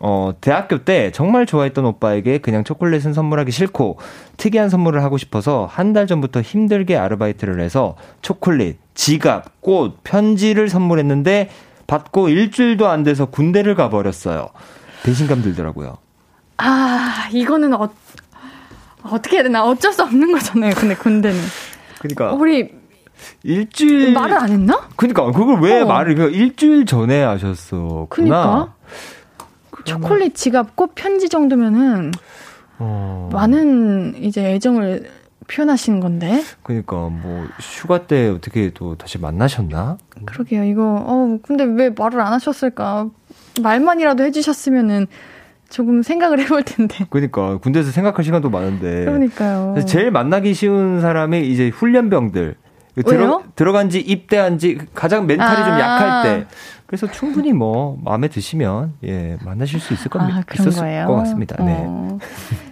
어 0.02 0.34
대학교 0.42 0.84
때 0.84 1.10
정말 1.12 1.46
좋아했던 1.46 1.86
오빠에게 1.86 2.40
그냥 2.40 2.64
초콜릿은 2.66 3.14
선물하기 3.14 3.52
싫고 3.52 3.98
특이한 4.38 4.70
선물을 4.70 5.02
하고 5.04 5.18
싶어서 5.18 5.68
한 5.72 5.94
달 5.94 6.06
전부터 6.08 6.42
힘들게 6.42 6.98
아르바이트를 6.98 7.62
해서 7.62 7.96
초콜릿, 8.22 8.78
지갑, 8.94 9.62
꽃, 9.62 10.00
편지를 10.04 10.68
선물했는데 10.68 11.50
받고 11.88 12.28
일주일도 12.30 12.88
안 12.90 13.04
돼서 13.04 13.26
군대를 13.28 13.76
가버렸어요. 13.76 14.48
배신감 15.04 15.42
들더라고요. 15.44 15.98
아 16.58 17.30
이거는 17.32 17.74
어, 17.74 17.90
어떻게 19.04 19.38
해야 19.38 19.44
되나 19.44 19.64
어쩔 19.66 19.94
수 19.94 20.04
없는 20.04 20.32
거잖아요. 20.34 20.74
근데 20.76 20.96
군대는 20.96 21.40
그러니까 22.00 22.34
우리 22.34 22.72
일주일 23.44 24.14
말을 24.14 24.36
안 24.38 24.50
했나? 24.50 24.90
그러니까 24.98 25.32
그걸 25.32 25.62
왜 25.62 25.82
어. 25.82 25.86
말을 25.86 26.16
그 26.16 26.30
일주일 26.32 26.86
전에 26.86 27.24
하셨어? 27.24 28.08
그니까 28.10 28.74
초콜릿, 29.86 30.36
지갑, 30.36 30.76
꽃, 30.76 30.92
편지 30.96 31.30
정도면은 31.30 32.12
어. 32.78 33.30
많은 33.32 34.16
이제 34.22 34.54
애정을 34.54 35.10
표현하시는 35.48 36.00
건데 36.00 36.42
그러니까 36.64 36.96
뭐 36.96 37.46
휴가 37.60 38.08
때 38.08 38.30
어떻게 38.30 38.72
또 38.74 38.96
다시 38.96 39.20
만나셨나? 39.20 39.98
그러게요. 40.26 40.64
이거 40.64 41.04
어 41.06 41.38
근데 41.44 41.64
왜 41.64 41.92
말을 41.92 42.20
안 42.20 42.34
하셨을까? 42.34 43.10
말만이라도 43.62 44.24
해주셨으면은 44.24 45.08
조금 45.70 46.02
생각을 46.02 46.40
해볼 46.42 46.64
텐데. 46.64 47.06
그러니까 47.10 47.58
군대에서 47.58 47.92
생각할 47.92 48.24
시간도 48.24 48.50
많은데. 48.50 49.06
그러니까요. 49.06 49.76
제일 49.86 50.12
만나기 50.12 50.54
쉬운 50.54 51.00
사람이 51.02 51.48
이제 51.48 51.70
훈련병들. 51.70 52.56
들어, 53.06 53.20
왜요? 53.20 53.44
들어간 53.56 53.90
지 53.90 54.00
입대한 54.00 54.58
지 54.58 54.78
가장 54.94 55.28
멘탈이 55.28 55.66
좀 55.66 55.74
아. 55.74 55.80
약할 55.80 56.24
때. 56.24 56.48
그래서 56.88 57.10
충분히 57.10 57.52
뭐 57.52 57.98
마음에 58.04 58.28
드시면 58.28 58.94
예 59.04 59.38
만나실 59.44 59.80
수 59.80 59.94
있을 59.94 60.10
겁니다. 60.10 60.40
아, 60.40 60.44
그런 60.46 60.68
있었을 60.68 60.84
거예요. 60.84 61.08
것 61.08 61.16
같습니다. 61.16 61.64
네. 61.64 61.84
어. 61.88 62.20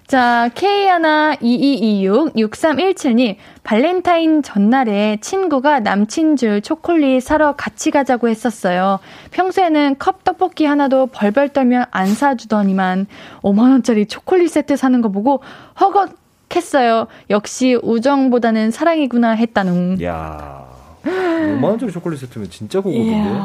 자, 0.05 0.49
K12226-6317님, 0.53 3.37
발렌타인 3.63 4.43
전날에 4.43 5.17
친구가 5.21 5.79
남친 5.79 6.35
줄 6.35 6.61
초콜릿 6.61 7.23
사러 7.23 7.55
같이 7.55 7.89
가자고 7.89 8.27
했었어요. 8.27 8.99
평소에는 9.31 9.95
컵 9.97 10.23
떡볶이 10.23 10.65
하나도 10.65 11.07
벌벌 11.07 11.49
떨면 11.49 11.85
안 11.89 12.07
사주더니만 12.07 13.07
5만 13.41 13.71
원짜리 13.71 14.05
초콜릿 14.05 14.51
세트 14.51 14.75
사는 14.75 15.01
거 15.01 15.09
보고 15.09 15.41
허걱 15.79 16.21
했어요. 16.55 17.07
역시 17.31 17.79
우정보다는 17.81 18.69
사랑이구나 18.69 19.31
했다는. 19.31 20.03
야 20.03 20.72
5만 21.03 21.63
원짜리 21.63 21.91
초콜릿 21.91 22.19
세트면 22.19 22.49
진짜 22.49 22.79
고급인데. 22.81 23.39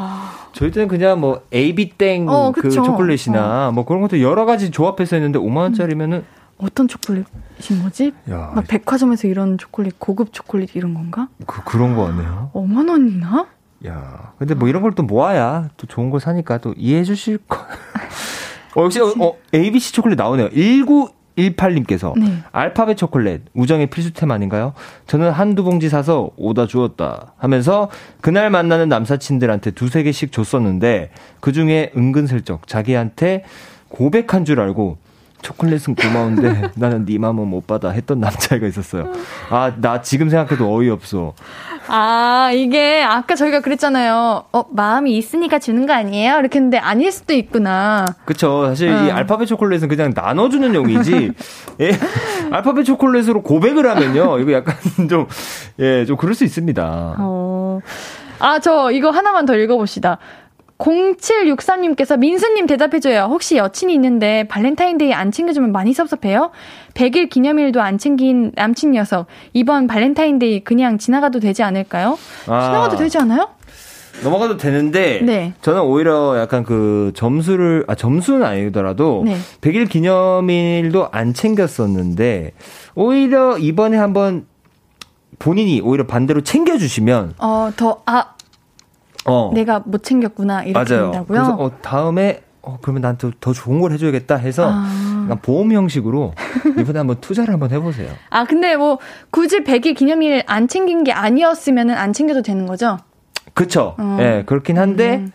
저희 0.53 0.71
때는 0.71 0.87
그냥 0.87 1.19
뭐 1.19 1.41
AB 1.53 1.91
땡 1.97 2.27
어, 2.29 2.51
그. 2.51 2.69
초콜릿이나 2.69 3.71
뭐 3.71 3.85
그런 3.85 4.01
것도 4.01 4.21
여러 4.21 4.45
가지 4.45 4.71
조합해서 4.71 5.15
했는데 5.15 5.37
5만 5.39 5.57
원짜리면은 5.57 6.23
어떤 6.57 6.87
초콜릿인 6.87 7.83
거지? 7.83 8.11
야, 8.29 8.51
막 8.53 8.65
백화점에서 8.67 9.27
이런 9.27 9.57
초콜릿, 9.57 9.97
고급 9.99 10.33
초콜릿 10.33 10.75
이런 10.75 10.93
건가? 10.93 11.27
그 11.45 11.63
그런 11.63 11.95
거 11.95 12.03
같네요. 12.05 12.51
5만 12.53 12.89
원이나? 12.89 13.47
야, 13.87 14.33
근데 14.37 14.55
뭐 14.55 14.67
이런 14.67 14.81
걸 14.81 14.91
또 14.93 15.03
모아야 15.03 15.69
또 15.77 15.87
좋은 15.87 16.09
걸 16.09 16.19
사니까 16.19 16.57
또 16.57 16.73
이해해 16.77 17.03
주실 17.05 17.37
거. 17.47 17.57
어, 18.75 18.83
역시 18.83 18.99
어, 18.99 19.13
어, 19.19 19.33
ABC 19.53 19.93
초콜릿 19.93 20.17
나오네요. 20.17 20.49
1918님께서 21.39 22.17
네. 22.17 22.39
알파벳 22.51 22.97
초콜릿 22.97 23.41
우정의 23.53 23.87
필수템 23.87 24.31
아닌가요? 24.31 24.73
저는 25.07 25.31
한두 25.31 25.63
봉지 25.63 25.89
사서 25.89 26.31
오다 26.37 26.67
주었다 26.67 27.33
하면서 27.37 27.89
그날 28.21 28.49
만나는 28.49 28.89
남사친들한테 28.89 29.71
두세 29.71 30.03
개씩 30.03 30.31
줬었는데 30.31 31.11
그 31.39 31.51
중에 31.51 31.91
은근슬쩍 31.95 32.67
자기한테 32.67 33.43
고백한 33.89 34.45
줄 34.45 34.59
알고 34.59 34.97
초콜릿은 35.41 35.95
고마운데 35.95 36.71
나는 36.75 37.05
네 37.05 37.17
맘은 37.17 37.47
못 37.47 37.65
받아 37.65 37.89
했던 37.89 38.19
남자애가 38.19 38.67
있었어요. 38.67 39.11
아, 39.49 39.71
나 39.77 40.01
지금 40.01 40.29
생각해도 40.29 40.73
어이없어. 40.73 41.33
아, 41.87 42.51
이게 42.53 43.01
아까 43.03 43.35
저희가 43.35 43.61
그랬잖아요. 43.61 44.43
어, 44.51 44.63
마음이 44.71 45.17
있으니까 45.17 45.57
주는 45.59 45.85
거 45.87 45.93
아니에요? 45.93 46.37
이렇게 46.39 46.57
했는데 46.59 46.77
아닐 46.77 47.11
수도 47.11 47.33
있구나. 47.33 48.05
그쵸. 48.25 48.67
사실 48.67 48.89
이 48.89 48.91
응. 48.91 49.15
알파벳 49.15 49.47
초콜릿은 49.47 49.87
그냥 49.87 50.13
나눠주는 50.15 50.75
용이지. 50.75 51.31
예. 51.81 51.91
알파벳 52.51 52.85
초콜릿으로 52.85 53.41
고백을 53.41 53.89
하면요. 53.89 54.39
이거 54.39 54.51
약간 54.53 54.75
좀, 55.09 55.27
예, 55.79 56.05
좀 56.05 56.17
그럴 56.17 56.35
수 56.35 56.43
있습니다. 56.43 57.15
어. 57.17 57.79
아, 58.39 58.59
저 58.59 58.89
이거 58.91 59.09
하나만 59.09 59.45
더 59.45 59.55
읽어봅시다. 59.55 60.17
0763님께서 60.79 62.17
민수님 62.17 62.65
대답해줘요. 62.65 63.27
혹시 63.29 63.57
여친이 63.57 63.93
있는데 63.93 64.47
발렌타인데이 64.47 65.13
안 65.13 65.31
챙겨주면 65.31 65.71
많이 65.71 65.93
섭섭해요? 65.93 66.51
100일 66.93 67.29
기념일도 67.29 67.81
안 67.81 67.97
챙긴 67.97 68.51
남친 68.55 68.91
녀석. 68.91 69.27
이번 69.53 69.87
발렌타인데이 69.87 70.63
그냥 70.63 70.97
지나가도 70.97 71.41
되지 71.41 71.63
않을까요? 71.63 72.17
아. 72.47 72.61
지나가도 72.61 72.95
되지 72.95 73.17
않아요? 73.19 73.49
넘어가도 74.23 74.57
되는데. 74.57 75.21
네. 75.21 75.53
저는 75.61 75.81
오히려 75.81 76.37
약간 76.39 76.63
그 76.63 77.11
점수를, 77.15 77.85
아, 77.87 77.95
점수는 77.95 78.43
아니더라도. 78.43 79.23
네. 79.25 79.37
100일 79.61 79.89
기념일도 79.89 81.09
안 81.11 81.33
챙겼었는데. 81.33 82.53
오히려 82.95 83.57
이번에 83.57 83.97
한번 83.97 84.45
본인이 85.39 85.79
오히려 85.81 86.05
반대로 86.05 86.41
챙겨주시면. 86.41 87.35
어, 87.37 87.71
더, 87.77 88.01
아, 88.05 88.33
어. 89.29 89.51
내가 89.53 89.81
못 89.85 90.03
챙겼구나. 90.03 90.63
이렇게 90.63 90.73
맞아요. 90.93 91.11
된다고요? 91.11 91.25
그래서 91.27 91.53
어, 91.55 91.71
다음에 91.81 92.41
어, 92.61 92.77
그러면 92.81 93.01
난더더 93.01 93.53
좋은 93.53 93.79
걸 93.79 93.91
해줘야겠다 93.93 94.35
해서 94.35 94.69
아. 94.73 95.37
보험 95.41 95.71
형식으로 95.71 96.33
이번에 96.77 96.99
한번 96.99 97.17
투자를 97.21 97.53
한번 97.53 97.71
해보세요. 97.71 98.09
아, 98.29 98.43
근데 98.45 98.75
뭐, 98.75 98.99
굳이 99.31 99.59
100일 99.63 99.95
기념일 99.95 100.43
안 100.47 100.67
챙긴 100.67 101.03
게 101.03 101.11
아니었으면 101.13 101.91
안 101.91 102.11
챙겨도 102.13 102.41
되는 102.41 102.65
거죠? 102.65 102.97
그쵸? 103.53 103.95
예, 104.19 104.39
어. 104.39 104.43
그렇긴 104.45 104.77
한데, 104.77 105.17
음. 105.17 105.31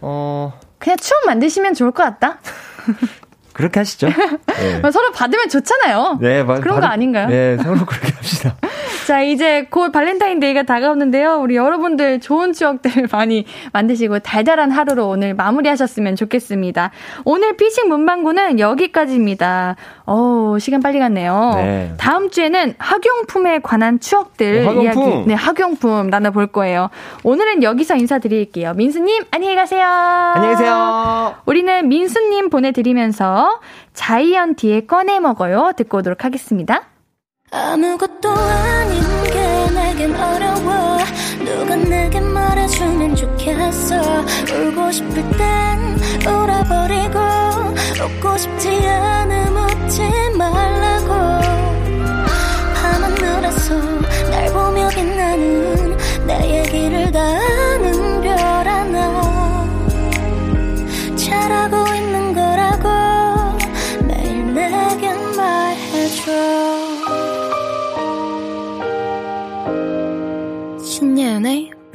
어, 0.00 0.52
그냥 0.78 0.96
추억 0.98 1.26
만드시면 1.26 1.74
좋을 1.74 1.90
것 1.90 2.02
같다. 2.04 2.38
그렇게 3.52 3.80
하시죠. 3.80 4.08
네. 4.08 4.82
서로 4.92 5.10
받으면 5.12 5.48
좋잖아요. 5.48 6.18
네, 6.20 6.42
마- 6.42 6.60
그런 6.60 6.76
거 6.76 6.82
받- 6.82 6.92
아닌가요? 6.92 7.28
네, 7.28 7.56
서로 7.58 7.84
그렇게 7.86 8.12
합시다. 8.12 8.56
자, 9.06 9.22
이제 9.22 9.64
곧 9.70 9.92
발렌타인데이가 9.92 10.64
다가오는데요. 10.64 11.36
우리 11.40 11.54
여러분들 11.54 12.18
좋은 12.18 12.52
추억들 12.52 12.90
많이 13.12 13.46
만드시고 13.72 14.18
달달한 14.18 14.72
하루로 14.72 15.06
오늘 15.08 15.32
마무리하셨으면 15.34 16.16
좋겠습니다. 16.16 16.90
오늘 17.24 17.56
피싱 17.56 17.88
문방구는 17.88 18.58
여기까지입니다. 18.58 19.76
어 20.06 20.56
시간 20.58 20.80
빨리 20.80 20.98
갔네요. 20.98 21.52
네. 21.54 21.94
다음 21.98 22.30
주에는 22.30 22.74
학용품에 22.78 23.60
관한 23.60 24.00
추억들 24.00 24.66
어, 24.66 24.70
학용품. 24.70 24.82
이야기, 24.82 25.28
네, 25.28 25.34
학용품 25.34 26.10
나눠볼 26.10 26.48
거예요. 26.48 26.90
오늘은 27.22 27.62
여기서 27.62 27.94
인사드릴게요. 27.94 28.74
민수님, 28.74 29.22
안녕히 29.30 29.54
가세요. 29.54 29.86
안녕히 29.86 30.56
계세요. 30.56 31.36
우리는 31.46 31.88
민수님 31.88 32.50
보내드리면서 32.50 33.60
자이언티의 33.94 34.88
꺼내 34.88 35.20
먹어요. 35.20 35.74
듣고 35.76 35.98
오도록 35.98 36.24
하겠습니다. 36.24 36.88
아무것도 37.52 38.28
아닌 38.30 39.00
게 39.24 39.70
내겐 39.70 40.14
어려워. 40.14 40.98
누가 41.44 41.76
내게 41.76 42.20
말해주면 42.20 43.14
좋겠어. 43.14 44.24
울고 44.52 44.90
싶을 44.90 45.14
땐 45.30 45.98
울어버리고 46.26 47.18
웃고 48.04 48.36
싶지 48.36 48.68
않음 48.88 49.15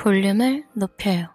볼륨을 0.02 0.64
높여요. 0.74 1.28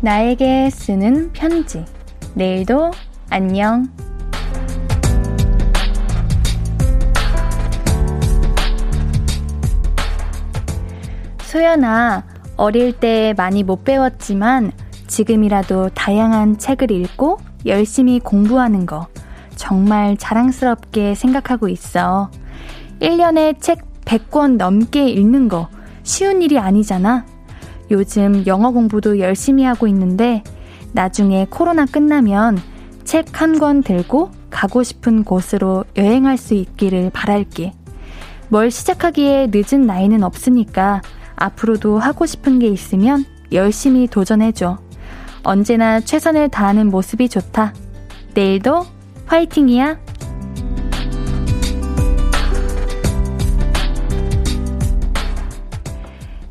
나에게 0.00 0.70
쓰는 0.70 1.32
편지. 1.32 1.84
내일도 2.34 2.90
안녕. 3.30 3.86
소연아, 11.42 12.24
어릴 12.56 12.92
때 12.92 13.34
많이 13.36 13.62
못 13.62 13.84
배웠지만 13.84 14.72
지금이라도 15.18 15.88
다양한 15.94 16.58
책을 16.58 16.92
읽고 16.92 17.38
열심히 17.66 18.20
공부하는 18.20 18.86
거 18.86 19.08
정말 19.56 20.16
자랑스럽게 20.16 21.16
생각하고 21.16 21.68
있어. 21.68 22.30
1년에 23.00 23.60
책 23.60 23.80
100권 24.04 24.58
넘게 24.58 25.08
읽는 25.10 25.48
거 25.48 25.68
쉬운 26.04 26.40
일이 26.40 26.56
아니잖아. 26.56 27.26
요즘 27.90 28.46
영어 28.46 28.70
공부도 28.70 29.18
열심히 29.18 29.64
하고 29.64 29.88
있는데 29.88 30.44
나중에 30.92 31.48
코로나 31.50 31.84
끝나면 31.84 32.56
책 33.02 33.26
한 33.32 33.58
권 33.58 33.82
들고 33.82 34.30
가고 34.50 34.84
싶은 34.84 35.24
곳으로 35.24 35.84
여행할 35.96 36.36
수 36.36 36.54
있기를 36.54 37.10
바랄게. 37.12 37.72
뭘 38.50 38.70
시작하기에 38.70 39.48
늦은 39.52 39.84
나이는 39.84 40.22
없으니까 40.22 41.02
앞으로도 41.34 41.98
하고 41.98 42.24
싶은 42.24 42.60
게 42.60 42.68
있으면 42.68 43.24
열심히 43.50 44.06
도전해줘. 44.06 44.78
언제나 45.48 45.98
최선을 45.98 46.50
다하는 46.50 46.90
모습이 46.90 47.30
좋다. 47.30 47.72
내일도 48.34 48.84
화이팅이야! 49.24 49.98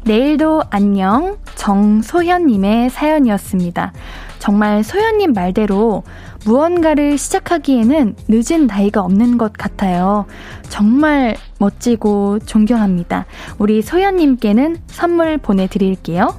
내일도 0.04 0.64
안녕 0.72 1.38
정소현님의 1.54 2.90
사연이었습니다. 2.90 3.94
정말 4.40 4.84
소현님 4.84 5.34
말대로 5.34 6.02
무언가를 6.46 7.20
시작하기에는 7.20 8.16
늦은 8.28 8.66
나이가 8.66 9.02
없는 9.02 9.38
것 9.38 9.54
같아요. 9.54 10.26
정말 10.70 11.36
멋지고 11.60 12.40
존경합니다. 12.40 13.28
우리 13.60 13.84
소현님께는 13.84 14.78
선물 14.88 15.38
보내드릴게요. 15.38 16.36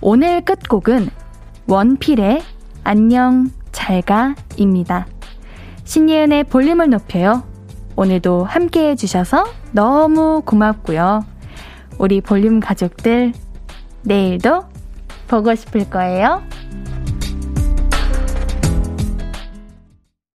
오늘 0.00 0.40
끝곡은 0.40 1.10
원필의 1.66 2.42
안녕 2.84 3.48
잘가입니다. 3.72 5.06
신예은의 5.84 6.44
볼륨을 6.44 6.90
높여요. 6.90 7.42
오늘도 7.96 8.44
함께 8.44 8.90
해주셔서 8.90 9.46
너무 9.72 10.42
고맙고요. 10.44 11.24
우리 11.98 12.20
볼륨 12.20 12.60
가족들, 12.60 13.32
내일도 14.02 14.64
보고 15.26 15.54
싶을 15.54 15.88
거예요. 15.88 16.42